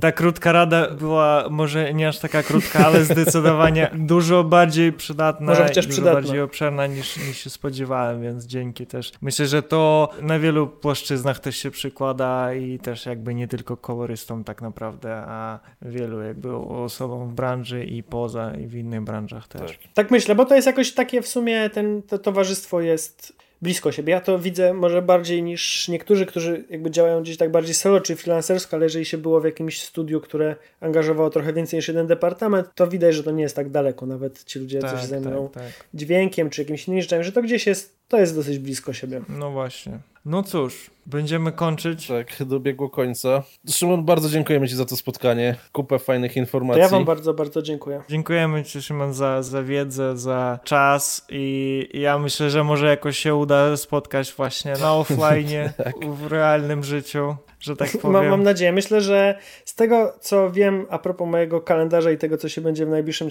[0.00, 5.64] Ta krótka rada była może nie aż taka krótka, ale zdecydowanie dużo bardziej przydatna może
[5.64, 6.20] chociaż dużo przydatna.
[6.20, 9.12] bardziej obszerna niż, niż się spodziewałem, więc dzięki też.
[9.22, 14.44] Myślę, że to na wielu płaszczyznach też się przykłada i też jakby nie tylko kolorystom
[14.44, 19.70] tak naprawdę, a wielu jakby osobom w branży i poza i w innych branżach też.
[19.70, 23.92] Tak, tak myślę, bo to jest jakoś takie w sumie ten, to towarzystwo jest blisko
[23.92, 24.12] siebie.
[24.12, 28.16] Ja to widzę może bardziej niż niektórzy, którzy jakby działają gdzieś tak bardziej solo czy
[28.16, 32.68] freelancersko, ale jeżeli się było w jakimś studiu, które angażowało trochę więcej niż jeden departament,
[32.74, 34.06] to widać, że to nie jest tak daleko.
[34.06, 35.72] Nawet ci ludzie, tak, co się zajmują tak, tak.
[35.94, 39.20] dźwiękiem czy jakimiś innymi rzeczami, że to gdzieś jest, to jest dosyć blisko siebie.
[39.28, 39.98] No właśnie.
[40.24, 42.06] No cóż, będziemy kończyć.
[42.06, 43.42] Tak, dobiegło końca.
[43.68, 45.54] Szymon, bardzo dziękujemy Ci za to spotkanie.
[45.72, 46.80] Kupę fajnych informacji.
[46.80, 48.02] To ja Wam bardzo, bardzo dziękuję.
[48.08, 53.34] Dziękujemy Ci, Szymon, za, za wiedzę, za czas i ja myślę, że może jakoś się
[53.34, 55.94] uda spotkać właśnie na offline, tak.
[56.06, 58.12] w realnym życiu że tak powiem.
[58.12, 58.72] Mam, mam, nadzieję.
[58.72, 62.86] Myślę, że z tego, co wiem a propos mojego kalendarza i tego, co się będzie
[62.86, 63.28] w najbliższym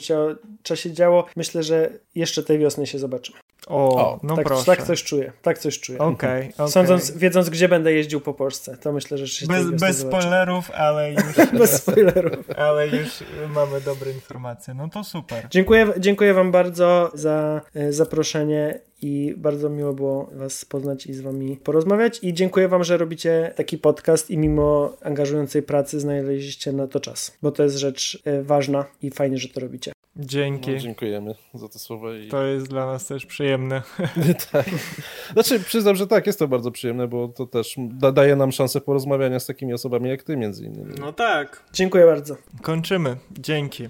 [0.63, 3.37] czasie działo, myślę, że jeszcze tej wiosny się zobaczymy.
[3.67, 4.65] O, o no tak, proszę.
[4.65, 5.99] Tak coś czuję, tak coś czuję.
[5.99, 6.69] Okej, okay, okay.
[6.69, 11.11] Sądząc, wiedząc, gdzie będę jeździł po Polsce, to myślę, że się Bez, bez spoilerów, ale
[11.13, 11.51] już...
[11.59, 12.51] bez spoilerów.
[12.57, 13.23] ale już
[13.55, 14.73] mamy dobre informacje.
[14.73, 15.47] No to super.
[15.49, 21.21] Dziękuję, dziękuję wam bardzo za e, zaproszenie i bardzo miło było Was poznać i z
[21.21, 22.19] Wami porozmawiać.
[22.21, 27.37] I dziękuję Wam, że robicie taki podcast i mimo angażującej pracy znaleźliście na to czas,
[27.41, 29.91] bo to jest rzecz e, ważna i fajnie, że to robicie.
[30.15, 30.71] Dzięki.
[30.71, 32.15] No, dziękujemy za te słowa.
[32.17, 32.27] I...
[32.27, 33.81] To jest dla nas też przyjemne.
[34.51, 34.65] tak.
[35.33, 38.81] Znaczy, przyznam, że tak, jest to bardzo przyjemne, bo to też da daje nam szansę
[38.81, 40.93] porozmawiania z takimi osobami jak ty między innymi.
[40.99, 41.63] No tak.
[41.73, 42.35] Dziękuję bardzo.
[42.61, 43.17] Kończymy.
[43.39, 43.87] Dzięki.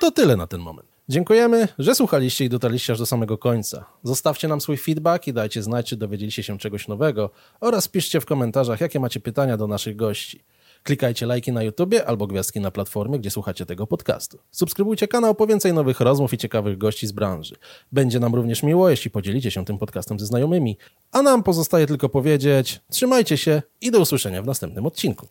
[0.00, 0.88] To tyle na ten moment.
[1.08, 3.84] Dziękujemy, że słuchaliście i dotarliście aż do samego końca.
[4.02, 8.26] Zostawcie nam swój feedback i dajcie znać, czy dowiedzieliście się czegoś nowego oraz piszcie w
[8.26, 10.44] komentarzach, jakie macie pytania do naszych gości.
[10.86, 14.38] Klikajcie lajki na YouTubie albo gwiazdki na platformie, gdzie słuchacie tego podcastu.
[14.50, 17.56] Subskrybujcie kanał po więcej nowych rozmów i ciekawych gości z branży.
[17.92, 20.78] Będzie nam również miło, jeśli podzielicie się tym podcastem ze znajomymi.
[21.12, 25.26] A nam pozostaje tylko powiedzieć: trzymajcie się i do usłyszenia w następnym odcinku.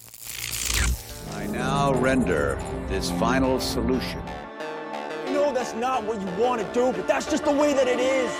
[1.45, 2.57] I now render
[2.89, 4.21] this final solution.
[5.33, 7.99] know that's not what you want to do, but that's just the way that it
[7.99, 8.31] is.